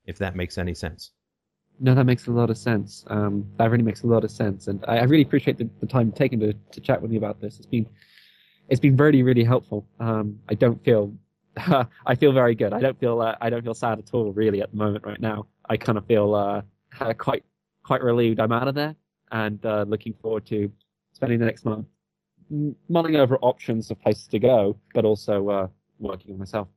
[0.06, 1.12] if that makes any sense.
[1.80, 3.06] No, that makes a lot of sense.
[3.08, 5.88] Um, that really makes a lot of sense, and I, I really appreciate the, the
[5.88, 7.58] time taken to, to chat with me about this.
[7.58, 7.88] It's been
[8.70, 9.88] it's been really really helpful.
[10.00, 11.14] Um, I don't feel
[11.58, 12.74] I feel very good.
[12.74, 15.20] I don't feel uh, I don't feel sad at all really at the moment right
[15.20, 15.48] now.
[15.68, 17.44] I kind of feel uh, quite
[17.84, 18.96] quite relieved I'm out of there,
[19.32, 20.72] and uh, looking forward to
[21.14, 21.88] spending the next month
[22.90, 25.68] mulling over options of places to go, but also uh,
[26.00, 26.68] working on myself.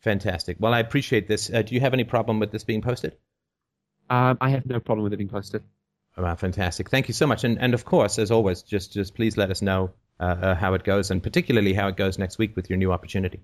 [0.00, 0.58] Fantastic.
[0.60, 1.50] Well, I appreciate this.
[1.52, 3.16] Uh, do you have any problem with this being posted?
[4.10, 5.62] Um, I have no problem with it being posted.
[6.16, 6.90] Oh, fantastic.
[6.90, 7.42] Thank you so much.
[7.42, 9.90] And, and of course, as always, just, just please let us know
[10.20, 12.92] uh, uh, how it goes and particularly how it goes next week with your new
[12.92, 13.40] opportunity.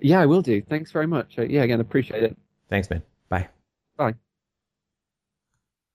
[0.00, 0.62] Yeah, I will do.
[0.62, 1.38] Thanks very much.
[1.38, 2.36] Uh, yeah, again, appreciate it.
[2.68, 3.02] Thanks, man.
[3.28, 3.48] Bye.
[3.96, 4.14] Bye.